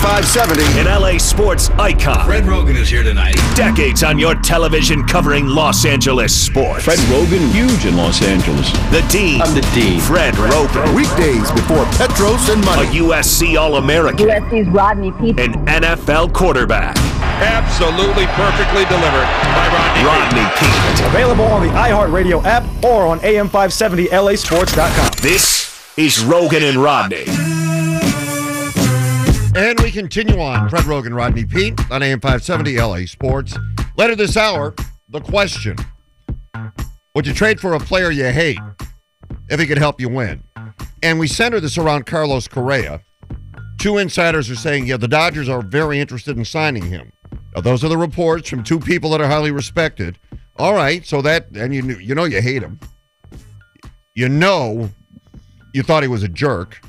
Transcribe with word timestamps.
570. 0.00 0.64
An 0.80 0.86
LA 0.86 1.18
sports 1.18 1.68
icon. 1.78 2.24
Fred 2.24 2.44
Roggin 2.44 2.74
is 2.74 2.88
here 2.88 3.02
tonight. 3.02 3.34
Decades 3.54 4.02
on 4.02 4.18
your 4.18 4.34
television 4.36 5.04
covering 5.06 5.46
Los 5.46 5.84
Angeles 5.84 6.34
sports. 6.34 6.84
Fred 6.84 6.98
Roggin, 7.10 7.50
huge 7.52 7.84
in 7.84 7.96
Los 7.98 8.22
Angeles. 8.22 8.72
The 8.90 9.06
Dean. 9.10 9.42
I'm 9.42 9.54
the 9.54 9.60
Dean. 9.74 10.00
Fred 10.00 10.32
Roggin. 10.34 10.94
Weekdays 10.94 11.50
before 11.52 11.84
Petros 12.00 12.48
and 12.48 12.64
Mike. 12.64 12.88
A 12.88 12.92
USC 12.92 13.58
All 13.60 13.76
American. 13.76 14.26
USC's 14.26 14.68
Rodney 14.68 15.12
Peete. 15.12 15.38
An 15.38 15.52
NFL 15.66 16.32
quarterback. 16.32 16.96
Absolutely 17.42 18.24
perfectly 18.40 18.84
delivered 18.86 19.28
by 19.52 19.68
Rodney. 19.68 20.04
Rodney 20.08 20.48
Peete. 20.58 21.06
Available 21.08 21.44
on 21.44 21.60
the 21.66 21.72
iHeartRadio 21.74 22.42
app 22.44 22.64
or 22.82 23.06
on 23.06 23.18
AM570LASports.com. 23.20 25.10
This 25.20 25.68
is 25.98 26.20
Roggin 26.24 26.62
and 26.66 26.78
Rodney. 26.78 27.26
And 29.60 29.78
we 29.80 29.90
continue 29.90 30.40
on. 30.40 30.70
Fred 30.70 30.84
Roggin, 30.84 31.14
Rodney 31.14 31.44
Peete 31.44 31.78
on 31.90 32.02
AM 32.02 32.18
570 32.18 32.80
LA 32.80 33.04
Sports. 33.04 33.58
Later 33.94 34.16
this 34.16 34.38
hour, 34.38 34.74
the 35.10 35.20
question 35.20 35.76
Would 37.14 37.26
you 37.26 37.34
trade 37.34 37.60
for 37.60 37.74
a 37.74 37.78
player 37.78 38.10
you 38.10 38.24
hate 38.24 38.58
if 39.50 39.60
he 39.60 39.66
could 39.66 39.76
help 39.76 40.00
you 40.00 40.08
win? 40.08 40.42
And 41.02 41.18
we 41.18 41.28
center 41.28 41.60
this 41.60 41.76
around 41.76 42.06
Carlos 42.06 42.48
Correa. 42.48 43.02
Two 43.78 43.98
insiders 43.98 44.48
are 44.48 44.56
saying, 44.56 44.86
yeah, 44.86 44.96
the 44.96 45.06
Dodgers 45.06 45.50
are 45.50 45.60
very 45.60 46.00
interested 46.00 46.38
in 46.38 46.46
signing 46.46 46.86
him. 46.86 47.12
Now, 47.54 47.60
those 47.60 47.84
are 47.84 47.88
the 47.90 47.98
reports 47.98 48.48
from 48.48 48.64
two 48.64 48.80
people 48.80 49.10
that 49.10 49.20
are 49.20 49.28
highly 49.28 49.50
respected. 49.50 50.18
All 50.56 50.72
right, 50.72 51.04
so 51.04 51.20
that, 51.20 51.50
and 51.54 51.74
you, 51.74 51.98
you 51.98 52.14
know 52.14 52.24
you 52.24 52.40
hate 52.40 52.62
him. 52.62 52.80
You 54.14 54.30
know 54.30 54.88
you 55.74 55.82
thought 55.82 56.02
he 56.02 56.08
was 56.08 56.22
a 56.22 56.28
jerk. 56.28 56.80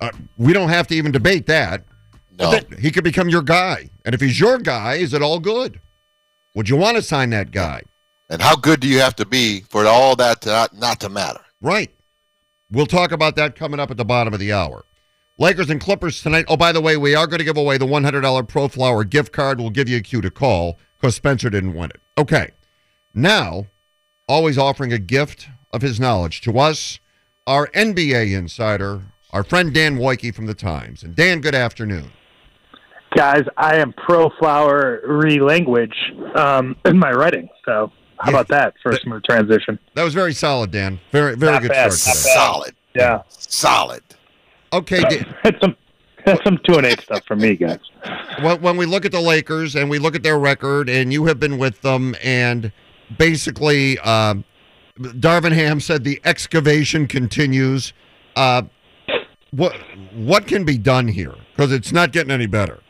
Uh, 0.00 0.10
we 0.38 0.52
don't 0.52 0.68
have 0.70 0.86
to 0.88 0.94
even 0.94 1.12
debate 1.12 1.46
that. 1.46 1.84
No. 2.38 2.50
That- 2.52 2.78
he 2.78 2.90
could 2.90 3.04
become 3.04 3.28
your 3.28 3.42
guy. 3.42 3.90
And 4.04 4.14
if 4.14 4.20
he's 4.20 4.40
your 4.40 4.58
guy, 4.58 4.94
is 4.94 5.12
it 5.12 5.22
all 5.22 5.40
good? 5.40 5.80
Would 6.54 6.68
you 6.68 6.76
want 6.76 6.96
to 6.96 7.02
sign 7.02 7.30
that 7.30 7.50
guy? 7.50 7.82
And 8.28 8.40
how 8.40 8.56
good 8.56 8.80
do 8.80 8.88
you 8.88 9.00
have 9.00 9.16
to 9.16 9.26
be 9.26 9.60
for 9.68 9.86
all 9.86 10.16
that 10.16 10.40
to 10.42 10.48
not, 10.48 10.76
not 10.76 11.00
to 11.00 11.08
matter? 11.08 11.40
Right. 11.60 11.90
We'll 12.70 12.86
talk 12.86 13.12
about 13.12 13.36
that 13.36 13.56
coming 13.56 13.80
up 13.80 13.90
at 13.90 13.96
the 13.96 14.04
bottom 14.04 14.32
of 14.32 14.40
the 14.40 14.52
hour. 14.52 14.84
Lakers 15.38 15.70
and 15.70 15.80
Clippers 15.80 16.22
tonight. 16.22 16.44
Oh, 16.48 16.56
by 16.56 16.70
the 16.70 16.80
way, 16.80 16.96
we 16.96 17.14
are 17.14 17.26
going 17.26 17.38
to 17.38 17.44
give 17.44 17.56
away 17.56 17.78
the 17.78 17.86
$100 17.86 18.46
Pro 18.46 18.68
Flower 18.68 19.04
gift 19.04 19.32
card. 19.32 19.58
We'll 19.58 19.70
give 19.70 19.88
you 19.88 19.96
a 19.96 20.00
cue 20.00 20.20
to 20.20 20.30
call 20.30 20.78
because 21.00 21.16
Spencer 21.16 21.50
didn't 21.50 21.74
win 21.74 21.90
it. 21.90 22.00
Okay. 22.18 22.50
Now, 23.14 23.66
always 24.28 24.58
offering 24.58 24.92
a 24.92 24.98
gift 24.98 25.48
of 25.72 25.82
his 25.82 25.98
knowledge 25.98 26.40
to 26.42 26.58
us, 26.58 27.00
our 27.46 27.68
NBA 27.68 28.36
insider, 28.36 29.02
our 29.32 29.44
friend 29.44 29.72
Dan 29.72 29.98
Woike 29.98 30.34
from 30.34 30.46
the 30.46 30.54
Times. 30.54 31.02
And 31.02 31.14
Dan, 31.14 31.40
good 31.40 31.54
afternoon. 31.54 32.10
guys, 33.16 33.44
I 33.56 33.76
am 33.76 33.92
pro 33.92 34.30
flower 34.38 35.00
language 35.40 35.94
um, 36.34 36.76
in 36.84 36.98
my 36.98 37.10
writing. 37.12 37.48
So 37.64 37.92
how 38.18 38.30
Yeah. 38.30 38.36
about 38.36 38.48
that 38.48 38.74
for 38.82 38.92
a 38.92 38.96
smooth 39.00 39.22
transition? 39.24 39.78
That 39.94 40.04
was 40.04 40.14
very 40.14 40.32
solid, 40.34 40.70
Dan. 40.70 41.00
Very, 41.12 41.36
very 41.36 41.52
Not 41.52 41.62
good 41.62 41.70
bad, 41.70 41.92
start. 41.92 42.16
Solid. 42.16 42.74
Yeah, 42.94 43.22
Solid. 43.28 44.02
Okay, 44.72 45.00
Dan. 45.02 45.34
that's 45.44 45.60
some 45.60 45.76
that's 46.26 46.44
some 46.44 46.58
two 46.64 46.74
and 46.76 46.84
eight 46.86 47.00
stuff 47.00 47.22
for 47.26 47.34
me, 47.34 47.56
guys. 47.56 47.78
when, 48.42 48.60
when 48.60 48.76
we 48.76 48.84
look 48.84 49.04
at 49.06 49.12
the 49.12 49.20
Lakers 49.20 49.74
and 49.74 49.88
we 49.88 49.98
look 49.98 50.14
at 50.14 50.22
their 50.22 50.38
record, 50.38 50.88
and 50.88 51.12
you 51.12 51.24
have 51.26 51.40
been 51.40 51.56
with 51.56 51.80
them, 51.80 52.14
and 52.22 52.70
basically, 53.16 53.98
um, 54.00 54.44
Darvin 54.98 55.52
Ham 55.52 55.80
said 55.80 56.04
the 56.04 56.20
excavation 56.24 57.06
continues. 57.06 57.92
Uh, 58.36 58.62
what 59.50 59.74
what 60.14 60.46
can 60.46 60.64
be 60.64 60.78
done 60.78 61.08
here? 61.08 61.34
Because 61.54 61.72
it's 61.72 61.92
not 61.92 62.12
getting 62.12 62.30
any 62.30 62.46
better. 62.46 62.80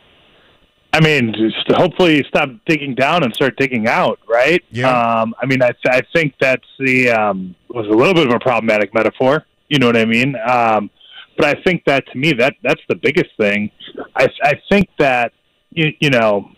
I 0.93 1.01
mean, 1.01 1.33
just 1.33 1.71
hopefully 1.79 2.25
stop 2.29 2.51
digging 2.67 2.95
down 2.95 3.23
and 3.23 3.33
start 3.35 3.57
digging 3.57 3.87
out, 3.87 4.19
right? 4.29 4.63
Yeah. 4.71 4.91
Um, 4.91 5.35
I 5.41 5.47
mean, 5.47 5.63
I, 5.63 5.71
I 5.87 6.03
think 6.13 6.35
that's 6.41 6.67
the 6.81 7.11
um, 7.11 7.55
was 7.69 7.87
a 7.87 7.91
little 7.91 8.15
bit 8.15 8.27
of 8.27 8.35
a 8.35 8.41
problematic 8.41 8.93
metaphor. 8.93 9.45
You 9.69 9.79
know 9.79 9.87
what 9.87 9.97
I 9.97 10.05
mean? 10.05 10.35
Um, 10.37 10.91
but 11.39 11.57
I 11.57 11.63
think 11.63 11.85
that 11.87 12.05
to 12.13 12.19
me, 12.19 12.33
that 12.35 12.55
that's 12.63 12.81
the 12.89 12.97
biggest 12.97 13.31
thing. 13.39 13.71
I 14.17 14.29
I 14.43 14.61
think 14.69 14.89
that 14.99 15.33
you 15.71 15.93
you 16.01 16.11
know 16.11 16.51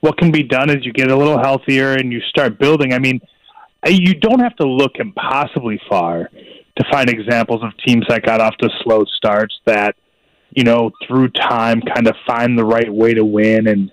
what 0.00 0.18
can 0.18 0.30
be 0.30 0.42
done 0.42 0.70
is 0.70 0.84
you 0.84 0.92
get 0.92 1.10
a 1.10 1.16
little 1.16 1.38
healthier 1.38 1.94
and 1.94 2.12
you 2.12 2.20
start 2.22 2.58
building. 2.58 2.92
I 2.92 2.98
mean, 2.98 3.20
you 3.86 4.14
don't 4.14 4.40
have 4.40 4.56
to 4.56 4.66
look 4.66 4.96
impossibly 4.96 5.80
far 5.88 6.30
to 6.78 6.84
find 6.90 7.10
examples 7.10 7.62
of 7.62 7.70
teams 7.86 8.04
that 8.08 8.22
got 8.22 8.40
off 8.40 8.56
to 8.58 8.68
slow 8.82 9.04
starts 9.04 9.54
that 9.66 9.96
you 10.50 10.64
know, 10.64 10.90
through 11.06 11.28
time, 11.30 11.80
kind 11.82 12.06
of 12.06 12.16
find 12.26 12.58
the 12.58 12.64
right 12.64 12.92
way 12.92 13.14
to 13.14 13.24
win. 13.24 13.66
And, 13.68 13.90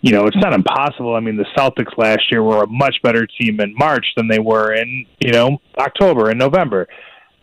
you 0.00 0.12
know, 0.12 0.26
it's 0.26 0.36
not 0.36 0.52
impossible. 0.52 1.14
I 1.14 1.20
mean, 1.20 1.36
the 1.36 1.46
Celtics 1.56 1.96
last 1.96 2.30
year 2.30 2.42
were 2.42 2.62
a 2.62 2.66
much 2.66 2.96
better 3.02 3.26
team 3.26 3.60
in 3.60 3.74
March 3.76 4.06
than 4.16 4.28
they 4.28 4.38
were 4.38 4.74
in, 4.74 5.06
you 5.20 5.32
know, 5.32 5.58
October 5.78 6.30
and 6.30 6.38
November. 6.38 6.88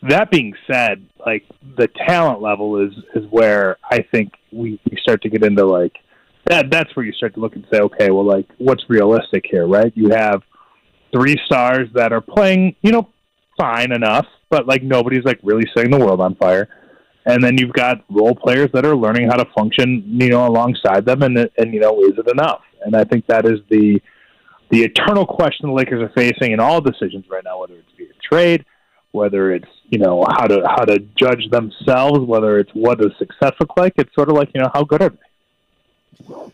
That 0.09 0.29
being 0.29 0.53
said, 0.69 1.05
like 1.25 1.43
the 1.77 1.87
talent 2.07 2.41
level 2.41 2.85
is 2.85 2.93
is 3.15 3.25
where 3.31 3.77
I 3.89 4.05
think 4.11 4.33
we, 4.51 4.79
we 4.89 4.97
start 5.01 5.21
to 5.23 5.29
get 5.29 5.43
into 5.43 5.65
like 5.65 5.97
that. 6.45 6.69
That's 6.69 6.95
where 6.95 7.05
you 7.05 7.13
start 7.13 7.33
to 7.35 7.39
look 7.39 7.55
and 7.55 7.65
say, 7.71 7.79
okay, 7.79 8.11
well, 8.11 8.25
like 8.25 8.47
what's 8.57 8.83
realistic 8.87 9.45
here, 9.49 9.65
right? 9.65 9.91
You 9.95 10.09
have 10.09 10.43
three 11.11 11.37
stars 11.45 11.87
that 11.93 12.13
are 12.13 12.21
playing, 12.21 12.75
you 12.81 12.91
know, 12.91 13.09
fine 13.57 13.91
enough, 13.91 14.25
but 14.49 14.67
like 14.67 14.83
nobody's 14.83 15.23
like 15.23 15.39
really 15.43 15.65
setting 15.75 15.91
the 15.91 15.99
world 15.99 16.21
on 16.21 16.35
fire 16.35 16.69
and 17.25 17.43
then 17.43 17.57
you've 17.57 17.73
got 17.73 18.03
role 18.09 18.35
players 18.35 18.69
that 18.73 18.85
are 18.85 18.95
learning 18.95 19.27
how 19.29 19.35
to 19.35 19.45
function, 19.57 20.03
you 20.19 20.29
know, 20.29 20.47
alongside 20.47 21.05
them, 21.05 21.23
and 21.23 21.49
and 21.57 21.73
you 21.73 21.79
know, 21.79 21.99
is 22.01 22.13
it 22.17 22.29
enough? 22.29 22.61
And 22.81 22.95
I 22.95 23.03
think 23.03 23.25
that 23.27 23.45
is 23.45 23.59
the 23.69 23.99
the 24.69 24.83
eternal 24.83 25.25
question 25.25 25.67
the 25.67 25.73
Lakers 25.73 26.01
are 26.01 26.13
facing 26.15 26.51
in 26.51 26.59
all 26.59 26.81
decisions 26.81 27.25
right 27.29 27.43
now, 27.43 27.61
whether 27.61 27.75
it's 27.75 27.89
via 27.97 28.07
trade, 28.21 28.65
whether 29.11 29.53
it's 29.53 29.67
you 29.89 29.97
know 29.97 30.23
how 30.37 30.45
to 30.45 30.61
how 30.67 30.85
to 30.85 30.99
judge 31.19 31.49
themselves, 31.49 32.19
whether 32.19 32.59
it's 32.59 32.71
what 32.73 32.99
does 32.99 33.11
success 33.17 33.53
look 33.59 33.75
like. 33.75 33.93
It's 33.97 34.13
sort 34.13 34.29
of 34.29 34.35
like 34.35 34.49
you 34.53 34.61
know 34.61 34.69
how 34.73 34.83
good 34.83 35.01
are 35.01 35.09
they? 35.09 35.17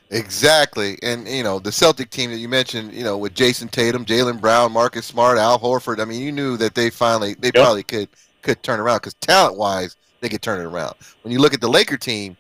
Exactly. 0.09 0.97
And, 1.01 1.27
you 1.27 1.43
know, 1.43 1.59
the 1.59 1.71
Celtic 1.71 2.09
team 2.09 2.31
that 2.31 2.37
you 2.37 2.49
mentioned, 2.49 2.93
you 2.93 3.03
know, 3.03 3.17
with 3.17 3.33
Jayson 3.33 3.69
Tatum, 3.69 4.05
Jaylen 4.05 4.41
Brown, 4.41 4.71
Marcus 4.71 5.05
Smart, 5.05 5.37
Al 5.37 5.59
Horford, 5.59 5.99
I 5.99 6.05
mean, 6.05 6.21
you 6.21 6.31
knew 6.31 6.57
that 6.57 6.75
they 6.75 6.89
finally, 6.89 7.35
they 7.35 7.51
probably 7.51 7.83
could 7.83 8.09
could 8.41 8.61
turn 8.63 8.79
around 8.79 8.97
because 8.97 9.13
talent 9.15 9.55
wise, 9.57 9.95
they 10.19 10.27
could 10.27 10.41
turn 10.41 10.59
it 10.59 10.65
around. 10.65 10.95
When 11.21 11.31
you 11.31 11.39
look 11.39 11.53
at 11.53 11.61
the 11.61 11.69
Laker 11.69 11.97
team, 11.97 12.35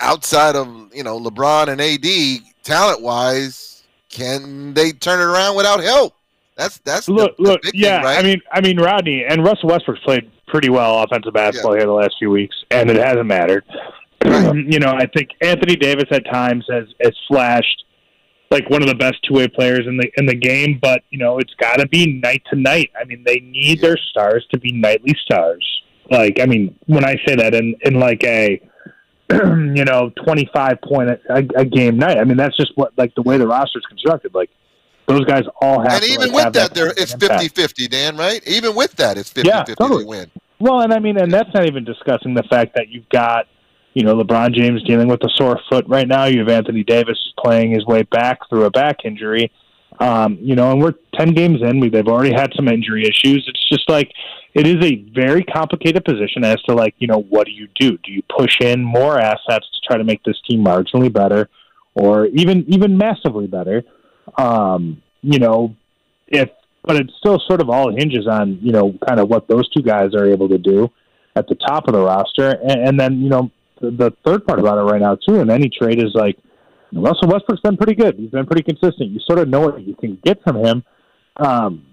outside 0.00 0.56
of, 0.56 0.66
you 0.92 1.04
know, 1.04 1.18
LeBron 1.18 1.68
and 1.68 1.80
AD, 1.80 2.52
talent 2.62 3.00
wise, 3.02 3.84
can 4.08 4.74
they 4.74 4.92
turn 4.92 5.20
it 5.20 5.24
around 5.24 5.56
without 5.56 5.80
help? 5.80 6.14
That's 6.56 6.78
that's 6.78 7.06
the- 7.06 7.12
Look, 7.12 7.36
the, 7.36 7.42
look, 7.42 7.62
big 7.62 7.74
yeah. 7.74 7.98
thing, 7.98 8.04
right? 8.04 8.18
I 8.18 8.22
mean, 8.22 8.40
I 8.52 8.60
mean, 8.60 8.78
Rodney 8.78 9.24
and 9.24 9.44
Russell 9.44 9.68
Westbrook's 9.68 10.00
played 10.00 10.30
pretty 10.46 10.68
well 10.68 11.02
offensive 11.02 11.32
basketball 11.32 11.74
here 11.74 11.86
the 11.86 11.92
last 11.92 12.16
few 12.18 12.30
weeks, 12.30 12.64
and 12.70 12.90
it 12.90 12.96
hasn't 12.96 13.26
mattered. 13.26 13.64
you 14.24 14.78
know, 14.78 14.92
I 14.92 15.06
think 15.06 15.30
Anthony 15.40 15.76
Davis 15.76 16.06
at 16.10 16.24
times 16.26 16.66
has 16.70 16.86
has 17.02 17.14
flashed 17.28 17.84
like 18.50 18.68
one 18.68 18.82
of 18.82 18.88
the 18.88 18.94
best 18.94 19.16
two 19.26 19.34
way 19.34 19.48
players 19.48 19.86
in 19.86 19.96
the 19.96 20.10
in 20.16 20.26
the 20.26 20.34
game, 20.34 20.78
but 20.80 21.02
you 21.10 21.18
know, 21.18 21.38
it's 21.38 21.54
got 21.54 21.76
to 21.76 21.88
be 21.88 22.20
night 22.20 22.42
to 22.50 22.56
night. 22.56 22.90
I 23.00 23.04
mean, 23.04 23.22
they 23.24 23.40
need 23.40 23.80
their 23.80 23.96
stars 23.96 24.46
to 24.52 24.58
be 24.58 24.72
nightly 24.72 25.16
stars. 25.24 25.64
Like, 26.10 26.40
I 26.40 26.46
mean, 26.46 26.76
when 26.86 27.04
I 27.04 27.16
say 27.26 27.36
that 27.36 27.54
in 27.54 27.76
in 27.82 27.94
like 27.94 28.24
a 28.24 28.60
you 29.32 29.84
know 29.84 30.10
twenty 30.24 30.50
five 30.52 30.80
point 30.82 31.10
a, 31.10 31.20
a, 31.30 31.60
a 31.60 31.64
game 31.64 31.96
night, 31.96 32.18
I 32.18 32.24
mean 32.24 32.36
that's 32.36 32.56
just 32.56 32.72
what 32.74 32.96
like 32.98 33.14
the 33.14 33.22
way 33.22 33.38
the 33.38 33.46
roster's 33.46 33.86
constructed. 33.88 34.34
Like 34.34 34.50
those 35.06 35.24
guys 35.24 35.44
all 35.60 35.80
have 35.80 35.94
and 35.94 36.02
to 36.02 36.08
even 36.08 36.32
like, 36.32 36.46
with 36.46 36.54
that, 36.54 36.70
that 36.70 36.74
there 36.74 36.92
it's 36.96 37.14
impact. 37.14 37.42
50-50, 37.42 37.90
Dan, 37.90 38.16
right? 38.16 38.46
Even 38.46 38.74
with 38.76 38.94
that, 38.96 39.18
it's 39.18 39.32
50-50 39.32 39.44
Yeah, 39.44 39.64
totally. 39.74 40.04
win. 40.04 40.30
Well, 40.60 40.80
and 40.82 40.92
I 40.92 40.98
mean, 41.00 41.16
and 41.16 41.32
that's 41.32 41.52
not 41.52 41.66
even 41.66 41.84
discussing 41.84 42.34
the 42.34 42.44
fact 42.44 42.74
that 42.76 42.88
you've 42.88 43.08
got, 43.08 43.46
you 43.94 44.04
know, 44.04 44.16
LeBron 44.16 44.54
James 44.54 44.82
dealing 44.84 45.08
with 45.08 45.22
a 45.24 45.30
sore 45.36 45.60
foot 45.68 45.84
right 45.88 46.06
now. 46.06 46.26
You 46.26 46.40
have 46.40 46.48
Anthony 46.48 46.84
Davis 46.84 47.18
playing 47.38 47.72
his 47.72 47.84
way 47.86 48.02
back 48.02 48.38
through 48.48 48.64
a 48.64 48.70
back 48.70 49.04
injury. 49.04 49.50
Um, 49.98 50.38
you 50.40 50.54
know, 50.54 50.70
and 50.70 50.80
we're 50.80 50.94
ten 51.14 51.34
games 51.34 51.60
in. 51.62 51.80
We, 51.80 51.90
they've 51.90 52.06
already 52.06 52.32
had 52.32 52.52
some 52.54 52.68
injury 52.68 53.02
issues. 53.02 53.44
It's 53.48 53.68
just 53.68 53.88
like 53.88 54.10
it 54.54 54.66
is 54.66 54.84
a 54.84 55.04
very 55.12 55.42
complicated 55.44 56.04
position 56.04 56.44
as 56.44 56.60
to 56.62 56.74
like, 56.74 56.94
you 56.98 57.06
know, 57.06 57.22
what 57.28 57.46
do 57.46 57.52
you 57.52 57.68
do? 57.78 57.98
Do 57.98 58.12
you 58.12 58.22
push 58.36 58.60
in 58.60 58.82
more 58.82 59.18
assets 59.18 59.66
to 59.66 59.80
try 59.86 59.98
to 59.98 60.04
make 60.04 60.22
this 60.24 60.40
team 60.48 60.64
marginally 60.64 61.12
better, 61.12 61.48
or 61.94 62.26
even 62.26 62.64
even 62.68 62.96
massively 62.96 63.46
better? 63.46 63.82
Um, 64.38 65.02
you 65.22 65.38
know, 65.38 65.74
if 66.28 66.48
but 66.82 66.96
it 66.96 67.10
still 67.18 67.38
sort 67.46 67.60
of 67.60 67.68
all 67.68 67.94
hinges 67.94 68.26
on 68.26 68.58
you 68.62 68.72
know 68.72 68.96
kind 69.06 69.20
of 69.20 69.28
what 69.28 69.48
those 69.48 69.68
two 69.70 69.82
guys 69.82 70.14
are 70.14 70.26
able 70.26 70.48
to 70.48 70.58
do 70.58 70.90
at 71.36 71.46
the 71.48 71.56
top 71.56 71.88
of 71.88 71.94
the 71.94 72.00
roster, 72.00 72.50
and, 72.50 72.88
and 72.88 73.00
then 73.00 73.20
you 73.20 73.28
know 73.28 73.50
the, 73.80 74.12
third 74.24 74.46
part 74.46 74.58
about 74.58 74.78
it 74.78 74.82
right 74.82 75.00
now 75.00 75.16
too 75.16 75.36
in 75.36 75.50
any 75.50 75.68
trade 75.68 75.98
is 75.98 76.12
like 76.14 76.38
Russell 76.92 77.28
Westbrook's 77.28 77.60
been 77.60 77.76
pretty 77.76 77.94
good. 77.94 78.16
He's 78.16 78.30
been 78.30 78.46
pretty 78.46 78.62
consistent. 78.62 79.10
You 79.10 79.20
sort 79.20 79.38
of 79.38 79.48
know 79.48 79.60
what 79.60 79.82
you 79.82 79.94
can 79.94 80.18
get 80.24 80.42
from 80.42 80.56
him. 80.56 80.84
Um, 81.36 81.86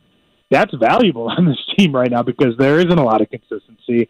that's 0.49 0.73
valuable 0.75 1.29
on 1.37 1.45
this 1.45 1.59
team 1.77 1.93
right 1.93 2.09
now 2.09 2.23
because 2.23 2.55
there 2.57 2.79
isn't 2.79 2.97
a 2.97 3.03
lot 3.03 3.21
of 3.21 3.29
consistency. 3.29 4.09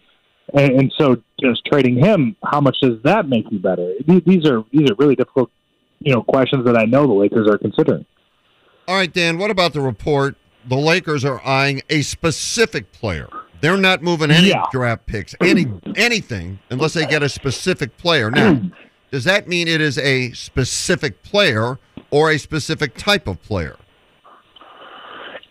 And, 0.54 0.72
and 0.80 0.94
so, 0.98 1.22
just 1.42 1.66
trading 1.66 1.98
him, 1.98 2.38
how 2.42 2.62
much 2.62 2.78
does 2.82 3.02
that 3.04 3.28
make 3.28 3.46
you 3.52 3.60
better? 3.60 3.94
These, 4.08 4.22
these 4.26 4.46
are 4.46 4.64
these 4.72 4.90
are 4.90 4.96
really 4.98 5.16
difficult, 5.16 5.52
you 6.00 6.14
know, 6.14 6.24
questions 6.24 6.64
that 6.66 6.78
I 6.78 6.86
know 6.86 7.06
the 7.06 7.14
Lakers 7.14 7.50
are 7.50 7.58
considering. 7.58 8.06
All 8.88 8.96
right, 8.96 9.12
Dan. 9.12 9.38
What 9.38 9.52
about 9.52 9.74
the 9.74 9.82
report? 9.82 10.38
The 10.66 10.78
Lakers 10.78 11.26
are 11.26 11.46
eyeing 11.46 11.82
a 11.90 12.02
specific 12.02 12.94
player. 12.94 13.28
They're 13.62 13.78
not 13.78 14.02
moving 14.04 14.32
any 14.32 14.50
Yeah. 14.50 14.66
draft 14.72 15.06
picks, 15.06 15.36
any 15.42 15.66
anything, 15.96 16.60
unless 16.70 16.94
they 16.94 17.06
get 17.06 17.24
a 17.24 17.30
specific 17.30 17.98
player. 17.98 18.30
Now, 18.30 18.60
does 19.12 19.24
that 19.24 19.48
mean 19.48 19.68
it 19.68 19.82
is 19.82 19.98
a 19.98 20.32
specific 20.34 21.24
player 21.24 21.80
or 22.12 22.32
a 22.32 22.38
specific 22.38 22.96
type 22.96 23.28
of 23.28 23.42
player? 23.42 23.76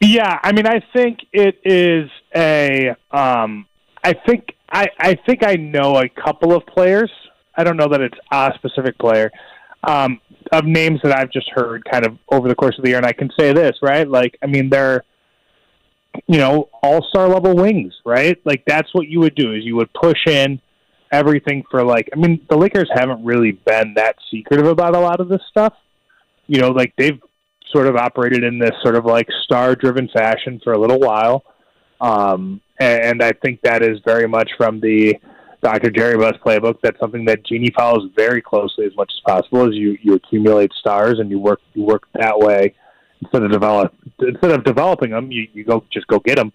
Yeah, 0.00 0.38
I 0.42 0.52
mean, 0.52 0.66
I 0.66 0.80
think 0.92 1.20
it 1.32 1.58
is 1.64 2.10
a. 2.34 2.94
Um, 3.10 3.66
I 4.04 4.12
think 4.12 4.54
I, 4.70 4.86
I 5.00 5.16
think 5.26 5.44
I 5.44 5.54
know 5.54 5.98
a 5.98 6.08
couple 6.08 6.54
of 6.54 6.64
players. 6.66 7.10
I 7.56 7.64
don't 7.64 7.76
know 7.76 7.88
that 7.88 8.00
it's 8.02 8.18
a 8.30 8.52
specific 8.56 8.98
player 8.98 9.32
um, 9.84 10.20
of 10.52 10.64
names 10.66 11.00
that 11.02 11.18
I've 11.18 11.30
just 11.30 11.48
heard 11.54 11.82
kind 11.90 12.04
of 12.04 12.18
over 12.30 12.48
the 12.48 12.54
course 12.54 12.76
of 12.76 12.84
the 12.84 12.90
year, 12.90 12.98
and 12.98 13.06
I 13.06 13.12
can 13.14 13.30
say 13.38 13.52
this 13.54 13.76
right. 13.82 14.06
Like, 14.06 14.36
I 14.42 14.46
mean, 14.46 14.68
they're 14.68 15.02
you 16.26 16.38
know 16.38 16.68
all 16.82 17.02
star 17.08 17.28
level 17.28 17.54
wings, 17.54 17.94
right? 18.04 18.38
Like 18.44 18.64
that's 18.66 18.92
what 18.92 19.08
you 19.08 19.20
would 19.20 19.34
do 19.34 19.52
is 19.52 19.64
you 19.64 19.76
would 19.76 19.92
push 19.92 20.26
in 20.26 20.60
everything 21.12 21.64
for 21.70 21.84
like. 21.84 22.08
I 22.12 22.16
mean, 22.16 22.44
the 22.48 22.56
Lakers 22.56 22.90
haven't 22.92 23.24
really 23.24 23.52
been 23.52 23.94
that 23.94 24.16
secretive 24.30 24.66
about 24.66 24.94
a 24.94 25.00
lot 25.00 25.20
of 25.20 25.28
this 25.28 25.42
stuff. 25.50 25.74
You 26.46 26.60
know, 26.60 26.70
like 26.70 26.92
they've 26.96 27.20
sort 27.74 27.86
of 27.86 27.96
operated 27.96 28.44
in 28.44 28.58
this 28.58 28.74
sort 28.82 28.94
of 28.94 29.04
like 29.04 29.28
star 29.44 29.74
driven 29.74 30.08
fashion 30.14 30.60
for 30.62 30.72
a 30.72 30.78
little 30.78 31.00
while. 31.00 31.44
Um, 32.00 32.60
and 32.78 33.22
I 33.22 33.32
think 33.32 33.60
that 33.62 33.82
is 33.82 33.98
very 34.04 34.28
much 34.28 34.50
from 34.56 34.80
the 34.80 35.16
Dr. 35.62 35.90
Jerry 35.90 36.16
Buss 36.16 36.36
playbook. 36.44 36.76
That's 36.82 37.00
something 37.00 37.24
that 37.24 37.44
Jeanie 37.46 37.72
follows 37.76 38.10
very 38.14 38.42
closely 38.42 38.84
as 38.84 38.94
much 38.96 39.10
as 39.16 39.20
possible. 39.26 39.68
Is 39.68 39.74
you 39.74 39.96
you 40.02 40.14
accumulate 40.14 40.72
stars 40.78 41.18
and 41.18 41.30
you 41.30 41.38
work 41.38 41.60
you 41.74 41.82
work 41.82 42.06
that 42.14 42.38
way 42.38 42.74
instead 43.22 43.42
of 43.42 43.50
develop 43.50 43.94
instead 44.20 44.52
of 44.52 44.64
developing 44.64 45.10
them. 45.10 45.30
You 45.30 45.48
you 45.52 45.64
go 45.64 45.84
just 45.92 46.06
go 46.06 46.18
get 46.18 46.36
them 46.36 46.52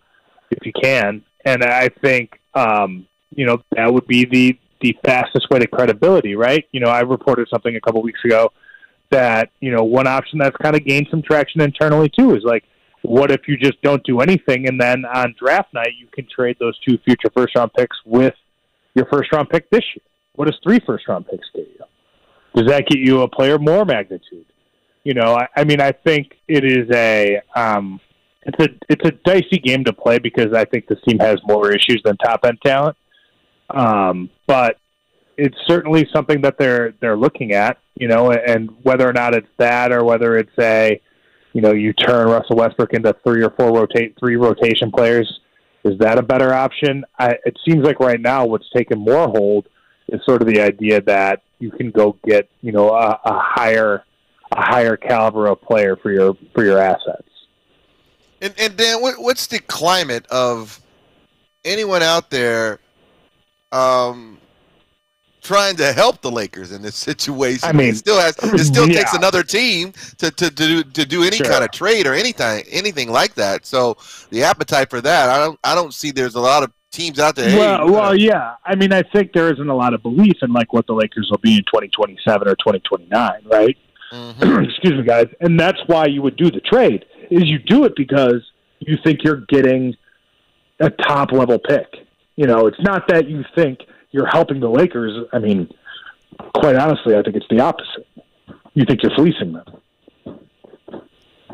if 0.50 0.66
you 0.66 0.74
can. 0.74 1.24
And 1.46 1.63
I 1.63 1.90
think 1.90 2.40
um, 2.54 3.08
you 3.36 3.46
know 3.46 3.63
that 3.75 3.94
would 3.94 4.08
be 4.08 4.25
the 4.25 4.58
the 4.81 4.98
fastest 5.06 5.48
way 5.50 5.60
to 5.60 5.68
credibility, 5.68 6.36
right? 6.36 6.66
You 6.72 6.80
know, 6.80 6.90
I 6.90 7.02
reported 7.02 7.48
something 7.50 7.75
a 7.75 7.81
couple 7.81 8.02
weeks 8.02 8.19
ago 8.25 8.52
that 9.12 9.52
you 9.60 9.72
know 9.72 9.84
one 9.84 10.08
option 10.08 10.40
that's 10.40 10.56
kind 10.58 10.75
of 10.75 10.84
gained 10.86 11.08
some 11.12 11.22
traction 11.22 11.62
internally 11.62 12.10
too 12.10 12.36
is 12.36 12.44
like 12.44 12.63
what 13.04 13.30
if 13.31 13.42
you 13.48 13.58
just 13.58 13.81
don't 13.81 14.04
do 14.04 14.22
anything 14.22 14.68
and 14.68 14.80
then 14.80 15.06
on 15.06 15.36
draft 15.38 15.74
night 15.74 15.94
you 16.00 16.08
can 16.12 16.25
trade 16.34 16.56
those 16.60 16.78
two 16.80 16.98
future 17.00 17.30
first 17.36 17.56
round 17.56 17.72
picks 17.74 17.98
with 18.06 18.34
your 18.96 19.06
first 19.12 19.31
round 19.34 19.50
pick 19.50 19.69
this 19.69 19.84
year 19.96 20.04
what 20.36 20.46
does 20.46 20.58
three 20.63 20.80
first 20.86 21.08
round 21.08 21.28
picks 21.28 21.48
get 21.54 21.68
you 21.68 21.84
does 22.56 22.68
that 22.68 22.86
get 22.88 23.00
you 23.00 23.22
a 23.22 23.28
player 23.28 23.60
more 23.60 23.86
magnitude 23.86 24.46
you 25.03 25.13
know 25.13 25.36
i, 25.36 25.48
I 25.56 25.63
mean 25.63 25.81
i 25.81 25.92
think 25.92 26.33
it 26.48 26.63
is 26.63 26.89
a 26.94 27.42
um 27.56 28.00
it's 28.44 28.63
a 28.63 28.69
it's 28.89 29.06
a 29.06 29.12
dicey 29.12 29.59
game 29.59 29.83
to 29.86 29.94
play 29.94 30.19
because 30.19 30.53
i 30.53 30.65
think 30.65 30.88
this 30.88 31.00
team 31.07 31.19
has 31.19 31.38
more 31.44 31.71
issues 31.71 32.01
than 32.03 32.18
top 32.18 32.45
end 32.45 32.59
talent 32.63 32.98
um 33.69 34.30
but 34.48 34.77
it's 35.38 35.57
certainly 35.68 36.07
something 36.13 36.42
that 36.42 36.57
they're 36.59 36.94
they're 37.01 37.18
looking 37.18 37.53
at, 37.53 37.80
you 37.95 38.07
know, 38.07 38.31
and 38.31 38.69
whether 38.83 39.09
or 39.09 39.13
not 39.13 39.33
it's 39.33 39.48
that 39.57 39.92
or 39.92 40.03
whether 40.03 40.38
it's 40.38 40.51
a, 40.59 41.01
you 41.53 41.62
know, 41.62 41.71
you 41.71 41.94
turn 41.94 42.27
Russell 42.27 42.57
Westbrook 42.57 42.94
into 42.94 43.15
three 43.24 43.44
or 43.44 43.50
four 43.51 43.74
rotate 43.74 44.15
three 44.19 44.36
rotation 44.36 44.92
players, 44.92 45.39
is 45.83 45.98
that 45.98 46.19
a 46.19 46.21
better 46.21 46.53
option? 46.53 47.03
I, 47.18 47.38
it 47.44 47.57
seems 47.68 47.83
like 47.83 48.00
right 48.00 48.21
now 48.21 48.45
what's 48.45 48.69
taken 48.69 49.00
more 49.00 49.27
hold 49.27 49.68
is 50.09 50.21
sort 50.25 50.44
of 50.44 50.48
the 50.48 50.62
idea 50.62 51.01
that 51.01 51.42
you 51.57 51.71
can 51.71 51.89
go 51.89 52.18
get, 52.24 52.48
you 52.62 52.71
know, 52.71 52.89
a, 52.89 53.19
a 53.25 53.39
higher 53.39 54.03
a 54.51 54.62
higher 54.62 54.98
caliber 54.98 55.48
of 55.48 55.62
player 55.62 55.95
for 55.95 56.12
your 56.12 56.36
for 56.53 56.63
your 56.63 56.80
assets. 56.80 57.27
And 58.42 58.53
and 58.57 58.75
Dan, 58.75 59.01
what, 59.01 59.15
what's 59.21 59.48
the 59.48 59.59
climate 59.59 60.25
of 60.27 60.80
anyone 61.63 62.01
out 62.01 62.30
there 62.30 62.80
um, 63.71 64.38
trying 65.42 65.75
to 65.77 65.94
help 65.94 66.21
the 66.21 66.31
Lakers 66.31 66.71
in 66.71 66.81
this 66.81 66.95
situation? 66.95 67.69
I 67.69 67.71
mean, 67.71 67.89
it 67.89 67.98
still 67.98 68.19
has 68.19 68.36
it 68.42 68.65
still 68.65 68.88
takes 69.00 69.13
another 69.13 69.44
team 69.44 69.94
to, 70.18 70.31
to, 70.31 70.50
to 70.50 70.50
do 70.50 70.83
to 70.83 71.06
do 71.06 71.24
any 71.24 71.38
Sure. 71.38 71.45
kind 71.48 71.63
of 71.63 71.71
trade 71.71 72.07
or 72.07 72.13
anything 72.13 72.63
anything 72.71 73.12
like 73.12 73.36
that. 73.36 73.65
So 73.65 73.98
the 74.31 74.44
appetite 74.44 74.89
for 74.89 75.01
that, 75.01 75.30
I 75.30 75.38
don't 75.38 75.59
I 75.63 75.75
don't 75.75 75.94
see 75.94 76.12
there's 76.12 76.36
a 76.36 76.42
lot 76.42 76.63
of 76.63 76.71
teams 76.92 77.19
out 77.19 77.36
there. 77.38 77.57
well, 77.57 77.86
we're 77.86 77.92
well, 77.94 78.01
gonna- 78.09 78.18
yeah. 78.19 78.56
I 78.65 78.75
mean, 78.75 78.92
I 78.92 79.01
think 79.03 79.31
there 79.33 79.51
isn't 79.53 79.69
a 79.69 79.75
lot 79.75 79.94
of 79.94 80.01
belief 80.01 80.38
in 80.42 80.51
like 80.51 80.74
what 80.74 80.88
the 80.88 80.94
Lakers 80.94 81.27
will 81.31 81.38
be 81.38 81.53
in 81.57 81.63
2027 81.63 82.48
or 82.48 82.56
2029, 82.56 83.31
right? 83.45 83.77
Mhm. 84.40 84.69
Excuse 84.69 84.94
me, 84.96 85.04
guys. 85.04 85.28
And 85.40 85.60
that's 85.60 85.80
why 85.88 86.06
you 86.08 86.22
would 86.22 86.36
do 86.36 86.52
the 86.52 86.60
trade. 86.62 87.06
Is 87.30 87.44
you 87.46 87.60
do 87.60 87.86
it 87.86 87.94
because 87.96 88.42
you 88.80 88.98
think 89.04 89.24
you're 89.24 89.42
getting 89.48 89.96
a 90.80 90.90
top 90.90 91.31
level 91.31 91.58
pick. 91.60 91.88
You 92.36 92.46
know, 92.48 92.68
it's 92.68 92.80
not 92.81 93.08
that 93.08 93.30
you 93.30 93.44
think 93.56 93.80
you're 94.12 94.28
helping 94.28 94.60
the 94.60 94.68
Lakers. 94.69 95.25
I 95.31 95.40
mean, 95.40 95.69
quite 96.56 96.75
honestly, 96.75 97.16
I 97.16 97.22
think 97.22 97.36
it's 97.38 97.46
the 97.50 97.60
opposite. 97.62 98.08
You 98.74 98.84
think 98.86 99.02
you're 99.04 99.16
fleecing 99.16 99.54
them. 99.54 100.40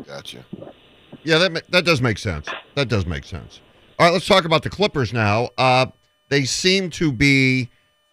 Gotcha. 0.06 0.44
Yeah, 1.24 1.38
that 1.38 1.70
that 1.70 1.84
does 1.84 2.00
make 2.00 2.18
sense. 2.18 2.48
That 2.74 2.88
does 2.88 3.06
make 3.06 3.24
sense. 3.24 3.60
All 3.98 4.06
right, 4.06 4.12
let's 4.12 4.26
talk 4.26 4.44
about 4.44 4.62
the 4.62 4.70
Clippers 4.70 5.12
now. 5.12 5.50
Uh, 5.58 5.86
they 6.28 6.44
seem 6.44 6.90
to 6.90 7.12
be 7.12 7.68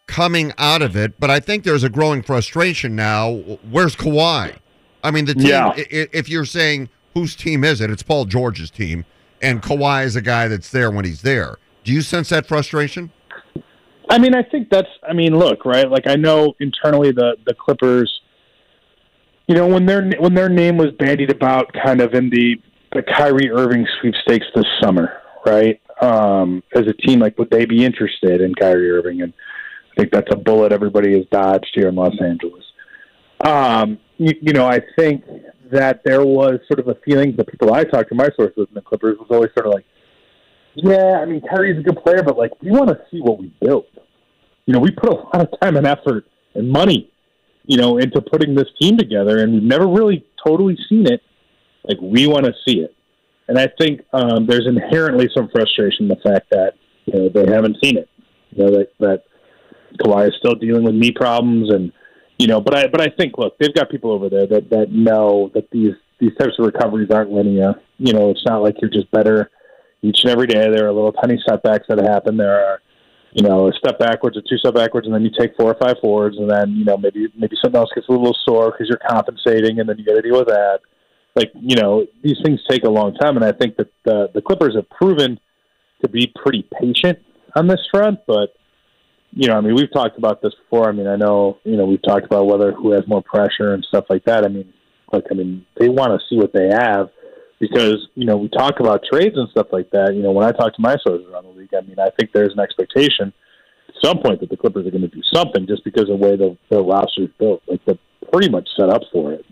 coming 0.08 0.54
out 0.58 0.82
of 0.82 0.96
it, 0.96 1.20
but 1.20 1.30
I 1.30 1.40
think 1.40 1.64
there's 1.64 1.84
a 1.84 1.90
growing 1.90 2.22
frustration 2.22 2.96
now. 2.96 3.34
Where's 3.70 3.96
Kawhi? 3.96 4.56
I 5.04 5.12
mean, 5.12 5.26
the 5.26 5.34
team. 5.34 5.48
Yeah. 5.48 5.74
If 5.76 6.30
you're 6.30 6.46
saying 6.46 6.90
whose 7.14 7.36
team 7.36 7.64
is 7.64 7.82
it, 7.82 7.90
it's 7.90 8.04
Paul 8.04 8.26
George's 8.26 8.72
team, 8.72 9.06
and 9.42 9.62
Kawhi 9.62 10.06
is 10.06 10.16
a 10.16 10.22
guy 10.22 10.48
that's 10.48 10.72
there 10.72 10.92
when 10.92 11.06
he's 11.06 11.22
there. 11.22 11.58
Do 11.84 11.92
you 11.92 12.02
sense 12.02 12.30
that 12.30 12.48
frustration? 12.48 13.12
I 14.10 14.20
mean, 14.20 14.36
I 14.36 14.44
think 14.44 14.70
that's. 14.70 14.90
I 15.08 15.14
mean, 15.14 15.38
look, 15.38 15.66
right? 15.66 15.90
Like, 15.90 16.08
I 16.08 16.16
know 16.16 16.56
internally 16.60 17.12
the 17.12 17.38
the 17.46 17.54
Clippers. 17.54 18.22
You 19.48 19.56
know, 19.56 19.68
when 19.68 19.86
their 19.86 20.10
when 20.20 20.34
their 20.34 20.50
name 20.50 20.78
was 20.78 20.92
bandied 20.98 21.32
about, 21.32 21.72
kind 21.74 22.02
of 22.02 22.14
in 22.14 22.30
the 22.30 22.56
the 22.94 23.04
Kyrie 23.04 23.52
Irving 23.52 23.86
sweepstakes 24.00 24.46
this 24.56 24.66
summer, 24.82 25.22
right? 25.46 25.80
Um, 26.02 26.64
as 26.74 26.88
a 26.88 26.94
team, 26.94 27.20
like, 27.20 27.38
would 27.38 27.50
they 27.50 27.66
be 27.66 27.86
interested 27.86 28.42
in 28.42 28.56
Kyrie 28.56 28.90
Irving? 28.90 29.22
And 29.22 29.34
I 29.96 30.02
think 30.02 30.12
that's 30.12 30.32
a 30.32 30.36
bullet 30.36 30.72
everybody 30.72 31.14
has 31.14 31.26
dodged 31.32 31.72
here 31.74 31.88
in 31.88 31.96
Los 31.96 32.20
Angeles. 32.22 32.64
Um, 33.46 33.98
you, 34.18 34.34
you 34.42 34.54
know, 34.54 34.66
I 34.66 34.82
think 34.98 35.24
that 35.72 36.02
there 36.04 36.26
was 36.26 36.60
sort 36.68 36.80
of 36.80 36.88
a 36.88 36.96
feeling. 37.06 37.36
The 37.36 37.46
people 37.46 37.74
I 37.74 37.84
talked 37.84 38.10
to, 38.10 38.16
my 38.16 38.30
sources 38.36 38.68
in 38.68 38.74
the 38.74 38.82
Clippers, 38.82 39.18
was 39.18 39.28
always 39.30 39.52
sort 39.54 39.68
of 39.68 39.74
like, 39.74 39.86
yeah, 40.76 41.20
I 41.22 41.26
mean, 41.26 41.42
Kyrie's 41.42 41.80
a 41.80 41.84
good 41.84 41.98
player, 42.04 42.24
but 42.24 42.38
like, 42.38 42.52
we 42.62 42.72
want 42.72 42.90
to 42.90 43.00
see 43.10 43.22
what 43.22 43.40
we 43.40 43.54
built. 43.62 43.88
You 44.66 44.74
know, 44.74 44.80
we 44.80 44.92
put 44.92 45.10
a 45.10 45.16
lot 45.16 45.42
of 45.42 45.48
time 45.62 45.78
and 45.78 45.88
effort 45.88 46.26
and 46.54 46.70
money, 46.70 47.10
you 47.66 47.78
know, 47.78 47.98
into 47.98 48.22
putting 48.22 48.56
this 48.56 48.68
team 48.82 48.98
together, 48.98 49.42
and 49.44 49.54
we've 49.54 49.64
never 49.64 49.88
really 49.88 50.26
totally 50.46 50.78
seen 50.90 51.08
it. 51.08 51.22
Like, 51.88 52.00
we 52.02 52.28
want 52.28 52.46
to 52.46 52.54
see 52.68 52.80
it, 52.80 52.94
and 53.48 53.58
I 53.58 53.70
think 53.80 54.02
um, 54.12 54.48
there's 54.48 54.68
inherently 54.68 55.30
some 55.34 55.50
frustration 55.54 56.06
in 56.06 56.08
the 56.10 56.18
fact 56.18 56.50
that 56.50 56.74
you 57.06 57.14
know 57.14 57.30
they 57.30 57.50
haven't 57.50 57.78
seen 57.82 57.98
it. 57.98 58.10
You 58.52 58.66
know 58.66 58.72
that 58.72 58.90
that 59.00 59.24
Kawhi 59.96 60.28
is 60.28 60.36
still 60.38 60.56
dealing 60.56 60.84
with 60.84 60.96
knee 60.96 61.12
problems, 61.12 61.74
and 61.74 61.92
you 62.38 62.48
know, 62.48 62.60
but 62.60 62.76
I 62.76 62.88
but 62.88 63.02
I 63.02 63.08
think 63.10 63.38
look, 63.38 63.58
they've 63.58 63.74
got 63.74 63.90
people 63.90 64.12
over 64.12 64.30
there 64.30 64.48
that 64.48 64.70
that 64.70 64.92
know 64.92 65.52
that 65.54 65.70
these 65.72 65.94
these 66.20 66.36
types 66.38 66.54
of 66.60 66.66
recoveries 66.66 67.12
aren't 67.12 67.32
linear. 67.32 67.76
You 67.98 68.14
know, 68.14 68.30
it's 68.30 68.46
not 68.46 68.62
like 68.62 68.76
you're 68.82 68.90
just 68.90 69.10
better 69.12 69.52
each 70.02 70.20
and 70.24 70.32
every 70.32 70.48
day. 70.48 70.70
There 70.70 70.88
are 70.88 70.92
little 70.92 71.14
tiny 71.14 71.42
setbacks 71.48 71.86
that 71.90 71.98
happen. 72.00 72.38
There 72.38 72.66
are, 72.66 72.82
you 73.34 73.44
know, 73.44 73.68
a 73.68 73.74
step 73.74 74.00
backwards, 74.00 74.38
a 74.38 74.42
two 74.42 74.58
step 74.58 74.76
backwards, 74.76 75.08
and 75.08 75.16
then 75.16 75.24
you 75.24 75.32
take 75.38 75.56
four 75.58 75.72
or 75.72 75.78
five 75.80 75.96
forwards, 76.02 76.38
and 76.38 76.50
then 76.50 76.72
you 76.72 76.86
know 76.86 76.98
maybe 76.98 77.28
maybe 77.38 77.56
something 77.62 77.80
else 77.80 77.90
gets 77.94 78.08
a 78.08 78.12
little 78.12 78.36
sore 78.46 78.72
because 78.72 78.88
you're 78.88 79.10
compensating, 79.10 79.80
and 79.80 79.90
then 79.90 79.98
you 79.98 80.06
got 80.06 80.16
to 80.16 80.22
deal 80.22 80.38
with 80.38 80.48
that. 80.48 80.80
Like 81.36 81.52
you 81.56 81.76
know, 81.76 82.06
these 82.24 82.38
things 82.44 82.60
take 82.70 82.84
a 82.84 82.90
long 82.90 83.14
time, 83.16 83.36
and 83.36 83.46
I 83.46 83.52
think 83.52 83.78
that 83.78 83.88
the 84.04 84.30
the 84.34 84.42
Clippers 84.42 84.76
have 84.76 84.90
proven 84.90 85.40
to 86.02 86.10
be 86.10 86.32
pretty 86.36 86.68
patient 86.82 87.20
on 87.56 87.68
this 87.68 87.82
front, 87.92 88.20
but. 88.28 88.54
You 89.36 89.50
know, 89.50 89.58
I 89.58 89.62
mean, 89.62 89.76
we've 89.76 89.92
talked 89.92 90.18
about 90.18 90.42
this 90.42 90.54
before. 90.56 90.88
I 90.90 90.94
mean, 90.94 91.08
I 91.08 91.18
know, 91.18 91.60
you 91.66 91.76
know, 91.76 91.86
we've 91.86 92.02
talked 92.02 92.26
about 92.26 92.48
whether 92.48 92.72
who 92.72 92.94
has 92.94 93.04
more 93.06 93.22
pressure 93.22 93.74
and 93.74 93.84
stuff 93.84 94.06
like 94.10 94.24
that. 94.26 94.46
I 94.46 94.48
mean, 94.48 94.74
look, 95.12 95.26
I 95.30 95.34
mean, 95.34 95.66
they 95.78 95.90
want 95.90 96.14
to 96.14 96.26
see 96.30 96.38
what 96.38 96.54
they 96.54 96.70
have 96.72 97.10
because 97.60 98.08
you 98.16 98.26
know 98.26 98.38
we 98.38 98.50
talk 98.50 98.80
about 98.80 99.04
trades 99.12 99.36
and 99.38 99.50
stuff 99.50 99.68
like 99.72 99.90
that. 99.92 100.14
You 100.16 100.24
know, 100.24 100.32
when 100.32 100.46
I 100.46 100.52
talk 100.52 100.76
to 100.76 100.82
my 100.82 100.96
sources 101.06 101.28
around 101.32 101.44
the 101.46 101.52
league, 101.52 101.74
I 101.74 101.82
mean, 101.82 102.00
I 102.00 102.10
think 102.18 102.32
there's 102.34 102.54
an 102.54 102.60
expectation 102.60 103.34
at 103.90 103.96
some 104.04 104.20
point 104.20 104.40
that 104.42 104.50
the 104.50 104.58
Clippers 104.58 104.88
are 104.88 104.92
going 104.92 105.02
to 105.02 105.08
do 105.08 105.22
something 105.34 105.68
just 105.68 105.84
because 105.84 106.10
of 106.10 106.20
the 106.20 106.26
way 106.26 106.36
the, 106.36 106.58
the 106.70 106.82
roster 106.82 107.24
is 107.24 107.30
built. 107.40 107.62
Like 107.68 107.84
they're 107.86 108.00
pretty 108.32 108.50
much 108.50 108.68
set 108.78 108.90
up 108.90 109.02
for 109.12 109.34
it. 109.34 109.46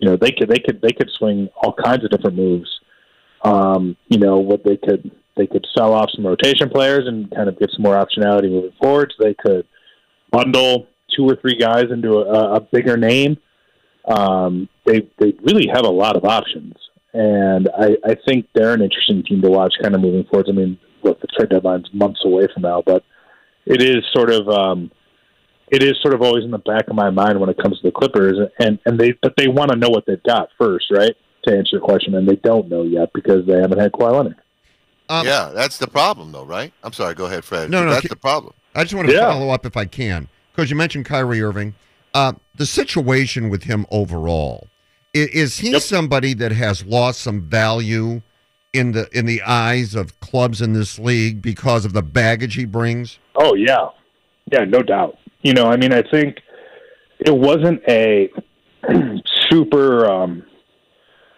You 0.00 0.10
know, 0.10 0.16
they 0.16 0.30
could 0.30 0.48
they 0.48 0.58
could 0.58 0.80
they 0.80 0.92
could 0.92 1.10
swing 1.18 1.48
all 1.56 1.72
kinds 1.72 2.04
of 2.04 2.10
different 2.10 2.36
moves. 2.36 2.68
Um, 3.42 3.96
you 4.08 4.18
know, 4.18 4.38
what 4.38 4.64
they 4.64 4.76
could 4.76 5.10
they 5.38 5.46
could 5.46 5.66
sell 5.76 5.94
off 5.94 6.10
some 6.14 6.26
rotation 6.26 6.68
players 6.68 7.06
and 7.06 7.30
kind 7.30 7.48
of 7.48 7.58
get 7.58 7.70
some 7.70 7.82
more 7.82 7.94
optionality 7.94 8.50
moving 8.50 8.72
forward. 8.82 9.14
So 9.16 9.24
they 9.24 9.34
could 9.34 9.66
bundle 10.30 10.88
two 11.16 11.24
or 11.24 11.36
three 11.36 11.56
guys 11.56 11.84
into 11.90 12.18
a, 12.18 12.56
a 12.56 12.60
bigger 12.60 12.96
name. 12.96 13.38
Um, 14.06 14.68
they 14.84 15.08
they 15.18 15.34
really 15.42 15.68
have 15.72 15.84
a 15.84 15.90
lot 15.90 16.16
of 16.16 16.24
options, 16.24 16.74
and 17.12 17.68
I, 17.78 17.96
I 18.04 18.16
think 18.26 18.46
they're 18.54 18.72
an 18.72 18.82
interesting 18.82 19.22
team 19.22 19.42
to 19.42 19.50
watch, 19.50 19.74
kind 19.82 19.94
of 19.94 20.00
moving 20.00 20.24
forward. 20.24 20.46
I 20.48 20.52
mean, 20.52 20.78
look, 21.02 21.20
the 21.20 21.26
trade 21.26 21.50
deadline's 21.50 21.88
months 21.92 22.20
away 22.24 22.46
from 22.52 22.62
now, 22.62 22.82
but 22.84 23.04
it 23.66 23.82
is 23.82 24.02
sort 24.14 24.30
of 24.30 24.48
um, 24.48 24.90
it 25.70 25.82
is 25.82 25.92
sort 26.00 26.14
of 26.14 26.22
always 26.22 26.44
in 26.44 26.50
the 26.50 26.58
back 26.58 26.88
of 26.88 26.96
my 26.96 27.10
mind 27.10 27.38
when 27.38 27.50
it 27.50 27.58
comes 27.58 27.78
to 27.80 27.88
the 27.88 27.92
Clippers, 27.92 28.38
and 28.58 28.78
and 28.86 28.98
they 28.98 29.12
but 29.20 29.34
they 29.36 29.48
want 29.48 29.70
to 29.70 29.76
know 29.76 29.90
what 29.90 30.04
they've 30.06 30.22
got 30.22 30.48
first, 30.58 30.86
right? 30.90 31.14
To 31.44 31.54
answer 31.54 31.76
your 31.76 31.82
question, 31.82 32.14
and 32.14 32.26
they 32.26 32.36
don't 32.36 32.68
know 32.68 32.84
yet 32.84 33.10
because 33.14 33.46
they 33.46 33.60
haven't 33.60 33.78
had 33.78 33.92
Kawhi 33.92 34.12
Leonard. 34.12 34.40
Um, 35.08 35.26
yeah, 35.26 35.50
that's 35.54 35.78
the 35.78 35.86
problem, 35.86 36.32
though, 36.32 36.44
right? 36.44 36.72
I'm 36.82 36.92
sorry. 36.92 37.14
Go 37.14 37.26
ahead, 37.26 37.44
Fred. 37.44 37.70
No, 37.70 37.84
no, 37.84 37.90
that's 37.90 38.06
ke- 38.06 38.10
the 38.10 38.16
problem. 38.16 38.52
I 38.74 38.82
just 38.82 38.94
want 38.94 39.08
to 39.08 39.14
Yeah. 39.14 39.30
follow 39.30 39.50
up 39.50 39.64
if 39.64 39.76
I 39.76 39.84
can, 39.86 40.28
because 40.52 40.70
you 40.70 40.76
mentioned 40.76 41.06
Kyrie 41.06 41.42
Irving. 41.42 41.74
Uh, 42.14 42.32
the 42.54 42.66
situation 42.66 43.48
with 43.48 43.64
him 43.64 43.86
overall 43.90 44.66
i- 45.14 45.28
is 45.32 45.58
he 45.58 45.70
Yep. 45.72 45.82
somebody 45.82 46.34
that 46.34 46.52
has 46.52 46.84
lost 46.84 47.20
some 47.20 47.42
value 47.42 48.20
in 48.74 48.92
the 48.92 49.08
in 49.12 49.24
the 49.26 49.40
eyes 49.42 49.94
of 49.94 50.18
clubs 50.20 50.60
in 50.60 50.72
this 50.74 50.98
league 50.98 51.40
because 51.40 51.84
of 51.86 51.92
the 51.94 52.02
baggage 52.02 52.54
he 52.54 52.64
brings? 52.66 53.18
Oh 53.36 53.54
yeah, 53.54 53.88
yeah, 54.52 54.64
no 54.64 54.82
doubt. 54.82 55.16
You 55.42 55.54
know, 55.54 55.66
I 55.66 55.76
mean, 55.76 55.92
I 55.92 56.02
think 56.02 56.40
it 57.20 57.34
wasn't 57.34 57.82
a 57.88 58.30
super 59.50 60.06
um, 60.10 60.42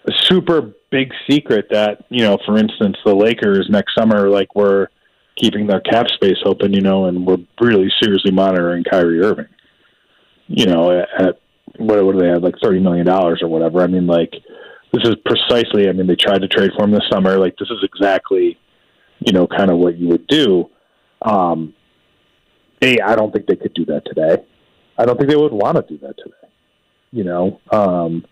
a 0.08 0.12
super 0.24 0.72
big 0.90 1.12
secret 1.28 1.66
that 1.70 2.04
you 2.08 2.22
know, 2.22 2.38
for 2.46 2.58
instance, 2.58 2.96
the 3.04 3.14
Lakers 3.14 3.66
next 3.70 3.94
summer 3.94 4.28
like 4.28 4.54
were 4.54 4.90
keeping 5.36 5.66
their 5.66 5.80
cap 5.80 6.06
space 6.08 6.38
open, 6.44 6.72
you 6.72 6.80
know, 6.80 7.06
and 7.06 7.26
we're 7.26 7.38
really 7.60 7.90
seriously 8.02 8.30
monitoring 8.30 8.84
Kyrie 8.84 9.22
Irving. 9.22 9.48
You 10.48 10.66
know, 10.66 10.90
at, 10.90 11.08
at 11.22 11.40
what 11.76 12.04
what 12.04 12.12
do 12.12 12.20
they 12.20 12.28
have 12.28 12.42
like 12.42 12.56
thirty 12.62 12.80
million 12.80 13.06
dollars 13.06 13.40
or 13.42 13.48
whatever? 13.48 13.80
I 13.82 13.86
mean, 13.86 14.06
like 14.06 14.32
this 14.92 15.08
is 15.08 15.16
precisely. 15.24 15.88
I 15.88 15.92
mean, 15.92 16.06
they 16.06 16.16
tried 16.16 16.42
to 16.42 16.48
trade 16.48 16.72
for 16.76 16.84
him 16.84 16.90
this 16.90 17.08
summer. 17.10 17.38
Like 17.38 17.56
this 17.56 17.70
is 17.70 17.82
exactly, 17.82 18.58
you 19.20 19.32
know, 19.32 19.46
kind 19.46 19.70
of 19.70 19.78
what 19.78 19.96
you 19.96 20.08
would 20.08 20.26
do. 20.26 20.68
Um, 21.22 21.74
I 22.82 23.14
don't 23.14 23.32
think 23.32 23.46
they 23.46 23.56
could 23.56 23.74
do 23.74 23.84
that 23.86 24.04
today. 24.06 24.42
I 24.98 25.04
don't 25.04 25.16
think 25.16 25.30
they 25.30 25.36
would 25.36 25.52
want 25.52 25.76
to 25.76 25.82
do 25.82 25.98
that 26.06 26.16
today. 26.16 26.52
You 27.12 27.24
know, 27.24 27.60
um, 27.70 28.24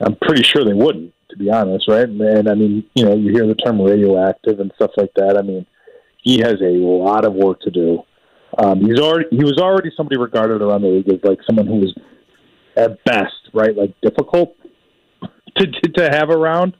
I'm 0.00 0.16
pretty 0.16 0.42
sure 0.42 0.64
they 0.64 0.74
wouldn't, 0.74 1.12
be 1.38 1.50
honest, 1.50 1.88
right? 1.88 2.08
And, 2.08 2.48
I 2.48 2.54
mean, 2.54 2.84
you 2.94 3.04
know, 3.04 3.14
you 3.14 3.32
hear 3.32 3.46
the 3.46 3.54
term 3.54 3.80
radioactive 3.80 4.60
and 4.60 4.72
stuff 4.74 4.90
like 4.96 5.12
that. 5.16 5.36
I 5.38 5.42
mean, 5.42 5.66
he 6.22 6.38
has 6.38 6.60
a 6.60 6.76
lot 6.76 7.24
of 7.24 7.34
work 7.34 7.60
to 7.60 7.70
do. 7.70 8.02
Um, 8.56 8.80
he's 8.80 8.98
already 8.98 9.28
he 9.30 9.44
was 9.44 9.58
already 9.58 9.90
somebody 9.96 10.18
regarded 10.18 10.62
around 10.62 10.82
the 10.82 10.88
league 10.88 11.08
as 11.08 11.20
like 11.22 11.38
someone 11.46 11.66
who 11.66 11.76
was 11.76 11.94
at 12.76 13.02
best, 13.04 13.50
right, 13.52 13.76
like 13.76 13.94
difficult 14.00 14.56
to 15.56 15.66
to, 15.66 15.88
to 15.92 16.08
have 16.10 16.30
around, 16.30 16.76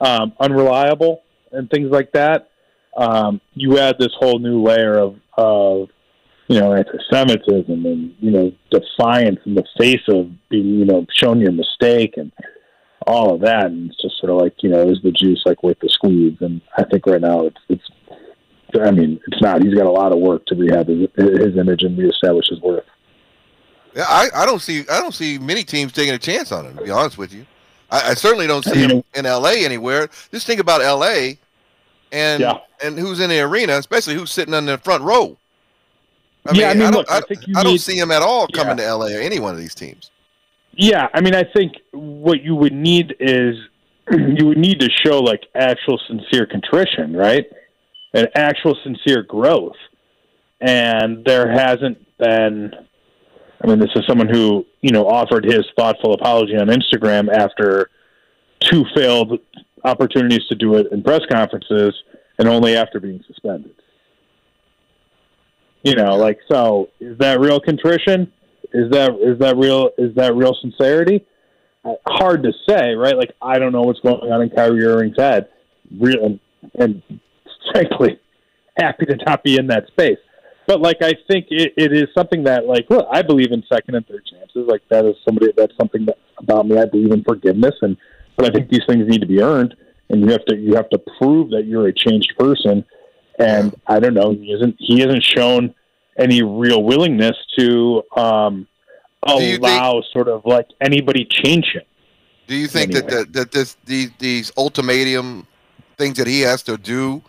um, 0.00 0.32
unreliable, 0.40 1.22
and 1.52 1.70
things 1.70 1.90
like 1.90 2.12
that. 2.12 2.48
Um, 2.96 3.40
you 3.54 3.78
add 3.78 3.96
this 3.98 4.12
whole 4.18 4.38
new 4.38 4.62
layer 4.62 4.98
of 4.98 5.16
of 5.36 5.88
you 6.48 6.60
know 6.60 6.74
anti-Semitism 6.74 7.86
and 7.86 8.14
you 8.18 8.30
know 8.30 8.52
defiance 8.70 9.38
in 9.46 9.54
the 9.54 9.64
face 9.78 10.02
of 10.08 10.30
being 10.48 10.78
you 10.78 10.84
know 10.84 11.06
shown 11.14 11.40
your 11.40 11.52
mistake 11.52 12.14
and 12.16 12.32
all 13.06 13.34
of 13.34 13.40
that, 13.42 13.66
and 13.66 13.90
it's 13.90 14.00
just 14.02 14.18
sort 14.18 14.30
of 14.30 14.36
like 14.38 14.54
you 14.62 14.68
know 14.70 14.88
is 14.88 15.00
the 15.02 15.12
juice 15.12 15.42
like 15.46 15.62
worth 15.62 15.78
the 15.80 15.88
squeeze? 15.88 16.36
And 16.40 16.60
I 16.76 16.84
think 16.84 17.06
right 17.06 17.20
now 17.20 17.46
it's 17.46 17.58
it's 17.68 17.90
I 18.80 18.90
mean 18.90 19.20
it's 19.26 19.40
not. 19.42 19.62
He's 19.62 19.74
got 19.74 19.86
a 19.86 19.90
lot 19.90 20.12
of 20.12 20.18
work 20.18 20.46
to 20.46 20.54
rehab 20.54 20.88
his, 20.88 21.08
his 21.16 21.56
image 21.56 21.82
and 21.82 21.96
reestablish 21.98 22.48
his 22.48 22.60
worth. 22.60 22.84
Yeah, 23.94 24.04
I, 24.08 24.28
I 24.34 24.46
don't 24.46 24.60
see 24.62 24.80
I 24.90 25.00
don't 25.00 25.14
see 25.14 25.38
many 25.38 25.64
teams 25.64 25.92
taking 25.92 26.14
a 26.14 26.18
chance 26.18 26.50
on 26.52 26.64
him. 26.66 26.76
To 26.78 26.84
be 26.84 26.90
honest 26.90 27.18
with 27.18 27.32
you, 27.34 27.44
I, 27.90 28.10
I 28.10 28.14
certainly 28.14 28.46
don't 28.46 28.64
see 28.64 28.84
I 28.84 28.86
mean- 28.86 28.90
him 28.98 29.04
in 29.14 29.26
L.A. 29.26 29.64
anywhere. 29.64 30.08
Just 30.30 30.46
think 30.46 30.60
about 30.60 30.80
L.A. 30.80 31.38
and 32.10 32.40
Yeah. 32.40 32.58
and 32.82 32.98
who's 32.98 33.20
in 33.20 33.28
the 33.28 33.40
arena, 33.40 33.74
especially 33.74 34.14
who's 34.14 34.30
sitting 34.30 34.54
on 34.54 34.64
the 34.66 34.78
front 34.78 35.02
row. 35.02 35.36
Yeah, 36.52 36.70
I 36.70 36.74
mean, 36.74 36.84
don't, 36.84 36.94
look, 36.94 37.10
I 37.10 37.20
think 37.20 37.46
you 37.46 37.54
I 37.56 37.62
don't 37.62 37.72
need- 37.72 37.80
see 37.82 37.96
him 37.98 38.10
at 38.10 38.22
all 38.22 38.46
Yeah. 38.52 38.62
coming 38.62 38.76
to 38.78 38.84
L.A. 38.84 39.14
or 39.16 39.20
any 39.20 39.38
one 39.38 39.52
of 39.54 39.60
these 39.60 39.74
teams. 39.74 40.10
Yeah, 40.74 41.08
I 41.12 41.20
mean, 41.20 41.34
I 41.34 41.44
think 41.54 41.74
what 41.92 42.42
you 42.42 42.54
would 42.54 42.72
need 42.72 43.14
is 43.20 43.56
you 44.10 44.46
would 44.46 44.58
need 44.58 44.80
to 44.80 44.88
show 45.04 45.18
like 45.18 45.42
actual 45.54 46.00
sincere 46.06 46.46
contrition, 46.46 47.14
right? 47.14 47.44
And 48.14 48.28
actual 48.34 48.76
sincere 48.82 49.22
growth. 49.22 49.76
And 50.60 51.24
there 51.24 51.50
hasn't 51.50 51.98
been. 52.18 52.72
I 53.62 53.66
mean, 53.66 53.78
this 53.78 53.90
is 53.94 54.02
someone 54.08 54.28
who 54.28 54.66
you 54.80 54.90
know 54.90 55.06
offered 55.06 55.44
his 55.44 55.64
thoughtful 55.76 56.14
apology 56.14 56.56
on 56.56 56.68
Instagram 56.68 57.28
after 57.32 57.90
two 58.60 58.84
failed 58.94 59.38
opportunities 59.84 60.46
to 60.48 60.54
do 60.54 60.76
it 60.76 60.86
in 60.92 61.02
press 61.02 61.22
conferences, 61.30 61.94
and 62.38 62.48
only 62.48 62.76
after 62.76 63.00
being 63.00 63.22
suspended. 63.26 63.74
You 65.82 65.96
know, 65.96 66.16
like 66.16 66.38
so, 66.48 66.90
is 67.00 67.18
that 67.18 67.40
real 67.40 67.60
contrition? 67.60 68.32
Is 68.74 68.90
that 68.90 69.10
is 69.20 69.38
that 69.38 69.56
real? 69.56 69.90
Is 69.98 70.14
that 70.16 70.34
real 70.34 70.56
sincerity? 70.60 71.24
Uh, 71.84 71.94
hard 72.06 72.42
to 72.44 72.52
say, 72.68 72.94
right? 72.94 73.16
Like 73.16 73.32
I 73.40 73.58
don't 73.58 73.72
know 73.72 73.82
what's 73.82 74.00
going 74.00 74.32
on 74.32 74.42
in 74.42 74.50
Kyrie 74.50 74.84
Irving's 74.84 75.16
head. 75.18 75.48
Real 75.98 76.24
and, 76.24 76.40
and 76.78 77.02
frankly, 77.72 78.18
happy 78.76 79.06
to 79.06 79.16
not 79.26 79.42
be 79.42 79.56
in 79.56 79.66
that 79.68 79.86
space. 79.88 80.18
But 80.66 80.80
like 80.80 80.98
I 81.02 81.12
think 81.28 81.46
it, 81.50 81.74
it 81.76 81.92
is 81.92 82.06
something 82.16 82.44
that 82.44 82.66
like 82.66 82.86
look, 82.88 83.06
I 83.10 83.22
believe 83.22 83.52
in 83.52 83.62
second 83.70 83.94
and 83.94 84.06
third 84.06 84.24
chances. 84.24 84.66
Like 84.66 84.82
that 84.90 85.04
is 85.04 85.16
somebody 85.24 85.52
that's 85.56 85.76
something 85.76 86.06
that 86.06 86.18
about 86.38 86.66
me. 86.66 86.78
I 86.78 86.86
believe 86.86 87.12
in 87.12 87.24
forgiveness, 87.24 87.74
and 87.82 87.96
but 88.36 88.46
I 88.46 88.50
think 88.50 88.70
these 88.70 88.84
things 88.86 89.06
need 89.06 89.20
to 89.20 89.26
be 89.26 89.42
earned, 89.42 89.74
and 90.08 90.22
you 90.22 90.30
have 90.30 90.44
to 90.46 90.56
you 90.56 90.74
have 90.74 90.88
to 90.90 91.00
prove 91.18 91.50
that 91.50 91.66
you're 91.66 91.88
a 91.88 91.92
changed 91.92 92.32
person. 92.38 92.84
And 93.38 93.74
I 93.86 93.98
don't 93.98 94.14
know, 94.14 94.32
he 94.32 94.52
isn't 94.52 94.76
he 94.78 95.00
hasn't 95.00 95.24
shown 95.24 95.74
any 96.18 96.42
real 96.42 96.82
willingness 96.82 97.36
to 97.58 98.02
um, 98.16 98.66
you 99.26 99.38
think- 99.38 99.58
allow 99.60 100.02
sort 100.12 100.28
of 100.28 100.44
like 100.44 100.66
anybody 100.80 101.24
change 101.30 101.66
him. 101.72 101.82
Do 102.48 102.56
you 102.56 102.66
think 102.66 102.92
that 102.92 103.04
Anyway. 103.04 103.22
that, 103.24 103.32
that 103.34 103.52
this 103.52 103.76
these 103.86 104.10
these 104.18 104.52
ultimatum 104.56 105.46
things 105.96 106.18
that 106.18 106.26
he 106.26 106.40
has 106.40 106.62
to 106.64 106.76
do 106.76 107.22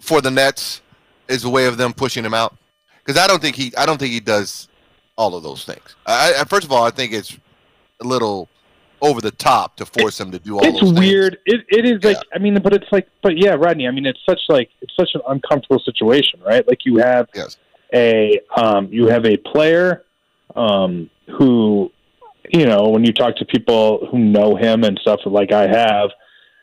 for 0.00 0.20
the 0.20 0.30
Nets 0.30 0.82
is 1.28 1.44
a 1.44 1.48
way 1.48 1.66
of 1.66 1.78
them 1.78 1.92
pushing 1.92 2.24
him 2.24 2.34
out? 2.34 2.54
Because 3.04 3.20
I 3.20 3.26
don't 3.26 3.40
think 3.40 3.56
he 3.56 3.72
I 3.76 3.86
don't 3.86 3.98
think 3.98 4.12
he 4.12 4.20
does 4.20 4.68
all 5.16 5.34
of 5.34 5.42
those 5.42 5.64
things. 5.64 5.96
I, 6.06 6.34
I 6.40 6.44
first 6.44 6.64
of 6.64 6.70
all 6.72 6.84
I 6.84 6.90
think 6.90 7.12
it's 7.12 7.36
a 8.00 8.04
little 8.06 8.48
over 9.02 9.20
the 9.20 9.30
top 9.30 9.76
to 9.76 9.86
force 9.86 10.20
him 10.20 10.30
to 10.32 10.38
do 10.38 10.56
all 10.58 10.64
it's 10.64 10.80
those 10.80 10.90
things. 10.90 10.98
weird. 11.00 11.38
It 11.46 11.64
it 11.68 11.84
is 11.86 12.04
like 12.04 12.18
I 12.34 12.38
mean, 12.38 12.60
but 12.60 12.72
it's 12.74 12.90
like, 12.92 13.08
but 13.22 13.36
yeah, 13.38 13.52
Rodney. 13.54 13.88
I 13.88 13.90
mean, 13.90 14.06
it's 14.06 14.20
such 14.28 14.40
like 14.48 14.68
it's 14.82 14.94
such 14.94 15.10
an 15.14 15.22
uncomfortable 15.28 15.80
situation, 15.80 16.40
right? 16.44 16.66
Like 16.68 16.84
you 16.84 16.98
have 16.98 17.28
Yes. 17.34 17.56
A 17.92 18.40
um, 18.56 18.88
you 18.92 19.06
have 19.08 19.24
a 19.24 19.36
player 19.36 20.04
um, 20.54 21.10
who, 21.38 21.90
you 22.52 22.66
know, 22.66 22.88
when 22.88 23.04
you 23.04 23.12
talk 23.12 23.36
to 23.36 23.44
people 23.44 24.06
who 24.10 24.18
know 24.18 24.56
him 24.56 24.84
and 24.84 24.98
stuff, 25.00 25.20
like 25.26 25.52
I 25.52 25.66
have, 25.66 26.10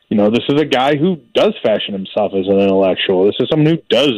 you 0.08 0.16
know, 0.16 0.30
this 0.30 0.44
is 0.48 0.60
a 0.60 0.64
guy 0.64 0.96
who 0.96 1.16
does 1.34 1.54
fashion 1.62 1.94
himself 1.94 2.32
as 2.34 2.46
an 2.46 2.58
intellectual. 2.58 3.24
This 3.24 3.36
is 3.40 3.48
someone 3.48 3.74
who 3.74 3.82
does 3.88 4.12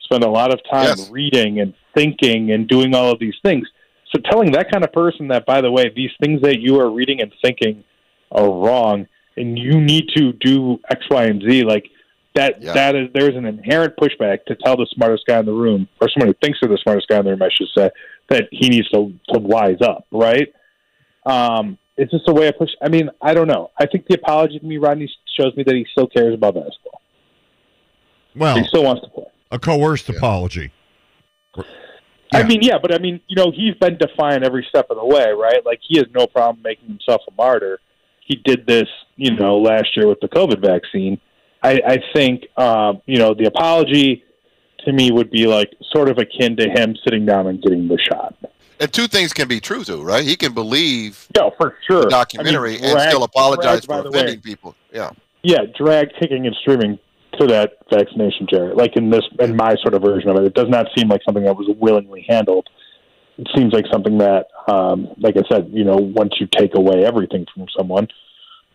spend 0.00 0.24
a 0.24 0.30
lot 0.30 0.52
of 0.52 0.60
time 0.70 0.96
Yes. 0.96 1.08
reading 1.10 1.60
and 1.60 1.74
thinking 1.94 2.52
and 2.52 2.68
doing 2.68 2.94
all 2.94 3.12
of 3.12 3.18
these 3.18 3.36
things. 3.42 3.68
So 4.12 4.20
telling 4.30 4.52
that 4.52 4.70
kind 4.70 4.84
of 4.84 4.92
person 4.92 5.28
that, 5.28 5.44
by 5.44 5.60
the 5.60 5.70
way, 5.70 5.92
these 5.94 6.10
things 6.20 6.40
that 6.42 6.60
you 6.60 6.80
are 6.80 6.90
reading 6.90 7.20
and 7.20 7.32
thinking 7.42 7.84
are 8.32 8.50
wrong, 8.50 9.06
and 9.36 9.58
you 9.58 9.80
need 9.80 10.08
to 10.16 10.32
do 10.32 10.80
X, 10.90 11.04
Y, 11.10 11.24
and 11.24 11.42
Z, 11.42 11.64
like 11.64 11.90
that. 12.38 12.62
Yeah. 12.62 12.72
That 12.72 12.96
is 12.96 13.08
there's 13.14 13.36
an 13.36 13.44
inherent 13.44 13.94
pushback 13.96 14.44
to 14.46 14.54
tell 14.56 14.76
the 14.76 14.86
smartest 14.94 15.24
guy 15.26 15.38
in 15.40 15.46
the 15.46 15.52
room, 15.52 15.88
or 16.00 16.08
someone 16.08 16.28
who 16.28 16.34
thinks 16.42 16.58
they're 16.60 16.70
the 16.70 16.78
smartest 16.82 17.08
guy 17.08 17.18
in 17.18 17.24
the 17.24 17.30
room, 17.32 17.42
I 17.42 17.48
should 17.54 17.68
say, 17.76 17.90
that 18.30 18.44
he 18.50 18.68
needs 18.68 18.88
to 18.90 19.12
to 19.32 19.38
wise 19.38 19.80
up, 19.82 20.06
right? 20.10 20.48
Um, 21.26 21.78
it's 21.96 22.10
just 22.12 22.28
a 22.28 22.32
way 22.32 22.48
of 22.48 22.56
push. 22.56 22.70
I 22.82 22.88
mean, 22.88 23.10
I 23.20 23.34
don't 23.34 23.48
know. 23.48 23.70
I 23.78 23.86
think 23.86 24.06
the 24.06 24.14
apology 24.14 24.58
to 24.58 24.64
me, 24.64 24.76
Rodney, 24.78 25.10
shows 25.38 25.54
me 25.56 25.62
that 25.64 25.74
he 25.74 25.84
still 25.90 26.06
cares 26.06 26.34
about 26.34 26.54
basketball. 26.54 27.00
Well, 28.36 28.56
He 28.56 28.64
still 28.64 28.84
wants 28.84 29.02
to 29.02 29.08
play. 29.08 29.24
a 29.50 29.58
coerced 29.58 30.08
apology. 30.08 30.70
I 32.32 32.42
mean, 32.44 32.60
yeah, 32.62 32.76
but 32.80 32.94
I 32.94 32.98
mean, 32.98 33.20
you 33.26 33.36
know, 33.36 33.50
he's 33.50 33.74
been 33.74 33.96
defiant 33.96 34.44
every 34.44 34.64
step 34.68 34.86
of 34.90 34.96
the 34.98 35.04
way, 35.04 35.30
right? 35.32 35.64
Like 35.64 35.80
he 35.86 35.96
has 35.98 36.06
no 36.14 36.26
problem 36.26 36.62
making 36.62 36.86
himself 36.88 37.22
a 37.26 37.32
martyr. 37.36 37.80
He 38.20 38.36
did 38.36 38.66
this, 38.66 38.86
you 39.16 39.34
know, 39.34 39.58
last 39.58 39.96
year 39.96 40.06
with 40.06 40.20
the 40.20 40.28
COVID 40.28 40.60
vaccine. 40.60 41.18
I, 41.62 41.80
I 41.86 41.98
think, 42.14 42.44
um, 42.56 43.02
you 43.06 43.18
know, 43.18 43.34
the 43.34 43.46
apology 43.46 44.24
to 44.84 44.92
me 44.92 45.10
would 45.10 45.30
be 45.30 45.46
like 45.46 45.72
sort 45.92 46.08
of 46.08 46.18
akin 46.18 46.56
to 46.56 46.68
him 46.68 46.96
sitting 47.04 47.26
down 47.26 47.46
and 47.46 47.60
getting 47.60 47.88
the 47.88 47.98
shot. 47.98 48.36
And 48.80 48.92
two 48.92 49.08
things 49.08 49.32
can 49.32 49.48
be 49.48 49.60
true 49.60 49.82
too, 49.82 50.02
right? 50.02 50.24
He 50.24 50.36
can 50.36 50.54
believe 50.54 51.26
Yeah, 51.34 51.50
for 51.58 51.76
sure. 51.86 52.02
the 52.02 52.10
documentary 52.10 52.76
I 52.76 52.80
mean, 52.80 52.90
and 52.96 53.00
still 53.10 53.24
apologize 53.24 53.84
drag, 53.84 54.02
for 54.02 54.02
the 54.04 54.10
way, 54.12 54.18
offending 54.20 54.40
people. 54.40 54.76
Yeah. 54.92 55.10
yeah, 55.42 55.62
drag, 55.76 56.10
kicking, 56.20 56.46
and 56.46 56.54
streaming 56.60 56.98
to 57.40 57.46
that 57.48 57.78
vaccination, 57.92 58.46
Jared. 58.48 58.76
Like 58.76 58.96
in 58.96 59.10
this, 59.10 59.24
in 59.40 59.56
my 59.56 59.74
sort 59.82 59.94
of 59.94 60.02
version 60.02 60.30
of 60.30 60.36
it, 60.36 60.44
it 60.44 60.54
does 60.54 60.68
not 60.68 60.86
seem 60.96 61.08
like 61.08 61.22
something 61.24 61.44
that 61.44 61.56
was 61.56 61.68
willingly 61.78 62.24
handled. 62.28 62.68
It 63.36 63.48
seems 63.56 63.72
like 63.72 63.84
something 63.92 64.18
that, 64.18 64.46
um, 64.68 65.08
like 65.18 65.36
I 65.36 65.42
said, 65.50 65.70
you 65.72 65.84
know, 65.84 65.96
once 65.96 66.34
you 66.40 66.48
take 66.50 66.74
away 66.74 67.04
everything 67.04 67.46
from 67.52 67.66
someone, 67.76 68.08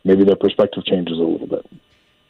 maybe 0.03 0.23
their 0.23 0.35
perspective 0.35 0.85
changes 0.85 1.17
a 1.17 1.21
little 1.21 1.47
bit. 1.47 1.65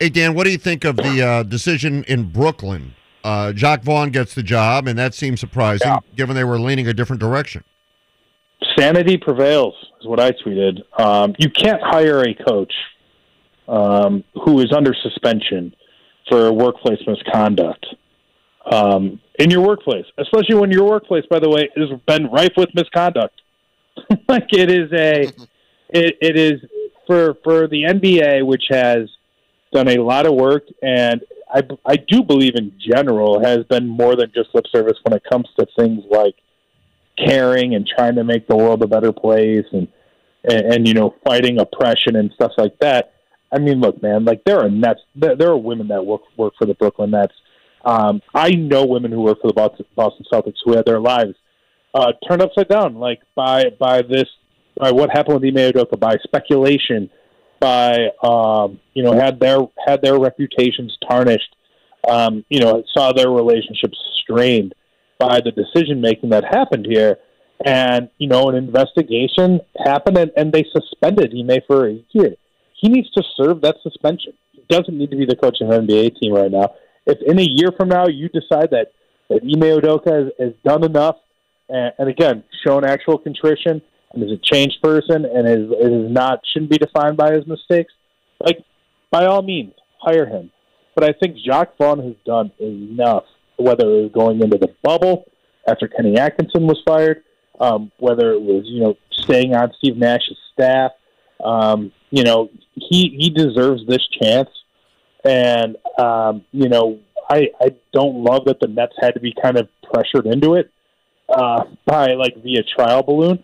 Hey, 0.03 0.10
Dan, 0.10 0.33
what 0.33 0.43
do 0.43 0.51
you 0.51 0.57
think 0.57 0.83
of 0.83 0.98
the 0.98 1.25
uh, 1.25 1.43
decision 1.43 2.03
in 2.10 2.29
Brooklyn? 2.29 2.93
Uh, 3.24 3.53
Jacque 3.53 3.83
Vaughn 3.83 4.10
gets 4.10 4.36
the 4.36 4.43
job, 4.43 4.86
and 4.86 5.00
that 5.00 5.13
seems 5.13 5.39
surprising 5.39 5.88
Yeah. 5.88 6.00
given 6.17 6.36
they 6.36 6.43
were 6.43 6.60
leaning 6.60 6.89
a 6.89 6.93
different 6.93 7.22
direction. 7.22 7.63
Sanity 8.77 9.15
prevails 9.15 9.74
is 10.01 10.05
what 10.05 10.19
I 10.19 10.31
tweeted. 10.31 10.81
Um, 11.00 11.36
you 11.39 11.50
can't 11.50 11.81
hire 11.81 12.19
a 12.19 12.33
coach 12.33 12.74
um, 13.69 14.25
who 14.43 14.60
is 14.60 14.74
under 14.75 14.93
suspension 14.93 15.74
for 16.29 16.51
workplace 16.51 17.00
misconduct 17.07 17.86
um, 18.69 19.22
in 19.39 19.50
your 19.50 19.62
workplace, 19.62 20.05
especially 20.17 20.55
when 20.55 20.69
your 20.69 20.83
workplace, 20.83 21.24
by 21.29 21.39
the 21.39 21.50
way, 21.50 21.69
has 21.77 21.88
been 22.07 22.29
rife 22.29 22.51
with 22.57 22.67
misconduct. 22.75 23.39
like 24.27 24.51
it 24.51 24.69
is 24.69 24.91
a, 24.91 25.31
it, 25.98 26.17
it 26.19 26.38
is 26.38 26.60
for 27.07 27.36
for 27.41 27.69
the 27.69 27.83
NBA, 27.83 28.45
which 28.45 28.63
has 28.69 29.07
done 29.74 29.89
a 29.89 29.98
lot 29.98 30.25
of 30.25 30.34
work, 30.34 30.63
and 30.82 31.22
I 31.53 31.62
I 31.86 31.96
do 31.96 32.24
believe 32.24 32.56
in 32.56 32.74
general 32.80 33.44
has 33.44 33.63
been 33.70 33.88
more 33.88 34.15
than 34.15 34.32
just 34.34 34.50
lip 34.53 34.65
service 34.74 34.98
when 35.03 35.13
it 35.13 35.24
comes 35.30 35.48
to 35.60 35.68
things 35.77 36.03
like 36.10 36.36
caring 37.18 37.75
and 37.75 37.88
trying 37.88 38.15
to 38.15 38.24
make 38.24 38.48
the 38.48 38.56
world 38.56 38.82
a 38.82 38.88
better 38.88 39.12
place 39.12 39.65
and, 39.72 39.88
and 40.50 40.74
and 40.74 40.88
you 40.88 40.94
know 40.94 41.15
fighting 41.25 41.60
oppression 41.60 42.15
and 42.15 42.32
stuff 42.36 42.51
like 42.58 42.77
that. 42.80 43.13
I 43.51 43.60
mean, 43.60 43.82
look, 43.82 44.01
man, 44.01 44.25
like 44.25 44.44
there 44.46 44.60
are 44.60 44.70
Nets, 44.70 45.01
there, 45.15 45.51
are 45.51 45.58
women 45.58 45.88
that 45.89 46.03
work 46.03 46.22
work 46.38 46.53
for 46.58 46.65
the 46.65 46.74
Brooklyn 46.74 47.12
Nets. 47.12 47.34
Um, 47.86 48.22
I 48.34 48.51
know 48.51 48.86
women 48.86 49.12
who 49.12 49.22
work 49.22 49.42
for 49.42 49.48
the 49.48 49.53
Boston, 49.53 49.86
Boston 49.96 50.25
Celtics 50.32 50.58
who 50.63 50.75
had 50.75 50.86
their 50.86 51.00
lives 51.00 51.36
uh, 51.94 52.13
turned 52.27 52.42
upside 52.42 52.68
down, 52.68 52.96
like 52.96 53.22
by 53.36 53.65
by 53.80 54.01
this 54.01 54.27
by 54.77 54.92
what 54.92 55.12
happened 55.12 55.42
with 55.42 55.44
Ime 55.44 55.72
Udoka, 55.72 56.00
by 56.00 56.18
speculation, 56.24 57.10
by 57.63 58.10
um, 58.22 58.79
you 58.93 59.03
know 59.03 59.13
had 59.13 59.39
their 59.39 59.60
had 59.86 60.01
their 60.01 60.20
reputations 60.20 60.98
tarnished, 61.10 61.55
um, 62.10 62.43
you 62.50 62.60
know 62.60 62.84
saw 62.93 63.13
their 63.13 63.29
relationships 63.29 63.98
strained 64.22 64.75
by 65.17 65.39
the 65.39 65.51
decision 65.51 66.01
making 66.01 66.29
that 66.29 66.43
happened 66.43 66.86
here. 66.86 67.17
And, 67.65 68.10
you 68.17 68.27
know, 68.27 68.50
an 68.50 68.55
investigation 68.55 69.62
happened 69.86 70.17
and, 70.17 70.32
and 70.36 70.51
they 70.51 70.65
suspended 70.74 71.34
Ime 71.34 71.62
for 71.65 71.88
a 71.88 72.03
year. 72.12 72.36
He 72.79 72.89
needs 72.89 73.10
to 73.12 73.24
serve 73.38 73.62
that 73.62 73.75
suspension. 73.82 74.34
He 74.51 74.65
doesn't 74.67 74.98
need 74.98 75.12
to 75.12 75.17
be 75.17 75.25
the 75.25 75.38
coach 75.38 75.60
of 75.62 75.70
an 75.70 75.88
NBA 75.88 76.20
team 76.20 76.34
right 76.34 76.51
now. 76.51 76.74
If 77.05 77.20
in 77.25 77.39
a 77.39 77.43
year 77.43 77.72
from 77.77 77.89
now 77.89 78.08
you 78.08 78.27
decide 78.27 78.72
that, 78.72 78.91
that 79.29 79.43
Ime 79.43 79.79
Udoka 79.79 80.25
has, 80.25 80.34
has 80.39 80.53
done 80.65 80.84
enough 80.84 81.15
and, 81.70 81.93
and 81.98 82.10
again, 82.10 82.43
shown 82.65 82.84
actual 82.84 83.17
contrition 83.17 83.82
and 84.13 84.24
is 84.24 84.32
a 84.32 84.38
changed 84.38 84.82
person 84.82 85.25
and 85.25 85.48
is, 85.48 85.72
is 85.79 86.12
not 86.12 86.39
shouldn't 86.51 86.72
be 86.72 86.77
defined 86.77 87.17
by 87.17 87.34
his 87.34 87.46
mistakes, 87.48 87.93
like 88.39 88.60
by 89.12 89.25
all 89.25 89.41
means, 89.41 89.74
hire 90.00 90.25
him. 90.25 90.51
But 90.96 91.03
I 91.03 91.13
think 91.13 91.38
Jacque 91.38 91.77
Vaughn 91.77 92.00
has 92.00 92.15
done 92.25 92.51
enough, 92.60 93.25
whether 93.58 93.84
it 93.89 94.01
was 94.03 94.12
going 94.13 94.41
into 94.41 94.58
the 94.58 94.74
bubble 94.84 95.25
after 95.67 95.88
Kenny 95.88 96.17
Atkinson 96.17 96.67
was 96.67 96.82
fired, 96.86 97.24
um, 97.60 97.91
whether 97.98 98.34
it 98.34 98.41
was 98.41 98.63
you 98.65 98.82
know 98.82 98.98
staying 99.12 99.55
on 99.55 99.72
Steve 99.77 99.98
Nash's 99.98 100.38
staff. 100.53 100.91
Um, 101.43 101.91
you 102.12 102.24
know 102.24 102.50
he 102.75 103.15
he 103.20 103.29
deserves 103.29 103.86
this 103.88 104.08
chance, 104.22 104.50
and 105.25 105.77
um, 105.98 106.46
you 106.51 106.70
know 106.70 107.00
I 107.29 107.48
I 107.60 107.75
don't 107.91 108.24
love 108.24 108.46
that 108.46 108.60
the 108.60 108.67
Nets 108.67 108.93
had 109.01 109.15
to 109.15 109.20
be 109.20 109.34
kind 109.41 109.58
of 109.58 109.67
pressured 109.91 110.27
into 110.27 110.55
it 110.55 110.72
uh, 111.29 111.63
by 111.86 112.13
like 112.13 112.36
via 112.43 112.63
trial 112.63 113.03
balloon. 113.03 113.43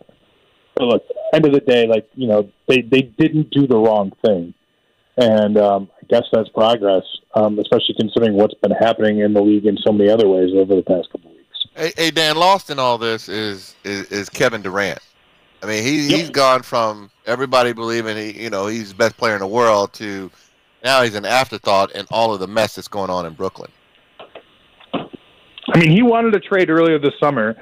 But 0.79 0.87
look, 0.87 1.03
end 1.33 1.45
of 1.45 1.53
the 1.53 1.59
day, 1.59 1.85
like 1.85 2.09
you 2.15 2.27
know 2.27 2.49
they 2.67 2.81
they 2.81 3.01
didn't 3.03 3.51
do 3.51 3.67
the 3.67 3.77
wrong 3.77 4.11
thing 4.25 4.55
and 5.19 5.57
um, 5.57 5.89
I 6.01 6.05
guess 6.07 6.23
that's 6.31 6.49
progress, 6.49 7.03
um, 7.35 7.59
especially 7.59 7.95
considering 7.99 8.35
what's 8.35 8.53
been 8.55 8.71
happening 8.71 9.19
in 9.19 9.33
the 9.33 9.41
league 9.41 9.65
in 9.65 9.77
so 9.85 9.91
many 9.91 10.09
other 10.09 10.27
ways 10.27 10.51
over 10.55 10.75
the 10.75 10.81
past 10.81 11.09
couple 11.11 11.31
of 11.31 11.35
weeks. 11.35 11.67
Hey, 11.75 11.91
hey, 11.97 12.11
Dan, 12.11 12.37
lost 12.37 12.69
in 12.69 12.79
all 12.79 12.97
this 12.97 13.27
is 13.27 13.75
is, 13.83 14.05
is 14.11 14.29
Kevin 14.29 14.61
Durant. 14.61 14.99
I 15.61 15.65
mean, 15.65 15.83
he, 15.83 16.07
Yep. 16.07 16.19
he's 16.19 16.29
gone 16.29 16.63
from 16.63 17.11
everybody 17.25 17.73
believing 17.73 18.15
he, 18.15 18.43
you 18.43 18.49
know, 18.49 18.67
he's 18.67 18.89
the 18.89 18.95
best 18.95 19.17
player 19.17 19.33
in 19.33 19.41
the 19.41 19.47
world 19.47 19.91
to 19.93 20.31
now 20.85 21.03
he's 21.03 21.15
an 21.15 21.25
afterthought 21.25 21.91
in 21.91 22.05
all 22.09 22.33
of 22.33 22.39
the 22.39 22.47
mess 22.47 22.75
that's 22.75 22.87
going 22.87 23.09
on 23.09 23.25
in 23.25 23.33
Brooklyn. 23.33 23.69
I 24.93 25.77
mean, 25.77 25.91
he 25.91 26.01
wanted 26.01 26.33
a 26.33 26.39
trade 26.39 26.69
earlier 26.69 26.97
this 26.97 27.13
summer. 27.21 27.61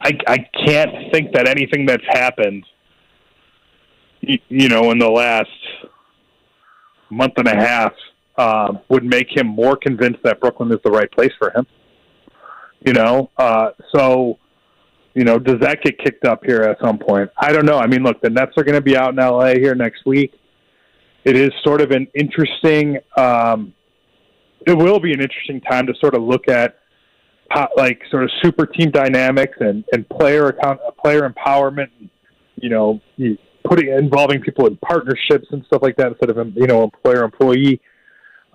I, 0.00 0.18
I 0.26 0.38
can't 0.66 1.12
think 1.12 1.32
that 1.32 1.48
anything 1.48 1.86
that's 1.86 2.04
happened, 2.08 2.64
you, 4.20 4.38
you 4.48 4.68
know, 4.68 4.90
in 4.90 4.98
the 4.98 5.08
last 5.08 5.48
month 7.10 7.34
and 7.36 7.48
a 7.48 7.56
half 7.56 7.92
uh, 8.36 8.74
would 8.88 9.04
make 9.04 9.28
him 9.34 9.46
more 9.46 9.76
convinced 9.76 10.20
that 10.24 10.40
Brooklyn 10.40 10.70
is 10.72 10.78
the 10.84 10.90
right 10.90 11.10
place 11.10 11.32
for 11.38 11.50
him. 11.50 11.66
You 12.84 12.94
know, 12.94 13.30
uh, 13.36 13.70
so 13.94 14.38
you 15.14 15.24
know, 15.24 15.38
does 15.38 15.58
that 15.60 15.82
get 15.82 15.98
kicked 15.98 16.24
up 16.24 16.44
here 16.44 16.62
at 16.62 16.78
some 16.80 16.98
point? 16.98 17.30
I 17.36 17.52
don't 17.52 17.66
know. 17.66 17.78
I 17.78 17.86
mean, 17.86 18.02
look, 18.02 18.20
the 18.20 18.30
Nets 18.30 18.52
are 18.56 18.64
going 18.64 18.76
to 18.76 18.80
be 18.80 18.96
out 18.96 19.10
in 19.10 19.16
LA 19.16 19.54
here 19.54 19.74
next 19.74 20.06
week. 20.06 20.32
It 21.24 21.36
is 21.36 21.50
sort 21.64 21.80
of 21.80 21.90
an 21.90 22.06
interesting. 22.14 22.98
Um, 23.16 23.74
it 24.66 24.74
will 24.74 25.00
be 25.00 25.12
an 25.12 25.20
interesting 25.20 25.60
time 25.60 25.86
to 25.86 25.94
sort 26.00 26.14
of 26.14 26.22
look 26.22 26.48
at 26.48 26.79
like 27.76 28.00
sort 28.10 28.24
of 28.24 28.30
super 28.42 28.66
team 28.66 28.90
dynamics 28.90 29.56
and 29.60 29.84
and 29.92 30.08
player 30.08 30.48
account 30.48 30.80
player 31.02 31.28
empowerment. 31.28 31.90
You 32.56 32.68
know, 32.68 33.00
putting 33.64 33.88
involving 33.88 34.40
people 34.40 34.66
in 34.66 34.76
partnerships 34.76 35.46
and 35.50 35.64
stuff 35.66 35.82
like 35.82 35.96
that 35.96 36.08
instead 36.08 36.30
of 36.30 36.36
you 36.56 36.66
know 36.66 36.84
employer 36.84 37.24
employee. 37.24 37.80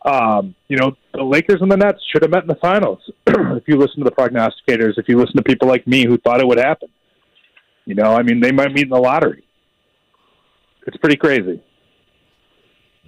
Um, 0.05 0.53
you 0.67 0.77
know, 0.77 0.91
the 1.15 1.23
Lakers 1.23 1.61
and 1.61 1.71
the 1.71 1.77
Nets 1.77 1.97
should 2.11 2.21
have 2.21 2.29
met 2.29 2.43
in 2.43 2.47
the 2.47 2.57
finals. 2.61 2.99
if 3.27 3.63
you 3.67 3.75
listen 3.75 4.03
to 4.03 4.03
the 4.03 4.11
prognosticators, 4.11 4.99
if 4.99 5.09
you 5.09 5.17
listen 5.17 5.35
to 5.37 5.43
people 5.43 5.67
like 5.67 5.87
me 5.87 6.05
who 6.05 6.17
thought 6.19 6.39
it 6.39 6.47
would 6.47 6.59
happen, 6.59 6.89
you 7.85 7.95
know, 7.95 8.13
I 8.13 8.21
mean, 8.21 8.39
they 8.39 8.51
might 8.51 8.71
meet 8.71 8.83
in 8.83 8.89
the 8.89 8.99
lottery. 8.99 9.43
It's 10.85 10.97
pretty 10.97 11.15
crazy. 11.15 11.59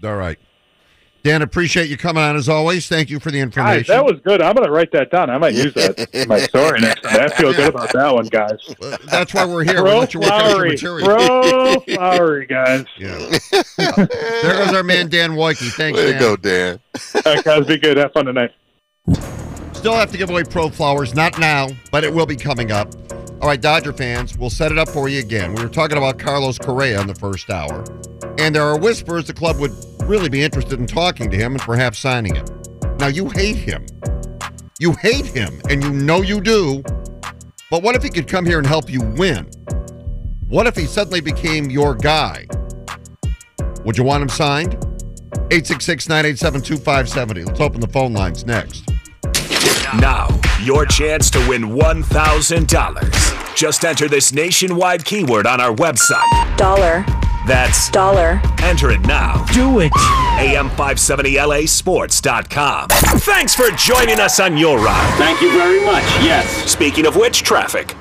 All 0.04 0.16
right. 0.16 0.40
Dan, 1.28 1.42
appreciate 1.42 1.90
you 1.90 1.98
coming 1.98 2.24
on 2.24 2.38
as 2.38 2.48
always. 2.48 2.88
Thank 2.88 3.10
you 3.10 3.20
for 3.20 3.32
the 3.32 3.40
Guys, 3.40 3.44
information. 3.44 3.94
that 3.94 4.06
was 4.06 4.18
good. 4.22 4.42
I'm 4.42 4.56
going 4.56 4.66
to 4.66 4.72
write 4.72 4.94
that 4.94 5.12
down. 5.12 5.30
I 5.30 5.38
might 5.38 5.56
use 5.56 5.74
that 5.74 6.08
in 6.14 6.26
my 6.30 6.40
story 6.40 6.80
next 6.80 7.02
time. 7.02 7.20
I 7.20 7.28
feel 7.28 7.52
good 7.52 7.68
about 7.68 7.92
that 7.92 8.14
one, 8.16 8.28
guys. 8.28 8.58
That's 9.12 9.34
why 9.34 9.44
we're 9.44 9.66
here. 9.66 9.84
we 9.84 9.90
Throw 9.90 10.00
let 10.00 10.14
you 10.14 10.22
work 10.22 10.32
out 10.32 10.40
your 10.40 10.50
flowery. 10.52 10.70
material. 10.70 11.06
Throw 11.06 11.80
flowery, 11.96 12.46
guys. 12.46 12.86
Yeah. 12.98 13.18
there 14.08 14.54
goes 14.66 14.74
our 14.74 14.84
man 14.84 15.10
Dan 15.10 15.32
Woike. 15.32 15.58
Thanks, 15.76 16.00
Way 16.00 16.06
to 16.06 16.12
Dan. 16.14 16.22
go, 16.22 16.36
Dan. 16.38 16.80
All 17.26 17.34
right, 17.36 17.44
guys, 17.44 17.66
be 17.66 17.78
good. 17.78 17.98
Have 17.98 18.14
fun 18.14 18.26
tonight. 18.26 18.52
Still 19.74 19.96
have 19.96 20.10
to 20.14 20.18
give 20.18 20.30
away 20.30 20.46
Pro 20.46 20.70
Flowers, 20.70 21.14
not 21.14 21.38
now, 21.40 21.68
but 21.92 22.06
it 22.06 22.14
will 22.14 22.26
be 22.26 22.38
coming 22.38 22.72
up. 22.72 22.94
All 23.42 23.50
right, 23.50 23.60
Dodger 23.62 23.92
fans, 23.92 24.38
we'll 24.38 24.50
set 24.50 24.72
it 24.72 24.78
up 24.78 24.88
for 24.88 25.10
you 25.10 25.20
again. 25.20 25.54
We 25.54 25.62
were 25.62 25.70
talking 25.70 25.98
about 25.98 26.20
Carlos 26.20 26.58
Correa 26.58 27.02
in 27.02 27.08
the 27.08 27.16
first 27.16 27.50
hour, 27.50 27.84
and 28.40 28.56
there 28.56 28.64
are 28.64 28.80
whispers 28.80 29.28
the 29.28 29.34
club 29.34 29.60
would 29.60 29.72
really 30.08 30.30
be 30.30 30.42
interested 30.42 30.80
in 30.80 30.88
talking 30.88 31.30
to 31.30 31.38
him 31.38 31.54
and 31.54 31.62
perhaps 31.62 32.00
signing 32.00 32.36
him. 32.36 32.46
Now, 32.98 33.08
you 33.08 33.30
hate 33.30 33.58
him. 33.58 33.86
You 34.80 34.94
hate 34.94 35.26
him, 35.26 35.62
and 35.70 35.84
you 35.84 35.92
know 35.92 36.22
you 36.22 36.40
do. 36.42 36.84
But 37.70 37.84
what 37.84 37.96
if 37.96 38.04
he 38.04 38.10
could 38.10 38.28
come 38.28 38.46
here 38.46 38.58
and 38.58 38.68
help 38.68 38.90
you 38.90 39.02
win? 39.02 39.50
What 40.48 40.68
if 40.68 40.76
he 40.76 40.86
suddenly 40.86 41.20
became 41.20 41.70
your 41.70 41.94
guy? 41.94 42.48
Would 43.84 43.98
you 43.98 44.04
want 44.04 44.22
him 44.22 44.30
signed? 44.30 44.74
866 45.52 46.10
987 46.10 46.62
2570. 46.62 47.44
Let's 47.44 47.60
open 47.60 47.82
the 47.82 47.88
phone 47.88 48.14
lines 48.14 48.46
next. 48.46 48.88
Now, 50.00 50.28
your 50.62 50.86
chance 50.86 51.30
to 51.32 51.40
win 51.50 51.64
$1,000. 51.64 53.56
Just 53.56 53.86
enter 53.86 54.08
this 54.08 54.32
nationwide 54.34 55.04
keyword 55.06 55.48
on 55.48 55.60
our 55.60 55.74
website. 55.74 56.58
Dollar. 56.58 57.06
That's 57.48 57.90
Dollar. 57.92 58.42
enter 58.62 58.92
it 58.92 59.00
now. 59.08 59.46
Do 59.54 59.80
it. 59.80 59.92
AM570LAsports.com. 59.94 62.90
Thanks 62.90 63.56
for 63.56 63.70
joining 63.72 64.20
us 64.20 64.42
on 64.42 64.58
your 64.58 64.78
ride. 64.80 65.16
Thank 65.18 65.40
you 65.42 65.52
very 65.54 65.80
much. 65.86 66.04
Yes. 66.22 66.50
Speaking 66.70 67.06
of 67.06 67.16
which, 67.16 67.44
traffic. 67.44 67.96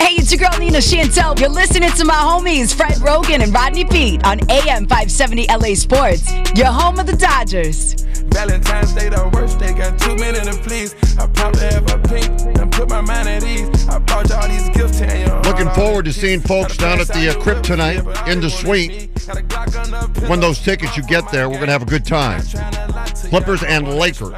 Hey, 0.00 0.16
it's 0.16 0.32
your 0.32 0.40
girl 0.40 0.58
Nina 0.58 0.78
Chantel. 0.78 1.38
You're 1.38 1.48
listening 1.48 1.92
to 1.92 2.04
my 2.04 2.14
homies 2.14 2.74
Fred 2.74 2.94
Roggin 2.94 3.40
and 3.42 3.54
Rodney 3.54 3.84
Peete 3.84 4.24
on 4.26 4.40
AM 4.50 4.88
570 4.88 5.46
LA 5.48 5.74
Sports. 5.74 6.32
Your 6.56 6.66
home 6.66 6.98
of 6.98 7.06
the 7.06 7.16
Dodgers. 7.16 8.04
Valentine's 8.34 8.92
Day 8.92 9.08
the 9.08 9.30
worst, 9.32 9.58
they 9.58 9.72
got 9.72 9.98
too 9.98 10.16
many 10.16 10.40
to 10.40 10.56
please. 10.62 10.94
I 11.18 11.26
probably 11.28 11.62
have 11.62 11.90
a 11.90 11.98
pink 12.08 12.58
and 12.58 12.72
put 12.72 12.88
my 12.88 13.00
mind 13.00 13.28
at 13.28 13.44
ease. 13.44 13.88
I 13.88 13.98
bought 13.98 14.28
you 14.28 14.34
all 14.34 14.48
these 14.48 14.68
gifts 14.70 15.00
and 15.00 15.28
you 15.28 15.50
Looking 15.50 15.60
looking 15.60 15.74
forward 15.74 16.04
to 16.06 16.12
seeing 16.12 16.40
folks 16.40 16.76
down 16.76 17.00
at 17.00 17.08
the 17.08 17.28
uh, 17.28 17.42
crypt 17.42 17.64
tonight 17.64 17.98
in 18.26 18.40
the 18.40 18.48
suite. 18.48 19.10
When 20.28 20.40
those 20.40 20.58
tickets 20.58 20.96
you 20.96 21.02
get 21.02 21.30
there, 21.30 21.48
we're 21.48 21.56
going 21.56 21.66
to 21.66 21.72
have 21.72 21.82
a 21.82 21.86
good 21.86 22.04
time. 22.04 22.42
Clippers 23.28 23.62
and 23.62 23.86
Lakers. 23.94 24.32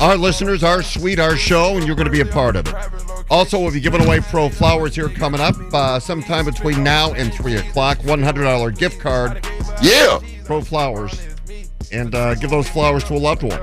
Our 0.00 0.16
listeners, 0.16 0.62
our 0.62 0.82
suite, 0.82 1.18
our 1.18 1.36
show, 1.36 1.76
and 1.76 1.86
you're 1.86 1.96
going 1.96 2.06
to 2.06 2.12
be 2.12 2.20
a 2.20 2.26
part 2.26 2.56
of 2.56 2.68
it. 2.68 2.74
Also, 3.30 3.58
we'll 3.58 3.72
be 3.72 3.80
giving 3.80 4.04
away 4.04 4.20
Pro 4.20 4.48
Flowers 4.48 4.94
here 4.94 5.08
coming 5.08 5.40
up 5.40 5.56
uh, 5.72 5.98
sometime 5.98 6.44
between 6.44 6.84
now 6.84 7.12
and 7.14 7.34
3 7.34 7.56
o'clock. 7.56 7.98
$100 7.98 8.78
gift 8.78 9.00
card. 9.00 9.44
Yeah. 9.82 10.20
Pro 10.44 10.60
Flowers. 10.60 11.35
And 11.92 12.14
uh, 12.14 12.34
give 12.34 12.50
those 12.50 12.68
flowers 12.68 13.04
to 13.04 13.14
a 13.14 13.18
loved 13.18 13.42
one. 13.42 13.60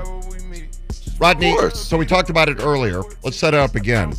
Rodney, 1.18 1.56
so 1.70 1.96
we 1.96 2.06
talked 2.06 2.28
about 2.28 2.48
it 2.48 2.60
earlier. 2.60 3.02
Let's 3.22 3.36
set 3.36 3.54
it 3.54 3.60
up 3.60 3.76
again. 3.76 4.12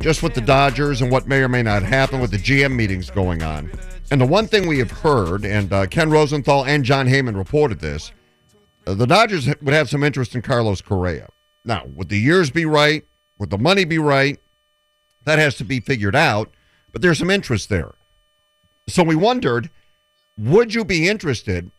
Just 0.00 0.22
with 0.22 0.34
the 0.34 0.40
Dodgers 0.40 1.00
and 1.00 1.10
what 1.10 1.26
may 1.26 1.40
or 1.40 1.48
may 1.48 1.62
not 1.62 1.82
happen 1.82 2.20
with 2.20 2.30
the 2.30 2.36
GM 2.36 2.74
meetings 2.74 3.10
going 3.10 3.42
on. 3.42 3.70
And 4.10 4.20
the 4.20 4.26
one 4.26 4.46
thing 4.46 4.68
we 4.68 4.78
have 4.78 4.90
heard, 4.90 5.46
and 5.46 5.72
uh, 5.72 5.86
Ken 5.86 6.10
Rosenthal 6.10 6.64
and 6.66 6.84
Jon 6.84 7.06
Heyman 7.06 7.36
reported 7.36 7.80
this, 7.80 8.12
uh, 8.86 8.92
the 8.94 9.06
Dodgers 9.06 9.46
would 9.46 9.72
have 9.72 9.88
some 9.88 10.04
interest 10.04 10.34
in 10.34 10.42
Carlos 10.42 10.82
Correa. 10.82 11.28
Now, 11.64 11.86
would 11.94 12.10
the 12.10 12.18
years 12.18 12.50
be 12.50 12.66
right? 12.66 13.04
Would 13.38 13.50
the 13.50 13.58
money 13.58 13.84
be 13.84 13.98
right? 13.98 14.38
That 15.24 15.38
has 15.38 15.56
to 15.56 15.64
be 15.64 15.80
figured 15.80 16.16
out, 16.16 16.50
but 16.92 17.00
there's 17.00 17.18
some 17.18 17.30
interest 17.30 17.68
there. 17.68 17.94
So 18.88 19.02
we 19.02 19.16
wondered 19.16 19.70
would 20.38 20.74
you 20.74 20.84
be 20.84 21.08
interested 21.08 21.70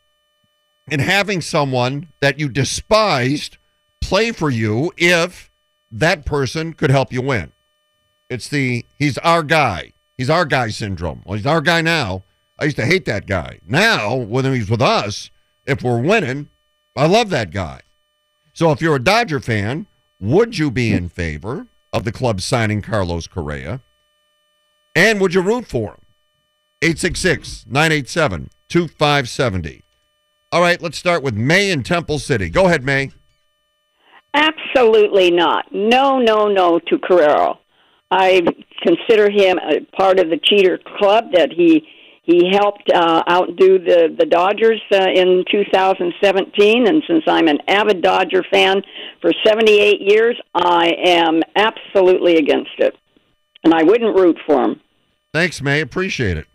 in 0.90 1.00
having 1.00 1.42
someone 1.42 2.10
that 2.20 2.40
you 2.40 2.50
despised 2.50 3.58
play 4.02 4.32
for 4.32 4.50
you 4.50 4.92
if 4.98 5.52
that 5.92 6.26
person 6.26 6.74
could 6.74 6.90
help 6.92 7.14
you 7.14 7.22
win? 7.22 7.52
It's 8.30 8.48
the 8.48 8.86
he's 8.98 9.18
our 9.20 9.44
guy. 9.44 9.94
He's 10.18 10.30
our 10.30 10.46
guy 10.46 10.70
syndrome. 10.70 11.22
Well, 11.26 11.38
he's 11.38 11.46
our 11.46 11.62
guy 11.62 11.82
now. 11.82 12.24
I 12.60 12.66
used 12.66 12.78
to 12.78 12.86
hate 12.86 13.06
that 13.06 13.26
guy. 13.26 13.60
Now, 13.68 14.16
when 14.16 14.46
he's 14.46 14.70
with 14.70 14.82
us, 14.82 15.32
if 15.66 15.82
we're 15.82 16.02
winning, 16.02 16.50
I 16.96 17.08
love 17.08 17.30
that 17.32 17.52
guy. 17.52 17.82
So 18.54 18.72
if 18.72 18.82
you're 18.82 18.96
a 18.96 19.04
Dodger 19.04 19.40
fan, 19.40 19.88
would 20.20 20.58
you 20.58 20.70
be 20.70 20.94
in 20.94 21.10
favor 21.10 21.68
of 21.92 22.04
the 22.04 22.12
club 22.12 22.42
signing 22.42 22.82
Carlos 22.82 23.28
Correa? 23.28 23.82
And 24.96 25.20
would 25.20 25.34
you 25.34 25.42
root 25.42 25.68
for 25.68 25.92
him? 25.92 26.02
866 26.82 27.66
987 27.68 28.50
2570. 28.70 29.84
All 30.54 30.62
right, 30.62 30.80
let's 30.80 31.00
start 31.00 31.24
with 31.24 31.34
May 31.34 31.72
in 31.72 31.82
Temple 31.82 32.20
City. 32.20 32.48
Go 32.48 32.68
ahead, 32.68 32.86
May. 32.86 33.10
Absolutely 34.36 35.32
not. 35.32 35.66
No, 35.72 36.20
no, 36.20 36.48
no 36.48 36.78
to 36.78 37.00
Carrero. 37.00 37.58
I 38.12 38.44
consider 38.84 39.32
him 39.32 39.58
a 39.58 39.80
part 39.98 40.20
of 40.20 40.30
the 40.30 40.40
cheater 40.44 40.80
club 41.00 41.32
that 41.34 41.52
he 41.52 41.88
he 42.22 42.52
helped 42.54 42.88
uh, 42.94 43.24
outdo 43.28 43.80
the 43.80 44.16
the 44.16 44.28
Dodgers 44.28 44.80
uh, 44.92 45.08
in 45.16 45.44
2017, 45.50 46.88
and 46.88 47.02
since 47.08 47.24
I'm 47.26 47.48
an 47.48 47.58
avid 47.68 48.04
Dodger 48.04 48.44
fan 48.52 48.84
for 49.22 49.34
78 49.44 50.02
years, 50.02 50.40
I 50.54 50.92
am 51.04 51.42
absolutely 51.56 52.36
against 52.36 52.78
it, 52.78 52.96
and 53.64 53.74
I 53.74 53.82
wouldn't 53.82 54.16
root 54.16 54.38
for 54.46 54.62
him. 54.62 54.82
Thanks, 55.34 55.64
May. 55.64 55.82
Appreciate 55.82 56.38
it. 56.38 56.46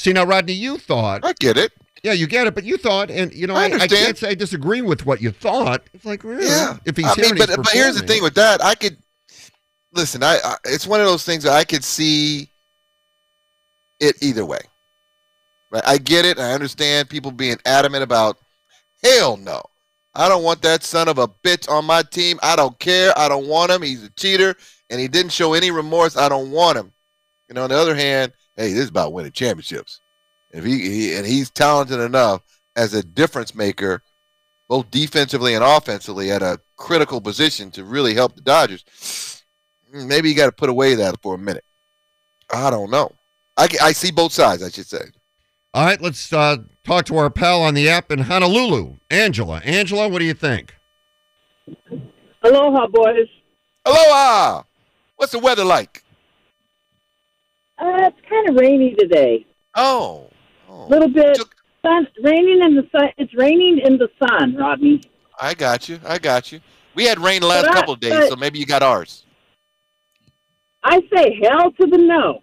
See 0.00 0.12
now, 0.12 0.24
Rodney, 0.24 0.54
you 0.54 0.78
thought 0.78 1.24
I 1.24 1.34
get 1.38 1.56
it. 1.56 1.70
Yeah, 2.02 2.12
you 2.12 2.26
get 2.26 2.46
it, 2.46 2.54
but 2.54 2.64
you 2.64 2.76
thought, 2.76 3.10
and 3.10 3.32
you 3.32 3.46
know, 3.46 3.54
I 3.54 3.64
I, 3.64 3.74
I, 3.80 3.88
can't 3.88 4.16
say 4.16 4.30
I 4.30 4.34
disagree 4.34 4.82
with 4.82 5.04
what 5.04 5.20
you 5.20 5.30
thought. 5.30 5.82
It's 5.92 6.04
like, 6.04 6.22
well, 6.22 6.40
Yeah. 6.40 6.76
if 6.84 6.96
he's 6.96 7.06
I 7.06 7.14
here, 7.14 7.24
mean, 7.26 7.38
but, 7.38 7.48
he's 7.48 7.56
but 7.56 7.68
here's 7.70 8.00
the 8.00 8.06
thing 8.06 8.22
with 8.22 8.34
that. 8.34 8.62
I 8.62 8.74
could 8.74 8.96
listen. 9.92 10.22
I, 10.22 10.38
I 10.44 10.56
it's 10.64 10.86
one 10.86 11.00
of 11.00 11.06
those 11.06 11.24
things 11.24 11.42
that 11.44 11.54
I 11.54 11.64
could 11.64 11.82
see 11.84 12.48
it 14.00 14.16
either 14.22 14.44
way. 14.44 14.60
Right? 15.70 15.82
I 15.86 15.98
get 15.98 16.24
it. 16.24 16.38
I 16.38 16.52
understand 16.52 17.08
people 17.10 17.30
being 17.30 17.58
adamant 17.64 18.02
about. 18.02 18.38
Hell 19.02 19.36
no. 19.36 19.62
I 20.14 20.28
don't 20.28 20.42
want 20.42 20.62
that 20.62 20.82
son 20.82 21.08
of 21.08 21.18
a 21.18 21.28
bitch 21.28 21.70
on 21.70 21.84
my 21.84 22.02
team. 22.02 22.40
I 22.42 22.56
don't 22.56 22.76
care. 22.80 23.16
I 23.16 23.28
don't 23.28 23.46
want 23.46 23.70
him. 23.70 23.82
He's 23.82 24.02
a 24.02 24.10
cheater, 24.10 24.56
and 24.90 25.00
he 25.00 25.06
didn't 25.06 25.30
show 25.30 25.54
any 25.54 25.70
remorse. 25.70 26.16
I 26.16 26.28
don't 26.28 26.50
want 26.50 26.78
him. 26.78 26.92
You 27.48 27.54
know, 27.54 27.62
on 27.62 27.70
the 27.70 27.76
other 27.76 27.94
hand, 27.94 28.32
hey, 28.56 28.72
this 28.72 28.84
is 28.84 28.88
about 28.88 29.12
winning 29.12 29.30
championships. 29.32 30.00
If 30.50 30.64
he, 30.64 30.78
he 30.78 31.14
and 31.14 31.26
he's 31.26 31.50
talented 31.50 32.00
enough 32.00 32.42
as 32.76 32.94
a 32.94 33.02
difference 33.02 33.54
maker, 33.54 34.02
both 34.68 34.90
defensively 34.90 35.54
and 35.54 35.64
offensively, 35.64 36.30
at 36.30 36.42
a 36.42 36.60
critical 36.76 37.20
position 37.20 37.70
to 37.72 37.84
really 37.84 38.14
help 38.14 38.34
the 38.34 38.40
Dodgers. 38.40 39.42
Maybe 39.92 40.28
you 40.28 40.34
got 40.34 40.46
to 40.46 40.52
put 40.52 40.68
away 40.68 40.94
that 40.94 41.20
for 41.22 41.34
a 41.34 41.38
minute. 41.38 41.64
I 42.52 42.70
don't 42.70 42.90
know. 42.90 43.12
I, 43.56 43.68
I 43.82 43.92
see 43.92 44.10
both 44.10 44.32
sides. 44.32 44.62
I 44.62 44.70
should 44.70 44.86
say. 44.86 45.04
All 45.74 45.84
right, 45.84 46.00
let's 46.00 46.32
uh, 46.32 46.56
talk 46.84 47.04
to 47.06 47.18
our 47.18 47.28
pal 47.28 47.62
on 47.62 47.74
the 47.74 47.90
app 47.90 48.10
in 48.10 48.20
Honolulu, 48.20 48.96
Angela. 49.10 49.60
Angela, 49.64 50.08
what 50.08 50.18
do 50.18 50.24
you 50.24 50.34
think? 50.34 50.74
Aloha, 52.42 52.86
boys. 52.86 53.28
Aloha. 53.84 54.62
What's 55.16 55.32
the 55.32 55.38
weather 55.38 55.64
like? 55.64 56.02
Uh, 57.78 58.08
it's 58.08 58.16
kind 58.28 58.48
of 58.48 58.56
rainy 58.56 58.94
today. 58.94 59.44
Oh, 59.74 60.27
A 60.78 60.88
little 60.88 61.08
bit 61.08 61.36
sun, 61.84 62.06
raining 62.22 62.62
in 62.62 62.74
the 62.76 62.86
sun. 62.92 63.10
It's 63.18 63.34
raining 63.34 63.80
in 63.84 63.98
the 63.98 64.08
sun, 64.18 64.54
Rodney. 64.56 65.02
I 65.40 65.54
got 65.54 65.88
you. 65.88 65.98
I 66.06 66.18
got 66.18 66.52
you. 66.52 66.60
We 66.94 67.04
had 67.04 67.18
rain 67.18 67.40
the 67.40 67.46
last 67.48 67.66
But 67.66 67.70
I- 67.72 67.74
couple 67.80 67.94
of 67.94 68.00
days, 68.00 68.12
but- 68.12 68.28
so 68.28 68.36
maybe 68.36 68.58
you 68.58 68.66
got 68.66 68.82
ours. 68.82 69.24
I 70.84 71.00
say 71.14 71.38
hell 71.42 71.72
to 71.72 71.86
the 71.86 71.98
no. 71.98 72.42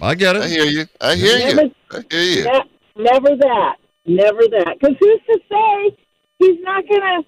I 0.00 0.14
get 0.16 0.36
it. 0.36 0.42
I 0.42 0.48
hear 0.48 0.64
you. 0.64 0.86
I 1.00 1.14
hear 1.14 1.38
Never- 1.38 1.62
you. 1.62 1.74
I 1.92 2.02
hear 2.10 2.22
you. 2.22 2.44
Ne- 2.44 2.70
never 3.04 3.36
that. 3.36 3.76
Never 4.06 4.42
that. 4.48 4.76
Because 4.80 4.96
who's 5.00 5.20
to 5.28 5.40
say 5.50 5.96
he's 6.40 6.60
not 6.62 6.86
going 6.88 7.00
to 7.00 7.24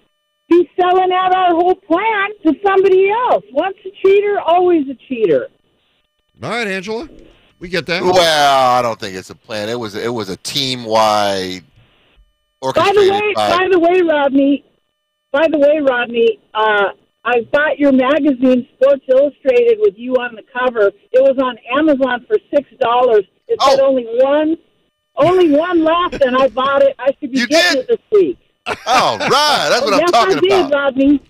be 0.49 0.69
selling 0.79 1.11
out 1.11 1.33
our 1.35 1.51
whole 1.55 1.75
plan 1.75 2.29
to 2.45 2.53
somebody 2.65 3.09
else? 3.09 3.43
Once 3.51 3.77
a 3.85 3.89
cheater, 4.03 4.39
always 4.45 4.87
a 4.89 4.95
cheater. 5.07 5.47
All 6.43 6.49
right, 6.49 6.67
Angela, 6.67 7.07
we 7.59 7.69
get 7.69 7.85
that. 7.87 8.03
Well, 8.03 8.71
I 8.77 8.81
don't 8.81 8.99
think 8.99 9.15
it's 9.15 9.29
a 9.29 9.35
plan. 9.35 9.69
It 9.69 9.79
was 9.79 9.95
it 9.95 10.13
was 10.13 10.29
a 10.29 10.37
team 10.37 10.83
wide 10.85 11.63
By 12.61 12.71
the 12.71 13.09
way, 13.11 13.33
by- 13.35 13.57
by 13.57 13.67
the 13.71 13.79
way, 13.79 14.01
Rodney. 14.01 14.65
By 15.31 15.47
the 15.49 15.57
way, 15.57 15.79
Rodney. 15.79 16.39
Uh, 16.53 16.89
I 17.25 17.41
bought 17.51 17.77
your 17.77 17.91
magazine, 17.91 18.67
Sports 18.75 19.03
Illustrated, 19.09 19.79
with 19.81 19.95
you 19.97 20.13
on 20.15 20.35
the 20.35 20.43
cover. 20.57 20.87
It 21.11 21.21
was 21.21 21.37
on 21.43 21.57
Amazon 21.77 22.25
for 22.27 22.37
six 22.53 22.69
dollars. 22.79 23.25
It 23.47 23.57
Oh. 23.61 23.69
said 23.71 23.79
only 23.81 24.05
one, 24.21 24.57
only 25.17 25.51
one 25.51 25.83
left, 25.83 26.21
and 26.23 26.37
I 26.37 26.47
bought 26.47 26.83
it. 26.83 26.95
I 26.99 27.11
should 27.19 27.31
be 27.31 27.45
getting 27.45 27.81
it 27.81 27.87
this 27.87 27.97
week. 28.11 28.37
All 28.85 29.17
right, 29.17 29.67
that's 29.69 29.81
what 29.83 29.93
I'm 29.93 29.99
yes, 30.01 30.11
talking 30.11 30.37
I 30.37 30.39
did, 30.41 30.51
about. 30.67 30.71
Rodney. 30.73 31.21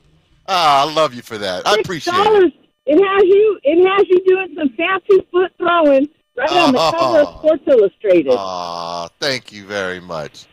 Ah, 0.47 0.81
I 0.87 0.93
love 0.93 1.13
you 1.13 1.21
for 1.21 1.37
that. 1.37 1.67
I 1.67 1.75
appreciate 1.75 2.13
it. 2.13 2.23
dollars. 2.23 2.51
It 2.85 3.03
has 3.03 3.23
you. 3.23 3.59
It 3.63 3.85
has 3.87 4.07
you 4.07 4.23
doing 4.25 4.55
some 4.57 4.69
fancy 4.77 5.27
foot 5.31 5.51
throwing 5.57 6.07
right 6.37 6.51
on 6.51 6.73
the 6.73 6.91
cover 6.91 7.19
of 7.21 7.27
Oh. 7.27 7.37
Sports 7.39 7.63
Illustrated. 7.67 8.33
Ah, 8.37 9.09
thank 9.19 9.51
you 9.51 9.65
very 9.65 9.99
much. 9.99 10.45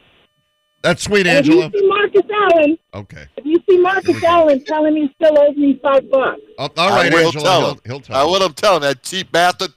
That's 0.83 1.03
sweet, 1.03 1.27
and 1.27 1.39
if 1.39 1.47
Angela. 1.47 1.71
you 1.73 1.81
see 1.81 1.87
Marcus 1.89 2.23
Allen, 2.31 2.79
Okay. 2.93 3.25
if 3.39 3.47
you 3.47 3.59
see 3.69 3.79
Marcus 3.79 4.23
Allen, 4.23 4.63
tell 4.67 4.85
him 4.85 4.97
he 4.97 5.11
still 5.15 5.39
owes 5.41 5.57
me 5.57 5.79
five 5.83 6.11
bucks. 6.11 6.41
Oh, 6.59 6.69
all 6.77 6.91
right, 6.91 7.11
I 7.11 7.17
will 7.17 7.27
Angela. 7.27 7.43
tell 7.45 7.61
he'll, 7.61 7.71
him. 7.71 7.81
he'll 7.87 8.01
tell 8.01 8.17
I 8.17 8.23
him. 8.25 8.31
will 8.43 8.51
tell 8.51 8.77
him 8.77 8.83
that 8.83 9.03
cheap 9.03 9.33
bastard. 9.33 9.71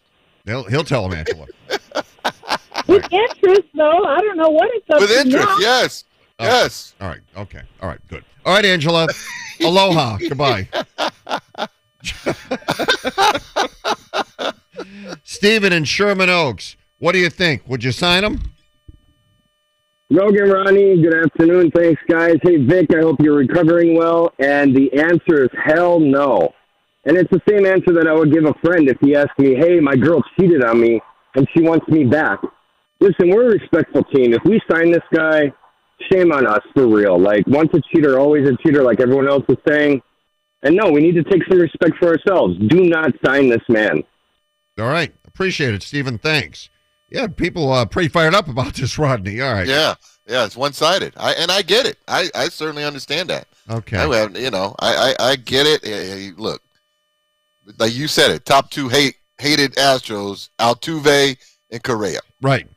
He'll, 0.45 0.63
he'll 0.65 0.83
tell 0.83 1.05
him, 1.05 1.13
Angela. 1.13 1.45
With 2.87 3.05
interest, 3.11 3.67
though, 3.73 4.05
I 4.05 4.19
don't 4.19 4.37
know 4.37 4.49
what 4.49 4.69
it's 4.73 4.89
up 4.89 4.99
With 4.99 5.09
to 5.11 5.19
interest, 5.19 5.47
now. 5.47 5.57
yes. 5.59 6.03
Oh, 6.39 6.45
Yes. 6.45 6.93
All 7.01 7.07
right. 7.07 7.21
Okay. 7.35 7.61
All 7.81 7.89
right. 7.89 7.99
Good. 8.09 8.23
All 8.45 8.53
right, 8.53 8.65
Angela. 8.65 9.07
Aloha. 9.61 10.17
Goodbye. 10.17 10.67
Stephen 15.29 15.73
in 15.73 15.83
Sherman 15.83 16.29
Oaks. 16.29 16.77
What 16.99 17.11
do 17.11 17.19
you 17.19 17.29
think? 17.29 17.67
Would 17.67 17.83
you 17.83 17.91
sign 17.91 18.23
him? 18.23 18.53
Roggin 20.09 20.53
Ronnie, 20.53 21.01
good 21.01 21.13
afternoon. 21.13 21.69
Thanks, 21.71 22.01
guys. 22.09 22.37
Hey, 22.43 22.55
Vic, 22.55 22.87
I 22.95 23.01
hope 23.01 23.17
you're 23.19 23.35
recovering 23.35 23.97
well. 23.97 24.31
And 24.39 24.73
the 24.73 24.89
answer 24.93 25.43
is 25.43 25.49
hell 25.61 25.99
no. 25.99 26.53
And 27.03 27.17
it's 27.17 27.29
the 27.29 27.41
same 27.49 27.65
answer 27.65 27.91
that 27.91 28.07
I 28.07 28.13
would 28.13 28.31
give 28.31 28.45
a 28.45 28.53
friend 28.65 28.87
if 28.87 28.97
he 29.01 29.17
asked 29.17 29.37
me, 29.37 29.53
hey, 29.55 29.81
my 29.81 29.97
girl 29.97 30.23
cheated 30.39 30.63
on 30.63 30.79
me 30.79 31.01
and 31.35 31.45
she 31.53 31.61
wants 31.61 31.85
me 31.89 32.05
back. 32.05 32.39
Listen, 33.01 33.29
we're 33.29 33.47
a 33.47 33.59
respectful 33.59 34.05
team. 34.05 34.31
If 34.33 34.43
we 34.45 34.61
sign 34.71 34.91
this 34.91 35.03
guy, 35.13 35.51
shame 36.09 36.31
on 36.31 36.47
us 36.47 36.63
for 36.73 36.87
real. 36.87 37.19
Like, 37.19 37.45
once 37.47 37.69
a 37.73 37.81
cheater, 37.93 38.17
always 38.17 38.47
a 38.47 38.55
cheater, 38.63 38.81
like 38.81 39.01
everyone 39.01 39.27
else 39.27 39.43
is 39.49 39.57
saying. 39.67 40.01
And 40.63 40.73
no, 40.77 40.89
we 40.89 41.01
need 41.01 41.15
to 41.15 41.23
take 41.23 41.41
some 41.49 41.59
respect 41.59 41.97
for 41.99 42.07
ourselves. 42.07 42.57
Do 42.69 42.85
not 42.85 43.11
sign 43.25 43.49
this 43.49 43.63
man. 43.67 44.03
All 44.77 44.87
right. 44.87 45.13
Appreciate 45.27 45.73
it, 45.73 45.83
Stephen. 45.83 46.17
Thanks. 46.17 46.69
Yeah, 47.09 47.27
people 47.27 47.71
are 47.71 47.85
pretty 47.85 48.09
fired 48.09 48.35
up 48.35 48.47
about 48.47 48.73
this, 48.75 48.97
Rodney. 48.97 49.41
All 49.41 49.53
right. 49.53 49.67
Yeah, 49.67 49.95
yeah, 50.27 50.45
it's 50.45 50.57
one 50.57 50.73
sided. 50.73 51.13
I 51.17 51.33
and 51.33 51.51
I 51.51 51.61
get 51.61 51.85
it. 51.85 51.97
I, 52.07 52.29
I 52.35 52.49
certainly 52.49 52.83
understand 52.83 53.29
that. 53.29 53.47
Okay. 53.69 53.97
I 53.97 54.27
you 54.27 54.51
know, 54.51 54.75
I, 54.79 55.13
I, 55.19 55.29
I 55.31 55.35
get 55.35 55.65
it. 55.67 55.85
Eh, 55.85 56.31
Look, 56.37 56.61
like 57.77 57.93
you 57.95 58.07
said 58.07 58.31
it, 58.31 58.45
top 58.45 58.69
two 58.71 58.89
hate 58.89 59.15
hated 59.39 59.73
Astros, 59.75 60.49
Altuve 60.59 61.37
and 61.71 61.83
Correa. 61.83 62.19
Right. 62.41 62.67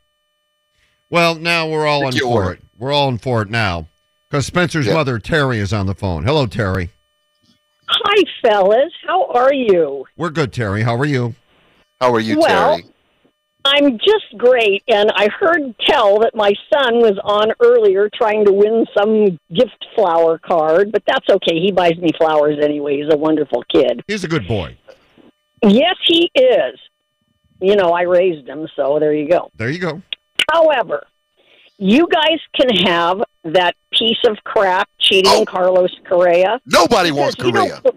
Well, 1.09 1.35
now 1.35 1.67
we're 1.67 1.85
all 1.87 2.03
in 2.07 2.11
Pick 2.13 2.21
your 2.21 2.29
for 2.29 2.43
order. 2.43 2.53
it. 2.53 2.61
We're 2.77 2.91
all 2.93 3.09
in 3.09 3.17
for 3.17 3.41
it 3.41 3.49
now 3.49 3.87
because 4.29 4.45
Spencer's 4.45 4.85
Yeah. 4.87 4.93
mother 4.93 5.19
Terry 5.19 5.59
is 5.59 5.73
on 5.73 5.87
the 5.87 5.95
phone. 5.95 6.23
Hello, 6.23 6.45
Terry. 6.45 6.91
Hi, 7.87 8.23
fellas. 8.41 8.93
How 9.05 9.25
are 9.31 9.53
you? 9.53 10.05
We're 10.15 10.29
good, 10.29 10.53
Terry. 10.53 10.83
How 10.83 10.95
are 10.95 11.05
you? 11.05 11.35
How 12.01 12.11
are 12.15 12.19
you, 12.19 12.39
Well, 12.39 12.77
Terry? 12.77 12.89
I'm 13.63 13.99
just 13.99 14.35
great, 14.35 14.81
and 14.87 15.11
I 15.15 15.29
heard 15.39 15.75
tell 15.85 16.17
that 16.21 16.33
my 16.33 16.51
son 16.73 16.95
was 16.95 17.19
on 17.23 17.51
earlier 17.59 18.09
trying 18.11 18.43
to 18.45 18.51
win 18.51 18.87
some 18.97 19.37
gift 19.53 19.85
flower 19.93 20.39
card, 20.39 20.91
but 20.91 21.03
that's 21.05 21.29
okay. 21.29 21.59
He 21.59 21.71
buys 21.71 21.95
me 21.97 22.09
flowers 22.17 22.57
anyway. 22.59 22.97
He's 22.97 23.13
a 23.13 23.17
wonderful 23.17 23.63
kid. 23.71 24.03
He's 24.07 24.23
a 24.23 24.27
good 24.27 24.47
boy. 24.47 24.75
Yes, 25.63 25.95
he 26.07 26.31
is. 26.33 26.79
You 27.59 27.75
know, 27.75 27.91
I 27.91 28.01
raised 28.01 28.49
him, 28.49 28.67
so 28.75 28.97
there 28.99 29.13
you 29.13 29.29
go. 29.29 29.51
There 29.57 29.69
you 29.69 29.77
go. 29.77 30.01
However, 30.51 31.05
you 31.77 32.07
guys 32.07 32.39
can 32.59 32.75
have 32.87 33.21
that 33.43 33.75
piece 33.93 34.17
of 34.27 34.37
crap 34.43 34.89
cheating 34.99 35.31
oh. 35.31 35.45
Carlos 35.45 35.95
Correa. 36.09 36.59
Nobody 36.65 37.11
wants 37.11 37.35
Because, 37.35 37.47
you 37.49 37.53
know, 37.53 37.79
Correa. 37.79 37.93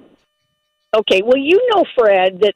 okay, 0.98 1.22
well, 1.22 1.38
you 1.38 1.58
know, 1.74 1.86
Fred, 1.96 2.40
that 2.40 2.54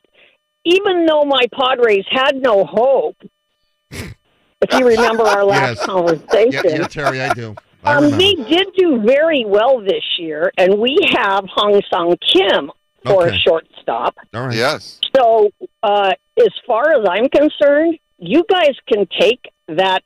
even 0.69 1.07
though 1.07 1.25
my 1.25 1.47
Padres 1.59 2.05
had 2.11 2.37
no 2.37 2.65
hope, 2.65 3.17
if 3.91 4.71
you 4.73 4.87
remember 4.87 5.25
our 5.25 5.45
last 5.45 5.79
Yes. 5.79 5.87
conversation, 5.87 6.53
Yeah, 6.53 6.63
yeah, 6.65 6.87
Terry, 6.87 7.21
I 7.21 7.31
do. 7.31 7.57
I 7.85 7.95
um, 7.95 8.11
they 8.11 8.35
did 8.35 8.69
do 8.77 9.01
very 9.03 9.45
well 9.47 9.81
this 9.81 10.05
year, 10.19 10.53
and 10.59 10.79
we 10.79 10.97
have 11.17 11.45
Hong 11.55 11.81
Song 11.93 12.15
Kim 12.21 12.71
for 13.05 13.27
Okay. 13.27 13.37
a 13.37 13.39
shortstop. 13.39 14.17
All 14.35 14.47
right. 14.49 14.57
Yes. 14.57 14.99
So, 15.17 15.51
uh, 15.83 16.13
as 16.39 16.53
far 16.67 16.93
as 16.93 17.07
I'm 17.09 17.29
concerned, 17.29 17.99
you 18.19 18.45
guys 18.51 18.75
can 18.93 19.07
take 19.19 19.41
that. 19.69 20.03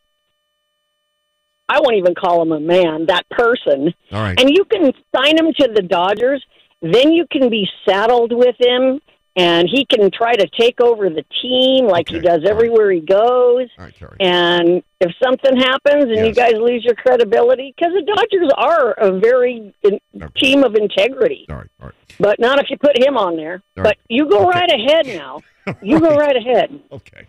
I 1.68 1.80
won't 1.80 1.96
even 1.96 2.14
call 2.14 2.42
him 2.42 2.52
a 2.52 2.60
man, 2.60 3.06
that 3.06 3.28
person, 3.30 3.94
All 4.12 4.20
right. 4.20 4.38
and 4.38 4.50
you 4.50 4.64
can 4.66 4.92
sign 5.16 5.38
him 5.38 5.52
to 5.58 5.68
the 5.74 5.82
Dodgers. 5.82 6.44
Then 6.82 7.12
you 7.12 7.26
can 7.30 7.48
be 7.48 7.66
saddled 7.88 8.32
with 8.32 8.56
him, 8.60 9.00
and 9.36 9.68
he 9.68 9.86
can 9.86 10.10
try 10.10 10.34
to 10.34 10.46
take 10.58 10.80
over 10.80 11.08
the 11.08 11.24
team 11.40 11.86
like 11.86 12.08
he 12.08 12.20
does 12.20 12.42
everywhere 12.46 12.90
he 12.90 13.00
goes. 13.00 13.68
All 13.78 13.84
right. 13.86 13.94
And 14.20 14.82
if 15.00 15.10
something 15.22 15.56
happens 15.56 16.04
and 16.04 16.26
you 16.26 16.34
guys 16.34 16.52
lose 16.54 16.84
your 16.84 16.94
credibility, 16.94 17.74
because 17.76 17.92
the 17.94 18.02
Dodgers 18.02 18.50
are 18.56 18.92
a 18.92 19.18
very 19.18 19.74
in, 19.82 19.98
Okay. 20.16 20.26
team 20.40 20.64
of 20.64 20.74
integrity, 20.74 21.46
All 21.48 21.56
right. 21.56 21.66
All 21.80 21.86
right. 21.88 21.94
but 22.20 22.38
not 22.40 22.58
if 22.58 22.66
you 22.70 22.76
put 22.76 22.98
him 23.02 23.16
on 23.16 23.36
there. 23.36 23.62
All 23.78 23.84
right. 23.84 23.96
But 23.96 23.98
you 24.08 24.28
go 24.28 24.40
Okay. 24.48 24.58
right 24.58 24.70
ahead 24.70 25.06
now. 25.06 25.40
You 25.80 26.00
go 26.00 26.16
right 26.16 26.36
ahead. 26.36 26.78
Okay. 26.90 27.26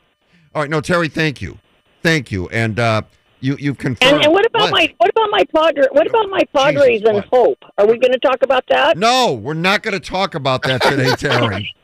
All 0.56 0.64
right. 0.64 0.70
No, 0.70 0.82
Terry, 0.82 1.08
thank 1.08 1.40
you. 1.40 1.60
Thank 2.02 2.32
you. 2.32 2.50
And 2.50 2.80
uh, 2.80 3.04
you, 3.42 3.56
you've 3.60 3.78
confirmed. 3.78 4.12
And, 4.14 4.24
and 4.26 4.34
what 4.34 4.44
about 4.48 4.72
my 4.72 4.92
what 4.98 5.10
about 5.12 5.30
my 5.30 5.44
Padre? 5.56 5.86
What 5.92 6.08
about 6.08 6.30
my 6.32 6.44
Padres 6.52 7.02
Jesus, 7.02 7.10
and 7.10 7.16
what? 7.18 7.26
Hope? 7.32 7.58
Are 7.78 7.86
we 7.86 8.00
going 8.00 8.12
to 8.12 8.20
talk 8.20 8.42
about 8.42 8.64
that? 8.70 8.98
No, 8.98 9.34
we're 9.34 9.54
not 9.54 9.84
going 9.84 9.94
to 9.94 10.00
talk 10.00 10.34
about 10.34 10.64
that 10.64 10.82
today, 10.82 11.12
Terry. 11.16 11.76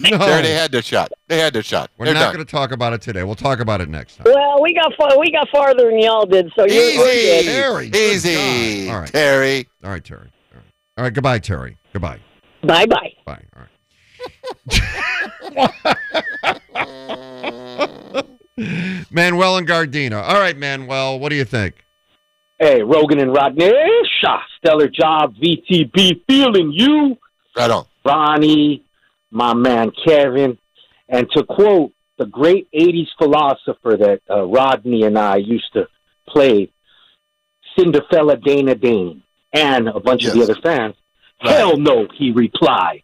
No. 0.00 0.16
Terry, 0.16 0.42
they 0.42 0.54
had 0.54 0.70
their 0.70 0.80
shot. 0.82 1.10
They 1.26 1.38
had 1.38 1.52
their 1.52 1.62
shot. 1.64 1.90
We're 1.98 2.04
They're 2.06 2.14
not 2.14 2.32
going 2.32 2.44
to 2.44 2.50
talk 2.50 2.70
about 2.70 2.92
it 2.92 3.02
today. 3.02 3.24
We'll 3.24 3.34
talk 3.34 3.58
about 3.58 3.80
it 3.80 3.88
next 3.88 4.14
time. 4.16 4.26
Well, 4.32 4.62
we 4.62 4.72
got 4.72 4.92
far, 4.96 5.18
we 5.18 5.32
got 5.32 5.48
farther 5.50 5.90
than 5.90 5.98
y'all 5.98 6.24
did, 6.24 6.52
so 6.54 6.64
you're, 6.66 6.90
you're 6.90 7.08
Easy, 7.08 7.46
good. 7.46 7.52
Terry, 7.52 7.88
easy, 7.88 8.90
All 8.90 9.00
right. 9.00 9.08
Terry. 9.10 9.68
All 9.82 9.90
right, 9.90 10.04
Terry. 10.04 10.30
All 10.52 10.58
right. 10.58 10.64
All 10.98 11.04
right. 11.04 11.12
Goodbye, 11.12 11.40
Terry. 11.40 11.76
Goodbye. 11.92 12.20
Bye 12.62 12.86
bye. 12.86 13.12
Bye. 13.24 13.42
All 13.56 13.62
right. 13.62 13.68
Manuel 19.10 19.56
and 19.56 19.66
Gardena. 19.68 20.22
All 20.22 20.38
right, 20.38 20.56
Manuel. 20.56 21.18
What 21.18 21.30
do 21.30 21.36
you 21.36 21.44
think? 21.44 21.74
Hey, 22.58 22.80
Roggin 22.80 23.22
and 23.22 23.32
Rodney, 23.32 23.72
Shah, 24.20 24.40
stellar 24.58 24.88
job, 24.88 25.34
VTB, 25.36 26.22
feeling 26.26 26.72
you, 26.72 27.16
Right 27.56 27.70
on. 27.70 27.86
Ronnie, 28.04 28.82
my 29.30 29.54
man 29.54 29.92
Kevin, 30.06 30.58
and 31.08 31.28
to 31.32 31.44
quote 31.44 31.92
the 32.18 32.26
great 32.26 32.68
'80s 32.72 33.08
philosopher 33.18 33.96
that 33.96 34.20
uh, 34.30 34.44
Rodney 34.44 35.02
and 35.04 35.18
I 35.18 35.36
used 35.36 35.72
to 35.74 35.88
play, 36.28 36.70
Cinderfella 37.76 38.42
Dana 38.42 38.74
Dane, 38.74 39.22
and 39.52 39.88
a 39.88 40.00
bunch 40.00 40.24
of 40.24 40.34
the 40.34 40.42
other 40.42 40.56
fans. 40.62 40.94
Right. 41.44 41.54
Hell 41.54 41.76
no, 41.76 42.08
he 42.16 42.32
replied. 42.32 43.02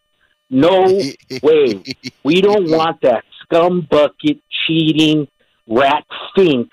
No 0.51 0.83
way. 1.43 1.83
We 2.23 2.41
don't 2.41 2.71
want 2.71 3.01
that 3.03 3.25
scum 3.43 3.87
bucket 3.89 4.39
cheating 4.67 5.29
rat 5.67 6.05
fink 6.35 6.71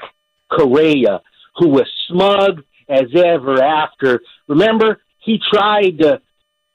Correa 0.51 1.21
who 1.57 1.69
was 1.69 1.87
smug 2.07 2.63
as 2.89 3.07
ever 3.15 3.61
after. 3.61 4.21
Remember, 4.47 4.99
he 5.19 5.39
tried 5.51 5.99
to 5.99 6.21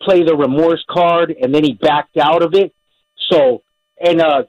play 0.03 0.23
the 0.23 0.37
remorse 0.37 0.85
card 0.91 1.35
and 1.41 1.55
then 1.55 1.65
he 1.65 1.73
backed 1.75 2.17
out 2.17 2.43
of 2.43 2.55
it. 2.55 2.75
So, 3.31 3.63
and 4.01 4.21
uh, 4.21 4.45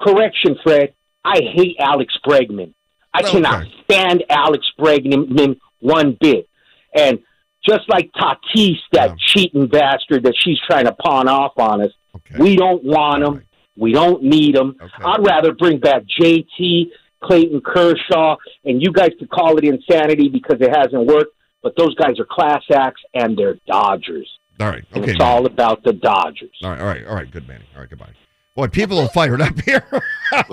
correction, 0.00 0.56
Fred, 0.62 0.94
I 1.24 1.40
hate 1.54 1.76
Alex 1.78 2.14
Bregman. 2.26 2.74
I 3.14 3.20
Okay. 3.20 3.32
cannot 3.32 3.66
stand 3.84 4.24
Alex 4.28 4.66
Bregman 4.78 5.58
one 5.80 6.16
bit. 6.20 6.48
And 6.94 7.20
just 7.66 7.88
like 7.88 8.10
Tatis, 8.12 8.78
that 8.92 9.10
Yeah. 9.10 9.14
cheating 9.18 9.66
bastard 9.66 10.24
that 10.24 10.34
she's 10.36 10.58
trying 10.66 10.86
to 10.86 10.92
pawn 10.92 11.28
off 11.28 11.52
on 11.58 11.82
us, 11.82 11.92
Okay. 12.16 12.42
we 12.42 12.56
don't 12.56 12.82
want 12.84 13.22
him. 13.22 13.34
Right. 13.34 13.42
We 13.76 13.92
don't 13.92 14.22
need 14.22 14.54
him. 14.56 14.76
Okay. 14.80 15.02
I'd 15.04 15.24
rather 15.26 15.52
bring 15.52 15.78
back 15.78 16.02
JT, 16.20 16.90
Clayton 17.22 17.60
Kershaw, 17.62 18.36
and 18.64 18.82
you 18.82 18.92
guys 18.92 19.10
could 19.18 19.30
call 19.30 19.56
it 19.56 19.64
insanity 19.64 20.28
because 20.28 20.60
it 20.60 20.70
hasn't 20.74 21.06
worked. 21.06 21.34
But 21.62 21.74
those 21.76 21.94
guys 21.94 22.18
are 22.18 22.24
class 22.26 22.62
acts, 22.74 23.00
and 23.14 23.36
they're 23.36 23.56
Dodgers. 23.68 24.28
All 24.62 24.70
right. 24.70 24.84
And 24.92 25.02
Okay. 25.02 25.12
it's 25.12 25.18
man. 25.18 25.28
all 25.28 25.46
about 25.46 25.82
the 25.82 25.92
Dodgers. 25.92 26.50
All 26.62 26.70
right. 26.70 26.80
All 26.80 26.86
right. 26.86 27.06
All 27.06 27.14
right. 27.14 27.30
Good, 27.30 27.46
Manny. 27.48 27.64
All 27.74 27.80
right. 27.80 27.90
Goodbye. 27.90 28.10
Boy, 28.54 28.68
people 28.68 28.98
are 28.98 29.08
fired 29.08 29.40
up 29.40 29.58
here. 29.60 29.84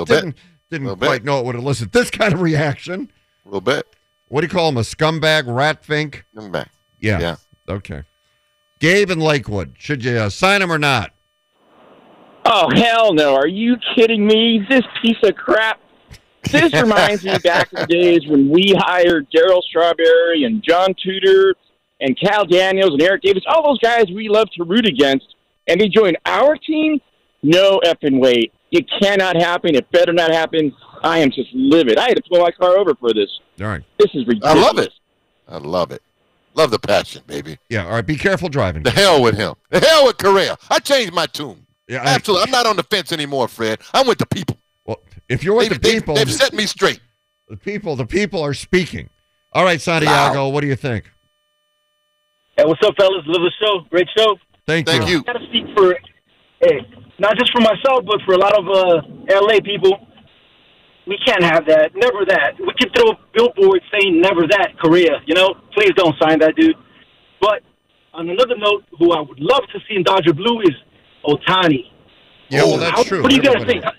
Didn't 0.06 0.36
didn't 0.72 0.86
Little 0.86 0.96
bit. 0.96 1.06
quite 1.08 1.24
know 1.24 1.40
it 1.40 1.46
would 1.46 1.56
elicit 1.56 1.92
this 1.92 2.10
kind 2.12 2.34
of 2.34 2.42
reaction. 2.42 3.12
A 3.46 3.48
little 3.48 3.60
bit. 3.62 3.88
What 4.28 4.42
do 4.42 4.46
you 4.48 4.52
call 4.52 4.70
him? 4.70 4.78
A 4.78 4.82
scumbag, 4.82 5.44
rat 5.48 5.84
fink? 5.84 6.26
Come 6.36 6.52
back. 6.52 6.70
Yeah. 7.00 7.20
Yeah. 7.20 7.36
Okay. 7.68 8.04
Gabe 8.80 9.10
in 9.10 9.20
Lakewood. 9.20 9.74
Should 9.80 10.04
you 10.06 10.18
uh, 10.18 10.30
sign 10.30 10.62
him 10.62 10.72
or 10.72 10.78
not? 10.78 11.12
Oh 12.46 12.70
hell 12.74 13.14
no! 13.14 13.36
Are 13.36 13.48
you 13.48 13.76
kidding 13.96 14.26
me? 14.26 14.66
This 14.70 14.84
piece 15.02 15.18
of 15.24 15.36
crap. 15.36 15.80
This 16.52 16.72
reminds 16.82 17.24
me 17.26 17.38
back 17.44 17.72
in 17.74 17.82
the 17.82 17.88
days 17.88 18.22
when 18.28 18.50
we 18.50 18.74
hired 18.78 19.28
Daryl 19.30 19.62
Strawberry 19.64 20.46
and 20.46 20.64
John 20.64 20.96
Tudor 21.04 21.56
and 22.02 22.18
Kal 22.20 22.46
Daniels 22.46 22.94
and 22.94 23.02
Eric 23.02 23.22
Davis, 23.22 23.44
all 23.48 23.64
those 23.64 23.80
guys 23.80 24.06
we 24.14 24.30
love 24.30 24.50
to 24.58 24.64
root 24.64 24.86
against, 24.88 25.26
and 25.68 25.80
they 25.80 25.88
join 25.88 26.14
our 26.26 26.56
team. 26.58 27.00
No 27.42 27.80
effing 27.86 28.20
way! 28.20 28.52
It 28.72 28.86
cannot 29.02 29.36
happen. 29.38 29.74
It 29.76 29.90
better 29.92 30.12
not 30.14 30.32
happen. 30.32 30.74
I 31.04 31.20
am 31.20 31.32
just 31.32 31.50
livid. 31.54 31.98
I 31.98 32.10
had 32.10 32.18
to 32.18 32.24
pull 32.30 32.42
my 32.42 32.52
car 32.52 32.78
over 32.78 32.94
for 32.96 33.14
this. 33.14 33.30
All 33.62 33.68
right. 33.68 33.82
This 33.98 34.10
is 34.14 34.28
ridiculous. 34.28 34.58
I 34.58 34.62
love 34.62 34.78
it. 34.80 34.92
I 35.48 35.58
love 35.58 35.92
it. 35.92 36.02
Love 36.56 36.72
the 36.72 36.80
passion, 36.80 37.22
baby. 37.28 37.58
Yeah. 37.70 37.86
All 37.86 37.92
right. 37.92 38.06
Be 38.06 38.18
careful 38.18 38.50
driving. 38.50 38.84
The 38.84 38.92
hell 38.92 39.22
with 39.24 39.38
him. 39.38 39.56
The 39.70 39.80
hell 39.80 40.06
with 40.06 40.18
Correa. 40.18 40.58
I 40.70 40.80
changed 40.80 41.14
my 41.14 41.26
tune. 41.28 41.66
Yeah. 41.88 42.04
I- 42.04 42.16
Absolutely. 42.16 42.44
I'm 42.48 42.52
not 42.52 42.66
on 42.68 42.76
the 42.76 42.84
fence 42.84 43.14
anymore, 43.14 43.48
Fred. 43.48 43.80
I'm 43.94 44.06
with 44.06 44.18
the 44.18 44.26
people. 44.26 44.58
well, 44.86 45.00
if 45.30 45.42
you're 45.42 45.56
with 45.56 45.70
They, 45.70 45.76
the 45.76 45.80
they, 45.80 45.94
people, 46.00 46.16
they've 46.16 46.30
set 46.32 46.54
me 46.54 46.66
straight. 46.66 47.00
the 47.48 47.56
people, 47.56 47.96
the 47.96 48.06
people 48.06 48.42
are 48.44 48.54
speaking. 48.54 49.10
All 49.54 49.64
right, 49.64 49.80
Santiago. 49.80 50.50
What 50.50 50.60
do 50.62 50.68
you 50.68 50.76
think? 50.76 51.10
Hey, 52.60 52.66
what's 52.66 52.86
up, 52.86 52.94
fellas? 53.00 53.24
Love 53.26 53.42
the 53.42 53.52
show. 53.64 53.88
Great 53.90 54.10
show. 54.18 54.36
Thank, 54.68 54.86
Thank 54.86 55.08
you. 55.08 55.20
I 55.20 55.32
gotta 55.32 55.46
speak 55.48 55.64
for, 55.78 55.96
hey, 56.60 56.82
not 57.18 57.38
just 57.38 57.54
for 57.54 57.62
myself, 57.62 58.04
but 58.06 58.20
for 58.26 58.34
a 58.34 58.38
lot 58.38 58.52
of 58.52 58.68
uh, 58.68 59.02
LA 59.32 59.62
people. 59.64 60.06
We 61.08 61.18
can't 61.26 61.42
have 61.42 61.66
that. 61.68 61.92
Never 61.96 62.26
that. 62.28 62.60
We 62.60 62.74
can 62.78 62.92
throw 62.92 63.14
billboards 63.34 63.86
saying 63.94 64.20
"Never 64.20 64.42
that." 64.48 64.78
Correa, 64.82 65.22
you 65.26 65.36
know. 65.36 65.56
Please 65.74 65.92
don't 65.96 66.14
sign 66.22 66.40
that, 66.40 66.54
dude. 66.58 66.76
But 67.40 67.64
on 68.14 68.30
another 68.30 68.58
note, 68.58 68.84
who 69.00 69.14
I 69.14 69.22
would 69.22 69.40
love 69.40 69.62
to 69.72 69.80
see 69.88 69.96
in 69.96 70.04
Dodger 70.04 70.34
Blue 70.34 70.60
is 70.60 70.76
Ohtani. 71.26 71.86
Yeah, 72.50 72.64
well, 72.64 72.78
that's 72.78 72.92
How- 72.92 73.04
true. 73.04 73.22
What 73.24 73.30
do 73.30 73.38
you 73.38 73.42
guys 73.42 73.56
Everybody- 73.56 73.80
think? 73.80 73.94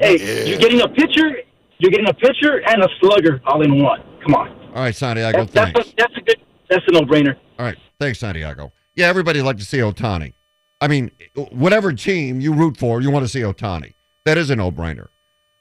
Hey, 0.00 0.16
Yeah. 0.18 0.44
you're 0.50 0.58
getting 0.58 0.80
a 0.80 0.88
pitcher. 0.88 1.38
You're 1.78 1.92
getting 1.92 2.08
a 2.08 2.14
pitcher 2.14 2.62
and 2.68 2.82
a 2.82 2.88
slugger 3.00 3.40
all 3.46 3.62
in 3.62 3.80
one. 3.80 4.02
Come 4.24 4.34
on. 4.34 4.48
All 4.74 4.82
right, 4.82 4.94
Santiago. 4.94 5.44
That, 5.44 5.52
that's 5.52 5.72
Thanks. 5.72 5.88
a, 5.92 5.94
that's 5.96 6.16
a 6.16 6.20
good. 6.20 6.36
That's 6.68 6.84
a 6.88 6.92
no-brainer. 6.92 7.36
All 7.60 7.66
right. 7.66 7.76
Thanks, 7.98 8.18
Santiago. 8.20 8.72
Yeah, 8.94 9.08
everybody 9.08 9.42
like 9.42 9.58
to 9.58 9.66
see 9.66 9.78
Ohtani. 9.78 10.32
I 10.80 10.88
mean, 10.88 11.10
whatever 11.50 11.92
team 11.92 12.40
you 12.40 12.54
root 12.54 12.78
for, 12.78 13.02
you 13.02 13.10
want 13.10 13.22
to 13.24 13.28
see 13.28 13.40
Ohtani. 13.40 13.92
That 14.24 14.38
is 14.38 14.48
a 14.48 14.56
no-brainer. 14.56 15.08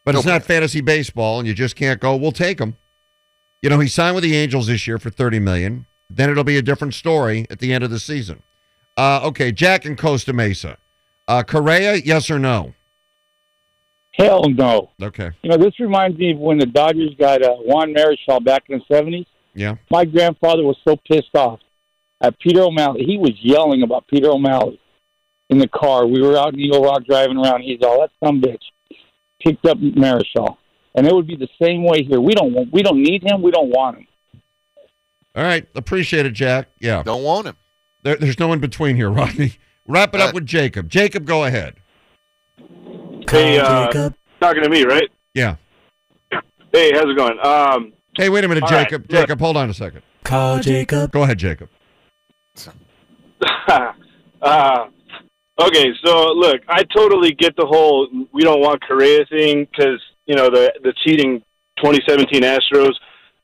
But 0.06 0.16
it's 0.16 0.24
not 0.24 0.44
fantasy 0.44 0.80
baseball, 0.80 1.40
and 1.40 1.48
you 1.48 1.54
just 1.54 1.76
can't 1.76 2.00
go. 2.00 2.16
We'll 2.16 2.32
take 2.32 2.58
him. 2.58 2.78
You 3.62 3.70
know, 3.70 3.82
he 3.82 3.90
signed 3.90 4.16
with 4.16 4.24
the 4.24 4.34
Angels 4.34 4.68
this 4.68 4.88
year 4.88 4.98
for 4.98 5.10
thirty 5.10 5.40
million. 5.40 5.88
Then 6.10 6.30
it'll 6.30 6.46
be 6.46 6.58
a 6.58 6.62
different 6.62 6.94
story 6.94 7.46
at 7.50 7.60
the 7.60 7.74
end 7.74 7.84
of 7.84 7.90
the 7.90 8.00
season. 8.00 8.44
Uh, 8.96 9.20
okay, 9.26 9.52
Jack 9.52 9.86
in 9.86 9.98
Costa 9.98 10.32
Mesa. 10.32 10.78
Uh, 11.28 11.44
Correa, 11.44 11.96
yes 11.98 12.32
or 12.32 12.40
no? 12.40 12.74
Hell 14.14 14.50
no. 14.50 14.90
Okay. 15.02 15.32
You 15.44 15.50
know, 15.50 15.58
this 15.58 15.78
reminds 15.82 16.18
me 16.18 16.32
of 16.32 16.38
when 16.40 16.60
the 16.60 16.66
Dodgers 16.66 17.14
got 17.20 17.44
uh, 17.44 17.56
Juan 17.56 17.94
Marichal 17.94 18.44
back 18.44 18.64
in 18.70 18.80
the 18.80 18.96
70s. 18.96 19.26
Yeah. 19.54 19.76
My 19.92 20.06
grandfather 20.06 20.64
was 20.64 20.78
so 20.88 20.96
pissed 20.96 21.36
off 21.36 21.60
at 22.22 22.40
Peter 22.40 22.62
O'Malley. 22.62 23.04
He 23.06 23.18
was 23.18 23.32
yelling 23.42 23.84
about 23.84 24.08
Peter 24.08 24.30
O'Malley 24.30 24.80
in 25.50 25.58
the 25.58 25.68
car. 25.68 26.06
We 26.06 26.22
were 26.22 26.38
out 26.38 26.54
in 26.54 26.60
Eagle 26.60 26.84
Rock 26.84 27.04
driving 27.06 27.38
around. 27.38 27.62
He's 27.62 27.82
all, 27.84 28.02
that 28.02 28.12
some 28.24 28.42
bitch 28.42 28.62
picked 29.42 29.66
up 29.66 29.78
Marichal. 29.78 30.58
And 30.96 31.08
it 31.08 31.14
would 31.14 31.28
be 31.28 31.36
the 31.36 31.48
same 31.62 31.84
way 31.84 32.04
here. 32.04 32.20
We 32.20 32.34
don't 32.34 32.54
want, 32.54 32.74
we 32.74 32.82
don't 32.82 33.02
need 33.02 33.24
him. 33.24 33.42
We 33.42 33.52
don't 33.52 33.70
want 33.70 33.98
him. 34.00 34.08
All 35.36 35.44
right. 35.44 35.68
Appreciate 35.76 36.26
it, 36.26 36.32
Jack. 36.34 36.68
Yeah. 36.80 37.04
Don't 37.04 37.24
want 37.24 37.48
him. 37.48 37.56
There, 38.04 38.16
there's 38.16 38.40
no 38.40 38.52
in 38.54 38.60
between 38.60 38.96
here, 38.96 39.10
Rodney. 39.12 39.54
Wrap 39.88 40.14
it 40.14 40.22
up 40.22 40.34
with 40.34 40.46
Jacob. 40.46 40.90
Jacob, 40.90 41.26
go 41.26 41.46
ahead. 41.46 41.76
Hey, 43.30 43.60
uh, 43.60 44.10
talking 44.40 44.64
to 44.64 44.70
me, 44.70 44.84
right? 44.84 45.10
Yeah. 45.34 45.56
Hey, 46.72 46.92
how's 46.94 47.06
it 47.06 47.18
going? 47.18 47.40
Um, 47.44 47.94
Hey, 48.16 48.28
wait 48.30 48.44
a 48.44 48.48
minute, 48.48 48.66
Jacob. 48.68 49.04
look. 49.04 49.12
Jacob, 49.12 49.40
hold 49.40 49.56
on 49.56 49.70
a 49.70 49.74
second. 49.74 50.02
Call 50.24 50.60
Jacob. 50.60 51.12
Go 51.12 51.24
ahead, 51.24 51.38
Jacob. 51.38 51.70
uh, 54.42 54.86
okay, 55.60 55.86
so 56.04 56.32
look, 56.34 56.62
I 56.68 56.84
totally 56.96 57.34
get 57.34 57.56
the 57.56 57.66
whole 57.66 58.08
we 58.34 58.42
don't 58.42 58.62
want 58.62 58.82
Correa 58.82 59.26
thing 59.26 59.66
because 59.66 60.02
you 60.26 60.36
know 60.36 60.50
the 60.50 60.74
the 60.84 60.94
cheating 61.04 61.42
2017 61.78 62.42
Astros, 62.42 62.94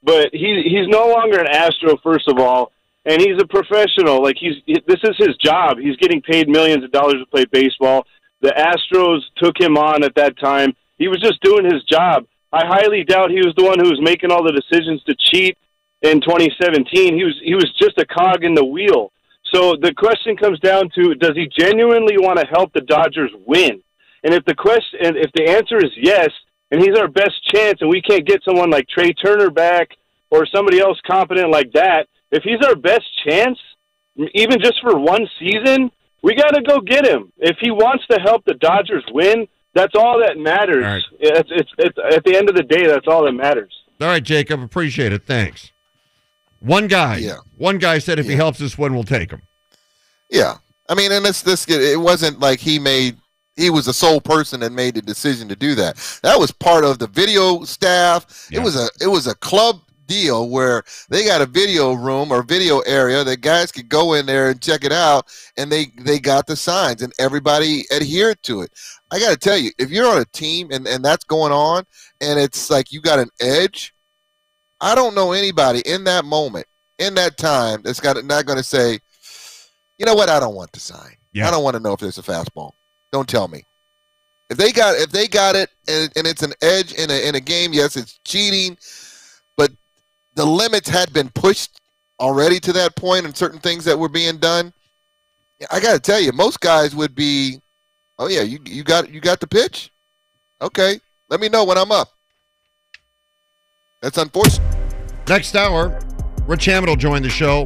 but 0.04 0.30
he 0.34 0.64
he's 0.64 0.88
no 0.88 1.08
longer 1.08 1.40
an 1.40 1.48
Astro 1.48 1.98
first 2.04 2.28
of 2.28 2.40
all, 2.40 2.72
and 3.06 3.22
he's 3.22 3.42
a 3.42 3.48
professional. 3.48 4.22
Like 4.22 4.38
he's 4.40 4.56
this 4.66 5.00
is 5.04 5.16
his 5.18 5.36
job. 5.38 5.78
He's 5.78 5.98
getting 5.98 6.22
paid 6.22 6.50
millions 6.50 6.84
of 6.84 6.92
dollars 6.92 7.16
to 7.16 7.26
play 7.26 7.46
baseball. 7.52 8.06
The 8.42 8.52
Astros 8.52 9.22
took 9.38 9.60
him 9.60 9.78
on 9.78 10.04
at 10.04 10.16
that 10.16 10.38
time. 10.38 10.74
He 10.98 11.08
was 11.08 11.22
just 11.22 11.42
doing 11.42 11.66
his 11.66 11.84
job. 11.84 12.26
I 12.52 12.66
highly 12.66 13.04
doubt 13.04 13.32
he 13.32 13.38
was 13.38 13.54
the 13.58 13.66
one 13.66 13.80
who 13.80 13.90
was 13.90 14.00
making 14.02 14.32
all 14.32 14.44
the 14.44 14.52
decisions 14.52 15.04
to 15.04 15.16
cheat 15.18 15.58
in 16.06 16.22
2017. 16.22 17.18
He 17.18 17.24
was 17.24 17.40
he 17.44 17.56
was 17.56 17.72
just 17.80 17.98
a 17.98 18.06
cog 18.06 18.44
in 18.44 18.54
the 18.54 18.66
wheel. 18.66 19.12
So 19.54 19.76
the 19.80 19.94
question 19.94 20.36
comes 20.38 20.60
down 20.60 20.90
to: 20.96 21.16
Does 21.16 21.36
he 21.36 21.50
genuinely 21.58 22.18
want 22.18 22.40
to 22.40 22.46
help 22.48 22.74
the 22.74 22.82
Dodgers 22.82 23.32
win? 23.46 23.82
And 24.24 24.34
if 24.34 24.44
the 24.46 24.56
question, 24.56 25.00
and 25.04 25.18
if 25.18 25.32
the 25.34 25.48
answer 25.48 25.78
is 25.78 25.92
yes, 25.96 26.30
and 26.72 26.82
he's 26.82 26.98
our 26.98 27.08
best 27.08 27.36
chance, 27.54 27.80
and 27.82 27.90
we 27.90 28.02
can't 28.02 28.28
get 28.28 28.44
someone 28.44 28.70
like 28.70 28.88
Trea 28.88 29.14
Turner 29.14 29.52
back 29.52 29.90
or 30.32 30.48
somebody 30.48 30.80
else 30.80 31.00
competent 31.06 31.52
like 31.52 31.72
that, 31.74 32.08
if 32.32 32.44
he's 32.44 32.66
our 32.66 32.76
best 32.76 33.06
chance, 33.28 33.58
even 34.34 34.60
just 34.60 34.82
for 34.82 34.98
one 34.98 35.28
season, 35.40 35.92
we 36.24 36.34
got 36.34 36.56
to 36.56 36.62
go 36.64 36.82
get 36.82 37.06
him. 37.06 37.32
If 37.38 37.58
he 37.62 37.70
wants 37.70 38.06
to 38.08 38.20
help 38.20 38.44
the 38.46 38.56
Dodgers 38.56 39.06
win, 39.12 39.48
that's 39.76 39.94
all 39.96 40.20
that 40.26 40.38
matters. 40.38 41.06
It's, 41.20 41.50
it's, 41.52 41.72
it's 41.78 41.98
at 42.16 42.24
the 42.24 42.36
end 42.36 42.50
of 42.50 42.56
the 42.56 42.64
day, 42.64 42.88
that's 42.88 43.08
all 43.08 43.26
that 43.26 43.34
matters. 43.34 43.72
All 44.02 44.08
right, 44.08 44.24
Jacob. 44.24 44.62
Appreciate 44.62 45.14
it. 45.14 45.26
Thanks. 45.26 45.72
One 46.66 46.88
guy. 46.88 47.18
Yeah. 47.18 47.38
One 47.58 47.78
guy 47.78 48.00
said 48.00 48.20
if 48.20 48.26
he 48.28 48.36
helps 48.36 48.62
us 48.62 48.78
win, 48.78 48.94
we'll 48.94 49.04
take 49.04 49.32
him. 49.32 49.42
Yeah, 50.30 50.56
I 50.90 50.96
mean, 50.96 51.12
and 51.12 51.24
this 51.24 51.42
this 51.42 51.68
it 51.70 52.00
wasn't 52.00 52.40
like 52.40 52.60
he 52.60 52.80
made 52.80 53.18
he 53.56 53.70
was 53.70 53.86
the 53.86 53.94
sole 53.94 54.20
person 54.20 54.60
that 54.60 54.72
made 54.72 54.96
the 54.96 55.02
decision 55.02 55.48
to 55.50 55.56
do 55.56 55.76
that. 55.76 55.96
That 56.24 56.40
was 56.40 56.52
part 56.52 56.84
of 56.84 57.00
the 57.00 57.08
video 57.08 57.64
staff. 57.64 58.50
It 58.52 58.60
was 58.60 58.76
a 58.76 58.90
it 59.02 59.08
was 59.08 59.28
a 59.28 59.36
club 59.36 59.82
deal 60.08 60.50
where 60.50 60.84
they 61.10 61.26
got 61.26 61.42
a 61.42 61.48
video 61.48 61.94
room 61.94 62.32
or 62.32 62.44
video 62.44 62.80
area 62.82 63.24
that 63.24 63.42
guys 63.42 63.72
could 63.72 63.90
go 63.90 64.14
in 64.14 64.26
there 64.26 64.50
and 64.50 64.62
check 64.62 64.84
it 64.84 64.92
out, 64.92 65.26
and 65.58 65.72
they 65.72 65.88
they 66.00 66.20
got 66.20 66.48
the 66.48 66.56
signs 66.56 67.02
and 67.02 67.14
everybody 67.20 67.84
adhered 67.92 68.42
to 68.44 68.62
it. 68.62 68.72
I 69.12 69.20
got 69.20 69.32
to 69.32 69.38
tell 69.38 69.58
you, 69.58 69.72
if 69.78 69.90
you're 69.90 70.10
on 70.10 70.22
a 70.22 70.26
team 70.26 70.70
and 70.72 70.88
and 70.88 71.04
that's 71.04 71.24
going 71.24 71.52
on, 71.52 71.86
and 72.22 72.40
it's 72.40 72.70
like 72.70 72.92
you 72.92 73.02
got 73.02 73.20
an 73.20 73.30
edge, 73.40 73.95
I 74.82 74.96
don't 74.96 75.16
know 75.16 75.32
anybody 75.32 75.82
in 75.86 76.04
that 76.06 76.26
moment 76.26 76.68
in 77.00 77.16
that 77.16 77.38
time 77.38 77.82
that's 77.84 78.00
got 78.00 78.24
not 78.26 78.46
going 78.46 78.58
to 78.58 78.64
say 78.64 79.00
you 79.98 80.06
know 80.06 80.16
what? 80.16 80.30
I 80.30 80.40
don't 80.40 80.56
want 80.56 80.74
to 80.74 80.80
sign. 80.80 81.16
I 81.48 81.52
don't 81.52 81.64
want 81.64 81.76
to 81.76 81.82
know 81.82 81.94
if 81.94 82.00
there's 82.00 82.18
a 82.18 82.24
fastball. 82.24 82.72
Don't 83.12 83.28
tell 83.28 83.48
me. 83.48 83.64
If 84.50 84.58
they 84.58 84.72
got 84.72 84.96
if 84.96 85.10
they 85.10 85.28
got 85.28 85.56
it 85.56 85.70
and, 85.88 86.12
and 86.16 86.28
it's 86.28 86.44
an 86.44 86.54
edge 86.62 86.94
in 86.94 87.10
a 87.10 87.28
in 87.28 87.36
a 87.36 87.40
game, 87.40 87.74
yes, 87.74 87.98
it's 87.98 88.20
cheating, 88.26 88.78
but 89.58 89.72
the 90.36 90.46
limits 90.46 90.88
had 90.88 91.12
been 91.14 91.30
pushed 91.30 91.82
already 92.20 92.60
to 92.60 92.74
that 92.74 92.96
point 92.96 93.26
and 93.26 93.36
certain 93.36 93.60
things 93.60 93.86
that 93.86 93.98
were 93.98 94.10
being 94.10 94.38
done. 94.38 94.72
I 95.72 95.80
got 95.80 95.94
to 95.94 96.00
tell 96.00 96.20
you, 96.20 96.32
most 96.32 96.60
guys 96.60 96.96
would 96.96 97.16
be, 97.16 97.60
oh 98.20 98.28
yeah, 98.28 98.42
you 98.42 98.60
you 98.66 98.84
got 98.84 99.10
you 99.10 99.20
got 99.20 99.40
the 99.40 99.48
pitch. 99.48 99.92
Okay, 100.62 101.00
let 101.30 101.40
me 101.40 101.50
know 101.50 101.64
when 101.64 101.78
I'm 101.78 101.92
up. 101.92 102.10
That's 104.06 104.20
unfortunate. 104.20 104.78
Next 105.28 105.56
hour, 105.56 106.00
Rich 106.46 106.66
Hammond 106.66 106.90
will 106.90 106.96
join 106.96 107.24
the 107.24 107.30
show. 107.30 107.66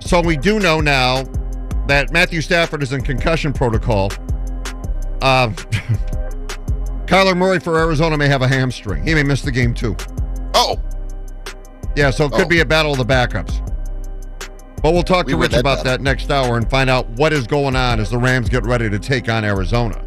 So 0.00 0.22
we 0.22 0.38
do 0.38 0.58
know 0.58 0.80
now 0.80 1.24
that 1.88 2.10
Matthew 2.10 2.40
Stafford 2.40 2.82
is 2.82 2.94
in 2.94 3.02
concussion 3.02 3.52
protocol. 3.52 4.10
Uh, 5.20 5.48
Kyler 7.04 7.36
Murray 7.36 7.60
for 7.60 7.76
Arizona 7.78 8.16
may 8.16 8.28
have 8.28 8.40
a 8.40 8.48
hamstring. 8.48 9.06
He 9.06 9.14
may 9.14 9.22
miss 9.22 9.42
the 9.42 9.52
game 9.52 9.74
too. 9.74 9.94
Oh. 10.54 10.80
Yeah, 11.96 12.08
so 12.08 12.24
it 12.24 12.32
could 12.32 12.46
Oh. 12.46 12.48
be 12.48 12.60
a 12.60 12.64
battle 12.64 12.92
of 12.92 12.96
the 12.98 13.04
backups. 13.04 13.58
But 14.82 14.94
we'll 14.94 15.02
talk 15.02 15.26
We 15.26 15.32
to 15.34 15.38
Rich 15.38 15.50
that 15.50 15.60
about 15.60 15.84
battle. 15.84 15.92
that 15.92 16.00
next 16.00 16.30
hour 16.30 16.56
and 16.56 16.70
find 16.70 16.88
out 16.88 17.06
what 17.10 17.34
is 17.34 17.46
going 17.46 17.76
on 17.76 18.00
as 18.00 18.08
the 18.08 18.16
Rams 18.16 18.48
get 18.48 18.64
ready 18.64 18.88
to 18.88 18.98
take 18.98 19.28
on 19.28 19.44
Arizona. 19.44 20.02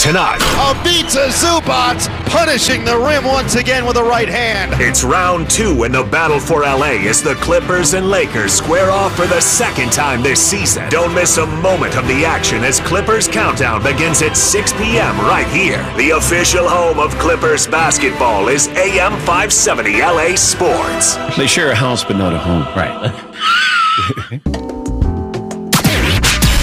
Tonight, 0.00 0.38
Ivica 0.42 1.28
Zubac 1.30 2.15
punishing 2.26 2.84
the 2.84 2.96
rim 2.98 3.24
once 3.24 3.54
again 3.54 3.86
with 3.86 3.96
a 3.96 4.02
right 4.02 4.28
hand. 4.28 4.72
it's 4.80 5.02
round 5.04 5.48
two 5.48 5.84
in 5.84 5.92
the 5.92 6.02
battle 6.04 6.40
for 6.40 6.62
LA 6.62 7.06
as 7.08 7.22
the 7.22 7.34
Clippers 7.36 7.94
and 7.94 8.08
Lakers 8.10 8.52
square 8.52 8.90
off 8.90 9.14
for 9.16 9.26
the 9.26 9.40
second 9.40 9.92
time 9.92 10.22
this 10.22 10.40
season. 10.44 10.88
Don't 10.90 11.14
miss 11.14 11.38
a 11.38 11.46
moment 11.46 11.96
of 11.96 12.06
the 12.08 12.24
action 12.24 12.64
as 12.64 12.80
Clippers 12.80 13.28
Countdown 13.28 13.82
begins 13.82 14.22
at 14.22 14.36
6 14.36 14.72
p.m. 14.74 15.18
right 15.20 15.48
here. 15.48 15.82
The 15.96 16.10
official 16.10 16.68
home 16.68 16.98
of 16.98 17.10
Clippers 17.18 17.66
basketball 17.66 18.48
is 18.48 18.68
AM 18.68 19.12
570 19.20 20.00
LA 20.00 20.34
Sports. 20.36 21.16
They 21.36 21.46
share 21.46 21.70
a 21.70 21.74
house, 21.74 22.04
but 22.04 22.16
not 22.16 22.32
a 22.32 22.38
home. 22.38 22.64
Right. 22.76 24.52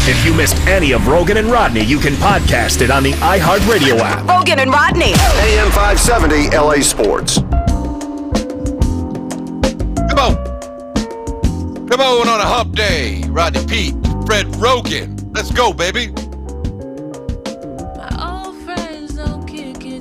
If 0.06 0.26
you 0.26 0.34
missed 0.34 0.58
any 0.68 0.92
of 0.92 1.04
Roggin 1.04 1.38
and 1.38 1.48
Rodney, 1.48 1.80
you 1.86 1.98
can 1.98 2.12
podcast 2.16 2.82
it 2.82 2.92
on 2.92 3.04
the 3.04 3.14
iHeartRadio 3.14 4.00
app. 4.00 4.26
Roggin 4.26 4.58
and 4.58 4.70
Rodney. 4.70 5.14
AM 5.14 5.72
570 5.72 6.50
LA 6.58 6.82
Sports. 6.82 7.38
Come 10.10 10.20
on. 10.20 11.88
Come 11.88 12.02
on 12.02 12.28
on 12.28 12.40
a 12.42 12.46
hump 12.46 12.76
day. 12.76 13.24
Rodney 13.30 13.66
Peete, 13.66 13.94
Fred 14.26 14.46
Roggin. 14.58 15.34
Let's 15.34 15.52
go, 15.52 15.72
baby. 15.72 16.10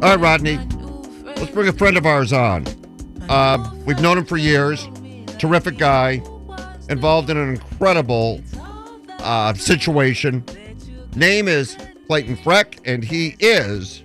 All 0.03 0.09
right, 0.09 0.19
Rodney. 0.19 0.59
Let's 1.37 1.53
bring 1.53 1.69
a 1.69 1.73
friend 1.73 1.97
of 1.97 2.07
ours 2.07 2.33
on. 2.33 2.67
Uh, 3.29 3.71
we've 3.87 4.01
known 4.01 4.19
him 4.19 4.25
for 4.25 4.37
years. 4.37 4.89
Terrific 5.39 5.79
guy. 5.79 6.21
Involved 6.89 7.31
in 7.31 7.37
an 7.37 7.51
incredible 7.51 8.41
uh, 9.23 9.55
situation. 9.55 10.45
Name 11.15 11.49
is 11.49 11.77
Clayton 12.07 12.37
Frech, 12.37 12.79
and 12.85 13.05
he 13.05 13.37
is 13.41 14.03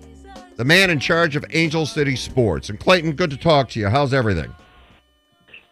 the 0.55 0.65
man 0.65 0.89
in 0.89 0.99
charge 0.99 1.35
of 1.35 1.45
Angel 1.51 1.85
City 1.85 2.15
Sports. 2.15 2.69
And 2.69 2.79
Clayton, 2.79 3.13
good 3.13 3.29
to 3.29 3.37
talk 3.37 3.69
to 3.69 3.79
you. 3.79 3.87
How's 3.87 4.13
everything? 4.13 4.53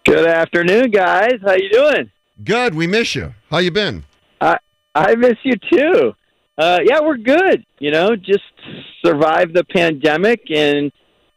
Good 0.05 0.27
afternoon, 0.27 0.91
guys. 0.91 1.33
How 1.43 1.53
you 1.53 1.69
doing? 1.71 2.11
Good. 2.43 2.75
We 2.75 2.87
miss 2.87 3.15
you. 3.15 3.33
How 3.49 3.57
you 3.57 3.71
been? 3.71 4.03
I 4.41 4.57
I 4.93 5.15
miss 5.15 5.35
you 5.43 5.53
too. 5.71 6.13
Uh, 6.57 6.79
yeah, 6.83 6.99
we're 7.01 7.17
good. 7.17 7.65
You 7.79 7.91
know, 7.91 8.15
just 8.15 8.43
survive 9.03 9.53
the 9.53 9.63
pandemic 9.63 10.41
and 10.49 10.91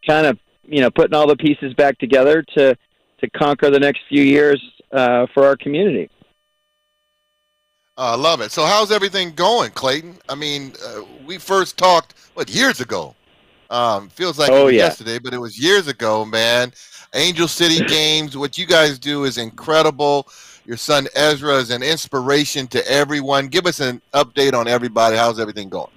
kind 0.07 0.27
of 0.27 0.39
you 0.65 0.81
know 0.81 0.91
putting 0.91 1.15
all 1.15 1.27
the 1.27 1.37
pieces 1.37 1.73
back 1.75 1.99
together 1.99 2.45
to 2.57 2.77
to 3.21 3.31
conquer 3.31 3.71
the 3.71 3.81
next 3.81 4.01
few 4.09 4.23
years 4.23 4.63
uh, 4.93 5.27
for 5.35 5.47
our 5.47 5.57
community. 5.57 6.11
I 7.99 8.15
uh, 8.15 8.17
love 8.17 8.41
it. 8.41 8.53
So, 8.53 8.65
how's 8.65 8.93
everything 8.93 9.33
going, 9.35 9.73
Clayton? 9.73 10.19
I 10.29 10.37
mean, 10.37 10.73
uh, 10.87 11.03
we 11.27 11.37
first 11.37 11.77
talked 11.77 12.15
what 12.35 12.49
years 12.49 12.81
ago. 12.81 13.17
Um, 13.71 14.09
feels 14.09 14.39
like 14.39 14.51
Oh, 14.53 14.69
yeah. 14.69 14.85
yesterday, 14.85 15.19
but 15.19 15.35
it 15.35 15.39
was 15.39 15.59
years 15.59 15.89
ago, 15.89 16.25
man. 16.25 16.73
Angel 17.15 17.49
City 17.49 17.85
Games. 17.89 18.37
What 18.37 18.57
you 18.57 18.67
guys 18.67 19.01
do 19.01 19.25
is 19.25 19.37
incredible. 19.37 20.29
Your 20.65 20.77
son 20.77 21.09
Ezra 21.17 21.57
is 21.57 21.71
an 21.71 21.83
inspiration 21.83 22.69
to 22.69 22.89
everyone. 22.89 23.49
Give 23.49 23.67
us 23.67 23.81
an 23.81 24.01
update 24.15 24.55
on 24.55 24.69
everybody. 24.69 25.17
How's 25.17 25.41
everything 25.41 25.69
going? 25.69 25.91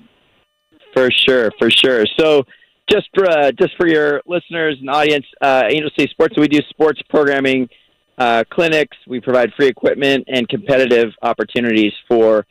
For 0.93 1.11
sure, 1.11 1.51
for 1.59 1.69
sure. 1.69 2.05
So, 2.19 2.43
just 2.89 3.09
for 3.13 3.29
uh, 3.29 3.51
just 3.51 3.77
for 3.77 3.87
your 3.87 4.23
listeners 4.25 4.77
and 4.79 4.89
audience, 4.89 5.27
uh, 5.39 5.65
Angel 5.69 5.91
City 5.95 6.09
Sports, 6.11 6.35
we 6.35 6.47
do 6.47 6.61
sports 6.69 6.99
programming 7.09 7.69
uh, 8.17 8.43
clinics. 8.49 8.97
We 9.07 9.19
provide 9.19 9.51
free 9.57 9.67
equipment 9.67 10.25
and 10.27 10.47
competitive 10.47 11.13
opportunities 11.21 11.93
for 12.07 12.45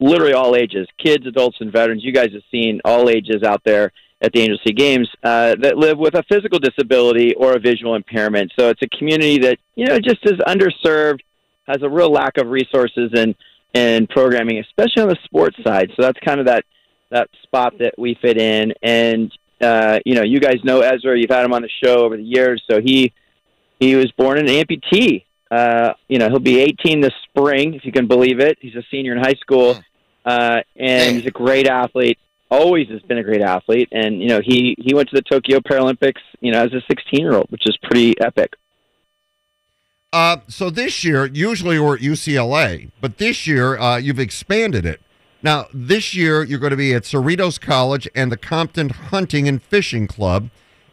literally 0.00 0.34
all 0.34 0.56
ages, 0.56 0.86
kids, 1.02 1.26
adults, 1.26 1.56
and 1.60 1.72
veterans. 1.72 2.04
You 2.04 2.12
guys 2.12 2.32
have 2.32 2.42
seen 2.50 2.80
all 2.84 3.08
ages 3.08 3.42
out 3.42 3.62
there 3.64 3.92
at 4.20 4.32
the 4.32 4.40
Angel 4.40 4.58
City 4.58 4.74
Games 4.74 5.08
uh, 5.22 5.56
that 5.60 5.76
live 5.76 5.98
with 5.98 6.14
a 6.14 6.22
physical 6.24 6.58
disability 6.58 7.34
or 7.34 7.54
a 7.54 7.58
visual 7.58 7.94
impairment. 7.94 8.52
So 8.58 8.68
it's 8.68 8.82
a 8.82 8.98
community 8.98 9.38
that 9.38 9.58
you 9.74 9.86
know 9.86 9.98
just 9.98 10.20
is 10.24 10.38
underserved, 10.46 11.20
has 11.66 11.82
a 11.82 11.88
real 11.88 12.10
lack 12.10 12.38
of 12.38 12.48
resources 12.48 13.10
and 13.14 13.34
and 13.74 14.08
programming, 14.08 14.58
especially 14.58 15.02
on 15.02 15.08
the 15.08 15.18
sports 15.24 15.56
side. 15.64 15.90
So 15.96 16.02
that's 16.02 16.18
kind 16.20 16.40
of 16.40 16.46
that 16.46 16.64
that 17.10 17.28
spot 17.42 17.74
that 17.78 17.94
we 17.98 18.16
fit 18.20 18.38
in. 18.38 18.72
And 18.82 19.32
uh, 19.60 19.98
you 20.04 20.14
know, 20.14 20.22
you 20.22 20.40
guys 20.40 20.58
know 20.64 20.80
Ezra. 20.80 21.18
You've 21.18 21.30
had 21.30 21.44
him 21.44 21.52
on 21.52 21.62
the 21.62 21.70
show 21.82 22.04
over 22.04 22.16
the 22.16 22.22
years. 22.22 22.62
So 22.70 22.80
he 22.80 23.12
he 23.80 23.96
was 23.96 24.10
born 24.12 24.38
an 24.38 24.46
amputee. 24.46 25.24
Uh, 25.50 25.94
you 26.08 26.18
know, 26.18 26.28
he'll 26.28 26.38
be 26.38 26.60
18 26.60 27.00
this 27.00 27.12
spring, 27.24 27.74
if 27.74 27.84
you 27.84 27.92
can 27.92 28.06
believe 28.06 28.40
it. 28.40 28.58
He's 28.60 28.74
a 28.74 28.82
senior 28.90 29.12
in 29.14 29.18
high 29.18 29.34
school, 29.40 29.78
uh, 30.24 30.60
and 30.76 31.16
he's 31.16 31.26
a 31.26 31.30
great 31.30 31.68
athlete. 31.68 32.18
Always 32.50 32.88
has 32.88 33.02
been 33.02 33.18
a 33.18 33.22
great 33.22 33.40
athlete, 33.40 33.88
and 33.92 34.20
you 34.20 34.28
know, 34.28 34.40
he 34.44 34.76
he 34.78 34.94
went 34.94 35.08
to 35.10 35.16
the 35.16 35.22
Tokyo 35.22 35.60
Paralympics, 35.60 36.20
you 36.40 36.52
know, 36.52 36.62
as 36.62 36.72
a 36.72 36.80
16 36.88 37.20
year 37.20 37.34
old, 37.34 37.46
which 37.50 37.62
is 37.66 37.76
pretty 37.82 38.14
epic. 38.20 38.54
Uh, 40.12 40.36
so 40.46 40.70
this 40.70 41.02
year, 41.02 41.26
usually 41.26 41.78
we're 41.78 41.96
at 41.96 42.00
UCLA, 42.00 42.90
but 43.00 43.18
this 43.18 43.48
year 43.48 43.76
uh, 43.76 43.96
you've 43.96 44.20
expanded 44.20 44.86
it. 44.86 45.00
Now, 45.42 45.66
this 45.74 46.14
year 46.14 46.44
you're 46.44 46.60
going 46.60 46.70
to 46.70 46.76
be 46.76 46.94
at 46.94 47.02
Cerritos 47.02 47.60
College 47.60 48.08
and 48.14 48.30
the 48.30 48.36
Compton 48.36 48.90
Hunting 48.90 49.48
and 49.48 49.62
Fishing 49.62 50.06
Club. 50.06 50.50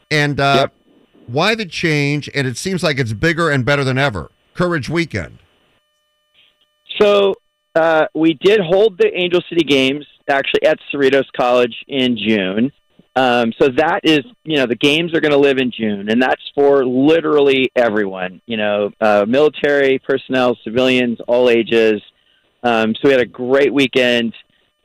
And 0.09 0.39
uh, 0.39 0.67
why 1.31 1.55
the 1.55 1.65
change? 1.65 2.29
And 2.33 2.47
it 2.47 2.57
seems 2.57 2.83
like 2.83 2.99
it's 2.99 3.13
bigger 3.13 3.49
and 3.49 3.65
better 3.65 3.83
than 3.83 3.97
ever. 3.97 4.31
Courage 4.53 4.89
Weekend. 4.89 5.39
So 6.99 7.35
uh, 7.75 8.05
we 8.13 8.33
did 8.33 8.59
hold 8.59 8.97
the 8.97 9.09
Angel 9.13 9.41
City 9.49 9.63
Games 9.63 10.05
actually 10.29 10.63
at 10.65 10.77
Cerritos 10.93 11.25
College 11.35 11.75
in 11.87 12.17
June. 12.17 12.71
Um, 13.15 13.51
so 13.61 13.67
that 13.75 14.01
is, 14.03 14.21
you 14.43 14.57
know, 14.57 14.65
the 14.65 14.75
games 14.75 15.13
are 15.13 15.19
going 15.19 15.33
to 15.33 15.37
live 15.37 15.57
in 15.57 15.71
June, 15.71 16.09
and 16.09 16.21
that's 16.21 16.41
for 16.55 16.85
literally 16.85 17.69
everyone. 17.75 18.41
You 18.45 18.57
know, 18.57 18.91
uh, 19.01 19.25
military 19.27 19.99
personnel, 19.99 20.57
civilians, 20.63 21.19
all 21.27 21.49
ages. 21.49 22.01
Um, 22.63 22.93
so 22.95 23.09
we 23.09 23.11
had 23.11 23.19
a 23.19 23.25
great 23.25 23.73
weekend. 23.73 24.33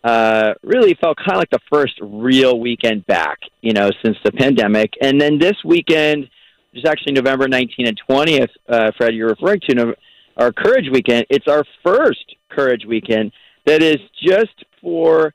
Uh, 0.03 0.55
really 0.63 0.95
felt 1.01 1.17
kind 1.19 1.33
of 1.33 1.39
like 1.39 1.51
the 1.51 1.59
first 1.71 1.95
real 2.01 2.61
weekend 2.61 3.05
back, 3.07 3.39
you 3.61 3.73
know, 3.73 3.91
since 4.05 4.17
the 4.25 4.33
pandemic. 4.33 4.93
And 5.01 5.21
then 5.21 5.39
this 5.39 5.57
weekend, 5.65 6.29
which 6.77 6.85
is 6.85 6.91
actually 6.91 7.15
November 7.15 7.49
19th 7.49 7.89
and 7.89 8.01
20th, 8.09 8.51
uh, 8.69 8.91
Fred, 8.99 9.15
you're 9.15 9.29
referring 9.29 9.61
to, 9.69 9.95
our 10.37 10.53
Courage 10.53 10.91
Weekend. 10.93 11.25
It's 11.31 11.49
our 11.49 11.65
first 11.83 12.37
Courage 12.51 12.85
Weekend 12.87 13.33
that 13.65 13.83
is 13.83 13.97
just 14.23 14.65
for, 14.83 15.33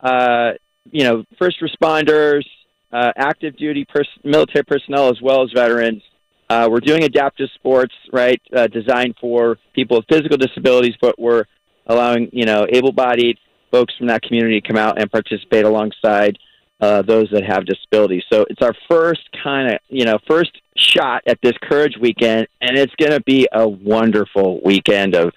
uh, 0.00 0.52
you 0.90 1.04
know, 1.04 1.24
first 1.38 1.58
responders, 1.60 2.44
uh, 2.90 3.12
active 3.18 3.54
duty 3.58 3.84
pers- 3.84 4.08
military 4.24 4.64
personnel, 4.64 5.10
as 5.10 5.20
well 5.20 5.42
as 5.42 5.50
veterans. 5.54 6.02
Uh, 6.48 6.66
we're 6.70 6.80
doing 6.80 7.04
adaptive 7.04 7.50
sports, 7.54 7.94
right, 8.10 8.40
uh, 8.56 8.66
designed 8.68 9.14
for 9.20 9.58
people 9.74 9.98
with 9.98 10.06
physical 10.08 10.38
disabilities, 10.38 10.94
but 11.02 11.18
we're 11.18 11.44
allowing, 11.88 12.30
you 12.32 12.46
know, 12.46 12.66
able-bodied 12.70 13.36
folks 13.70 13.92
from 13.98 14.06
that 14.06 14.22
community 14.22 14.58
to 14.58 14.66
come 14.66 14.78
out 14.78 14.98
and 14.98 15.12
participate 15.12 15.66
alongside 15.66 16.38
uh, 16.80 17.02
those 17.02 17.28
that 17.32 17.44
have 17.44 17.66
disabilities. 17.66 18.22
So 18.32 18.46
it's 18.48 18.62
our 18.62 18.74
first 18.88 19.28
kind 19.42 19.72
of, 19.72 19.80
you 19.88 20.04
know, 20.04 20.18
first 20.28 20.50
shot 20.76 21.22
at 21.26 21.38
this 21.42 21.52
Courage 21.62 21.94
Weekend, 22.00 22.46
and 22.60 22.78
it's 22.78 22.94
going 22.96 23.12
to 23.12 23.20
be 23.20 23.46
a 23.52 23.68
wonderful 23.68 24.60
weekend 24.64 25.14
of 25.14 25.32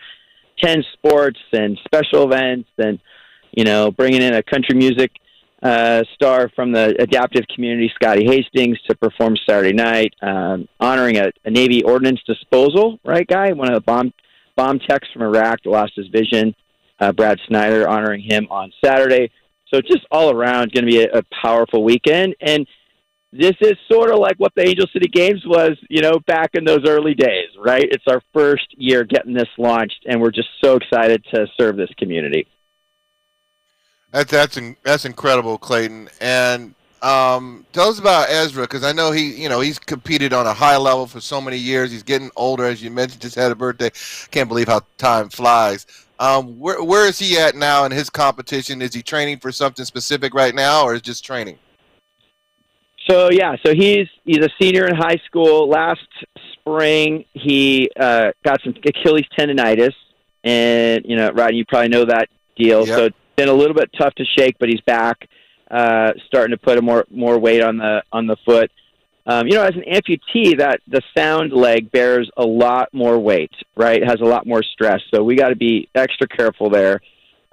10 0.63 0.83
sports 0.93 1.39
and 1.51 1.77
special 1.85 2.31
events 2.31 2.69
and, 2.77 2.99
you 3.51 3.65
know, 3.65 3.91
bringing 3.91 4.21
in 4.21 4.33
a 4.33 4.43
country 4.43 4.75
music 4.75 5.11
uh, 5.61 6.03
star 6.13 6.49
from 6.55 6.71
the 6.71 6.95
adaptive 6.99 7.45
community, 7.53 7.91
Scotty 7.95 8.25
Hastings, 8.25 8.77
to 8.87 8.95
perform 8.95 9.35
Saturday 9.47 9.73
night, 9.73 10.13
um, 10.21 10.67
honoring 10.79 11.17
a, 11.17 11.31
a 11.45 11.51
Navy 11.51 11.83
ordnance 11.83 12.19
disposal, 12.27 12.99
right, 13.05 13.25
guy? 13.25 13.53
One 13.53 13.69
of 13.69 13.75
the 13.75 13.81
bomb, 13.81 14.13
bomb 14.55 14.79
techs 14.79 15.07
from 15.13 15.21
Iraq 15.23 15.59
lost 15.65 15.93
his 15.95 16.07
vision, 16.07 16.53
uh, 16.99 17.13
Brad 17.13 17.39
Snyder, 17.47 17.87
honoring 17.87 18.21
him 18.21 18.47
on 18.49 18.73
Saturday. 18.83 19.31
So 19.73 19.81
just 19.81 20.05
all 20.11 20.29
around 20.29 20.71
going 20.71 20.85
to 20.85 20.91
be 20.91 21.01
a, 21.01 21.11
a 21.11 21.23
powerful 21.41 21.83
weekend. 21.83 22.35
And 22.41 22.67
this 23.31 23.55
is 23.61 23.73
sort 23.91 24.11
of 24.11 24.19
like 24.19 24.35
what 24.37 24.53
the 24.55 24.67
Angel 24.67 24.85
City 24.93 25.07
Games 25.07 25.41
was, 25.45 25.71
you 25.89 26.01
know, 26.01 26.19
back 26.27 26.51
in 26.53 26.63
those 26.63 26.87
early 26.87 27.15
days, 27.15 27.47
right? 27.57 27.83
It's 27.83 28.03
our 28.07 28.21
first 28.33 28.67
year 28.77 29.03
getting 29.03 29.33
this 29.33 29.49
launched, 29.57 30.05
and 30.07 30.21
we're 30.21 30.31
just 30.31 30.49
so 30.63 30.75
excited 30.75 31.25
to 31.33 31.47
serve 31.59 31.75
this 31.75 31.89
community. 31.97 32.45
That's 34.11 34.29
that's 34.29 34.59
that's 34.83 35.05
incredible, 35.05 35.57
Clayton. 35.57 36.09
And 36.21 36.75
um, 37.01 37.65
tell 37.73 37.89
us 37.89 37.97
about 37.97 38.29
Ezra 38.29 38.65
because 38.65 38.83
I 38.83 38.91
know 38.91 39.11
he, 39.11 39.41
you 39.41 39.49
know, 39.49 39.59
he's 39.59 39.79
competed 39.79 40.31
on 40.31 40.45
a 40.45 40.53
high 40.53 40.77
level 40.77 41.07
for 41.07 41.19
so 41.19 41.41
many 41.41 41.57
years. 41.57 41.91
He's 41.91 42.03
getting 42.03 42.29
older, 42.35 42.65
as 42.65 42.83
you 42.83 42.91
mentioned. 42.91 43.23
Just 43.23 43.35
had 43.35 43.51
a 43.51 43.55
birthday. 43.55 43.89
Can't 44.29 44.47
believe 44.47 44.67
how 44.67 44.81
time 44.99 45.29
flies. 45.29 45.87
Um, 46.23 46.57
where 46.57 46.81
where 46.81 47.05
is 47.05 47.19
he 47.19 47.37
at 47.37 47.53
now 47.53 47.83
in 47.83 47.91
his 47.91 48.09
competition? 48.09 48.81
Is 48.81 48.93
he 48.93 49.01
training 49.01 49.39
for 49.39 49.51
something 49.51 49.83
specific 49.83 50.33
right 50.33 50.55
now, 50.55 50.85
or 50.85 50.95
is 50.95 51.01
just 51.01 51.25
training? 51.25 51.59
So 53.09 53.29
yeah, 53.29 53.57
so 53.65 53.73
he's 53.73 54.07
he's 54.23 54.37
a 54.37 54.49
senior 54.57 54.85
in 54.85 54.95
high 54.95 55.19
school. 55.25 55.67
Last 55.67 56.07
spring, 56.53 57.25
he 57.33 57.91
uh, 57.99 58.31
got 58.45 58.61
some 58.63 58.73
Achilles 58.85 59.25
tendonitis, 59.37 59.91
and 60.45 61.03
you 61.03 61.17
know, 61.17 61.29
Rod, 61.31 61.55
you 61.55 61.65
probably 61.65 61.89
know 61.89 62.05
that 62.05 62.29
deal. 62.55 62.85
So 62.85 63.05
it's 63.07 63.17
been 63.35 63.49
a 63.49 63.53
little 63.53 63.75
bit 63.75 63.89
tough 63.99 64.15
to 64.15 64.23
shake, 64.23 64.55
but 64.59 64.69
he's 64.69 64.79
back, 64.81 65.27
uh, 65.69 66.13
starting 66.27 66.51
to 66.51 66.57
put 66.57 66.77
a 66.77 66.81
more 66.81 67.03
more 67.11 67.37
weight 67.37 67.61
on 67.61 67.75
the 67.75 68.01
on 68.13 68.27
the 68.27 68.37
foot. 68.45 68.71
Um, 69.25 69.47
you 69.47 69.53
know, 69.53 69.63
as 69.63 69.75
an 69.75 69.83
amputee, 69.89 70.57
that 70.57 70.81
the 70.87 71.01
sound 71.15 71.53
leg 71.53 71.91
bears 71.91 72.29
a 72.35 72.43
lot 72.43 72.93
more 72.93 73.17
weight, 73.17 73.53
right? 73.75 74.01
It 74.01 74.07
has 74.07 74.19
a 74.19 74.25
lot 74.25 74.45
more 74.45 74.61
stress, 74.63 75.01
so 75.13 75.23
we 75.23 75.35
got 75.35 75.49
to 75.49 75.55
be 75.55 75.87
extra 75.95 76.27
careful 76.27 76.69
there. 76.69 76.99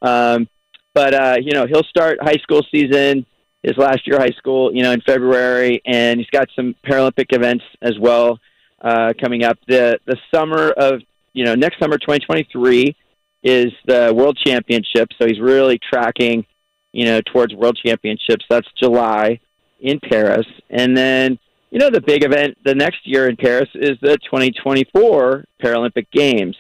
Um, 0.03 0.49
but 0.95 1.15
uh, 1.15 1.37
you 1.41 1.53
know, 1.53 1.67
he'll 1.67 1.85
start 1.85 2.19
high 2.21 2.39
school 2.43 2.63
season 2.73 3.25
his 3.63 3.77
last 3.77 4.07
year 4.07 4.17
of 4.17 4.23
high 4.23 4.37
school, 4.39 4.75
you 4.75 4.83
know, 4.83 4.93
in 4.93 5.01
February, 5.03 5.83
and 5.85 6.19
he's 6.19 6.31
got 6.31 6.49
some 6.57 6.75
Paralympic 6.87 7.27
events 7.31 7.65
as 7.83 7.99
well 7.99 8.39
uh, 8.81 9.13
coming 9.21 9.45
up. 9.45 9.59
The 9.69 9.99
the 10.07 10.17
summer 10.35 10.71
of 10.71 11.01
you 11.33 11.45
know 11.45 11.55
next 11.55 11.79
summer, 11.79 11.99
2023, 11.99 12.97
is 13.43 13.73
the 13.87 14.13
World 14.15 14.39
Championship. 14.45 15.09
So 15.21 15.27
he's 15.27 15.41
really 15.41 15.79
tracking, 15.79 16.47
you 16.93 17.05
know, 17.05 17.21
towards 17.33 17.55
World 17.55 17.79
Championships. 17.85 18.45
That's 18.49 18.67
July 18.79 19.41
in 19.81 20.01
Paris, 20.01 20.47
and 20.71 20.97
then 20.97 21.39
you 21.71 21.79
know 21.79 21.91
the 21.91 22.01
big 22.01 22.25
event 22.25 22.59
the 22.65 22.75
next 22.75 23.01
year 23.05 23.29
in 23.29 23.37
Paris 23.37 23.69
is 23.75 23.99
the 24.01 24.19
2024 24.19 25.45
Paralympic 25.63 26.11
Games. 26.11 26.57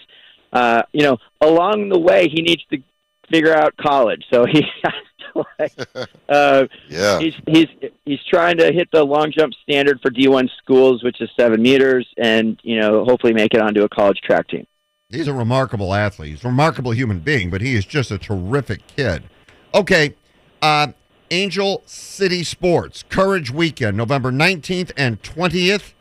Uh, 0.53 0.83
you 0.93 1.03
know, 1.03 1.17
along 1.41 1.89
the 1.89 1.99
way, 1.99 2.29
he 2.29 2.43
needs 2.43 2.65
to 2.73 2.83
figure 3.31 3.55
out 3.55 3.77
college. 3.77 4.25
So 4.33 4.45
he 4.53 4.65
has 4.83 4.93
to 5.19 5.45
like, 5.59 5.73
uh, 6.29 6.67
yeah. 6.89 7.19
he's 7.19 7.35
he's 7.47 7.69
he's 8.05 8.25
trying 8.29 8.59
to 8.59 8.73
hit 8.73 8.89
the 8.93 9.05
long 9.05 9.33
jump 9.37 9.55
standard 9.63 10.01
for 10.01 10.11
D1 10.11 10.49
schools, 10.59 11.03
which 11.03 11.21
is 11.21 11.31
seven 11.39 11.63
meters, 11.63 12.07
and 12.17 12.59
you 12.63 12.79
know, 12.79 13.05
hopefully 13.05 13.33
make 13.33 13.55
it 13.55 13.61
onto 13.61 13.83
a 13.83 13.89
college 13.89 14.21
track 14.21 14.49
team. 14.49 14.67
He's 15.09 15.27
a 15.27 15.35
remarkable 15.35 15.93
athlete. 15.93 16.31
He's 16.31 16.45
a 16.45 16.49
remarkable 16.49 16.93
human 16.93 17.19
being, 17.19 17.51
but 17.51 17.61
he 17.61 17.75
is 17.75 17.85
just 17.85 18.13
a 18.13 18.19
terrific 18.19 18.87
kid. 18.87 19.25
Okay, 19.75 20.15
uh, 20.63 20.89
Angel 21.31 21.83
City 21.87 22.43
Sports 22.43 23.05
Courage 23.09 23.51
Weekend, 23.51 23.97
November 23.97 24.33
19th 24.33 24.91
and 24.97 25.22
20th. 25.22 25.93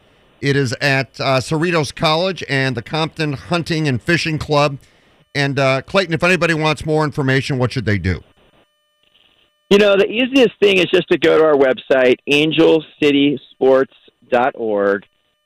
It 0.41 0.55
is 0.55 0.73
at 0.82 1.19
uh, 1.19 1.39
Cerritos 1.39 1.93
College 1.93 2.43
and 2.49 2.75
the 2.75 2.82
Compton 2.82 3.34
Hunting 3.34 3.88
and 3.88 4.01
Fishing 4.01 4.39
Club. 4.39 4.80
And 5.36 5.59
uh, 5.59 5.84
Clayton, 5.84 6.13
if 6.13 6.23
anybody 6.23 6.55
wants 6.55 6.84
more 6.86 7.03
information, 7.03 7.59
what 7.59 7.71
should 7.71 7.86
they 7.86 7.99
do? 7.99 8.23
You 9.69 9.77
know, 9.77 9.95
the 9.95 10.07
easiest 10.07 10.59
thing 10.59 10.77
is 10.77 10.86
just 10.86 11.07
to 11.09 11.19
go 11.19 11.38
to 11.38 11.43
our 11.43 11.53
website, 11.53 12.15
angelcitysports.org, 12.27 15.05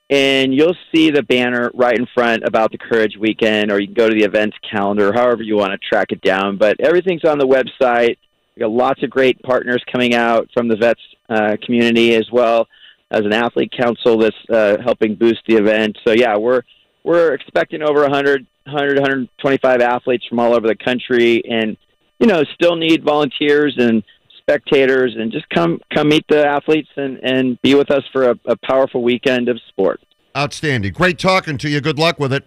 and 0.09 0.53
you'll 0.53 0.77
see 0.95 1.11
the 1.11 1.23
banner 1.23 1.69
right 1.73 1.97
in 1.97 2.07
front 2.13 2.43
about 2.45 2.71
the 2.71 2.77
Courage 2.77 3.17
Weekend, 3.19 3.69
or 3.69 3.81
you 3.81 3.87
can 3.87 3.95
go 3.95 4.07
to 4.07 4.15
the 4.15 4.23
events 4.23 4.55
calendar, 4.71 5.11
however 5.13 5.43
you 5.43 5.57
want 5.57 5.73
to 5.73 5.77
track 5.77 6.11
it 6.11 6.21
down. 6.21 6.55
But 6.57 6.77
everything's 6.79 7.25
on 7.25 7.37
the 7.37 7.45
website. 7.45 8.15
We 8.55 8.61
got 8.61 8.71
lots 8.71 9.01
of 9.03 9.09
great 9.09 9.41
partners 9.41 9.83
coming 9.91 10.13
out 10.13 10.49
from 10.53 10.67
the 10.67 10.75
vets 10.75 11.01
uh, 11.29 11.57
community 11.63 12.15
as 12.15 12.29
well 12.31 12.67
as 13.09 13.21
an 13.21 13.33
athlete 13.33 13.71
council 13.71 14.17
that's 14.17 14.35
uh, 14.49 14.77
helping 14.83 15.15
boost 15.15 15.41
the 15.47 15.55
event. 15.55 15.97
So 16.05 16.13
yeah, 16.13 16.37
we're 16.37 16.61
we're 17.03 17.33
expecting 17.33 17.81
over 17.81 18.01
100, 18.01 18.45
100, 18.65 18.95
125 18.97 19.81
athletes 19.81 20.25
from 20.27 20.39
all 20.39 20.55
over 20.55 20.67
the 20.67 20.75
country, 20.75 21.43
and 21.49 21.77
you 22.19 22.27
know, 22.27 22.43
still 22.53 22.75
need 22.75 23.03
volunteers 23.03 23.75
and 23.77 24.03
spectators, 24.37 25.15
and 25.17 25.31
just 25.31 25.47
come 25.49 25.79
come 25.93 26.09
meet 26.09 26.25
the 26.29 26.45
athletes 26.45 26.89
and 26.95 27.19
and 27.23 27.61
be 27.61 27.75
with 27.75 27.91
us 27.91 28.03
for 28.11 28.31
a, 28.31 28.39
a 28.45 28.55
powerful 28.65 29.03
weekend 29.03 29.49
of 29.49 29.59
sport. 29.69 30.01
Outstanding. 30.35 30.93
Great 30.93 31.19
talking 31.19 31.57
to 31.59 31.69
you. 31.69 31.81
Good 31.81 31.99
luck 31.99 32.19
with 32.19 32.33
it. 32.33 32.45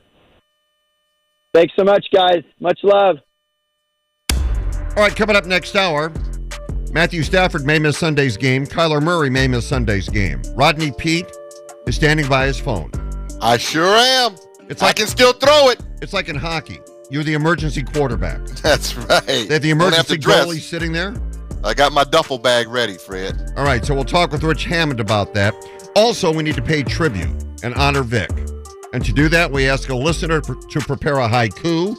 Thanks 1.54 1.72
so 1.78 1.84
much, 1.84 2.06
guys. 2.12 2.42
Much 2.60 2.80
love. 2.82 3.16
All 4.96 5.02
right, 5.02 5.14
coming 5.14 5.36
up 5.36 5.44
next 5.44 5.76
hour, 5.76 6.10
Matthew 6.90 7.22
Stafford 7.22 7.66
may 7.66 7.78
miss 7.78 7.98
Sunday's 7.98 8.36
game. 8.38 8.66
Kyler 8.66 9.02
Murray 9.02 9.28
may 9.28 9.46
miss 9.46 9.66
Sunday's 9.66 10.08
game. 10.08 10.40
Rodney 10.54 10.90
Peete 10.90 11.30
is 11.86 11.96
standing 11.96 12.26
by 12.28 12.46
his 12.46 12.58
phone. 12.58 12.90
I 13.42 13.58
sure 13.58 13.94
am. 13.94 14.36
It's 14.70 14.82
I 14.82 14.92
can 14.92 15.06
still 15.06 15.34
throw 15.34 15.68
it. 15.68 15.80
It's 16.00 16.14
like 16.14 16.28
in 16.30 16.36
hockey. 16.36 16.78
You're 17.10 17.24
the 17.24 17.34
emergency 17.34 17.82
quarterback. 17.82 18.42
That's 18.62 18.96
right. 18.96 19.20
They 19.26 19.46
have 19.48 19.62
the 19.62 19.74
Don't 19.74 19.80
have 19.92 20.06
to 20.06 20.14
emergency 20.14 20.16
dress. 20.16 20.46
goalie 20.46 20.60
sitting 20.60 20.92
there. 20.92 21.14
I 21.62 21.74
got 21.74 21.92
my 21.92 22.04
duffel 22.04 22.38
bag 22.38 22.68
ready, 22.68 22.96
Fred. 22.96 23.52
All 23.56 23.64
right, 23.64 23.84
so 23.84 23.94
we'll 23.94 24.04
talk 24.04 24.32
with 24.32 24.42
Rich 24.42 24.64
Hammond 24.64 25.00
about 25.00 25.34
that. 25.34 25.54
Also, 25.94 26.32
we 26.32 26.42
need 26.42 26.54
to 26.56 26.62
pay 26.62 26.82
tribute 26.82 27.28
and 27.62 27.74
honor 27.74 28.02
Vic. 28.02 28.30
And 28.92 29.04
to 29.04 29.12
do 29.12 29.28
that, 29.28 29.50
we 29.50 29.68
ask 29.68 29.88
a 29.90 29.94
listener 29.94 30.40
to 30.40 30.80
prepare 30.80 31.18
a 31.18 31.28
haiku, 31.28 31.96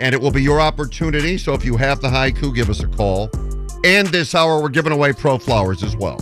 and 0.00 0.14
it 0.14 0.20
will 0.20 0.30
be 0.30 0.42
your 0.42 0.60
opportunity. 0.60 1.38
So 1.38 1.52
if 1.52 1.64
you 1.64 1.76
have 1.76 2.00
the 2.00 2.08
haiku, 2.08 2.54
give 2.54 2.70
us 2.70 2.80
a 2.80 2.88
call. 2.88 3.30
And 3.84 4.08
this 4.08 4.34
hour, 4.34 4.60
we're 4.60 4.68
giving 4.70 4.92
away 4.92 5.12
Pro 5.12 5.38
Flowers 5.38 5.82
as 5.82 5.96
well. 5.96 6.18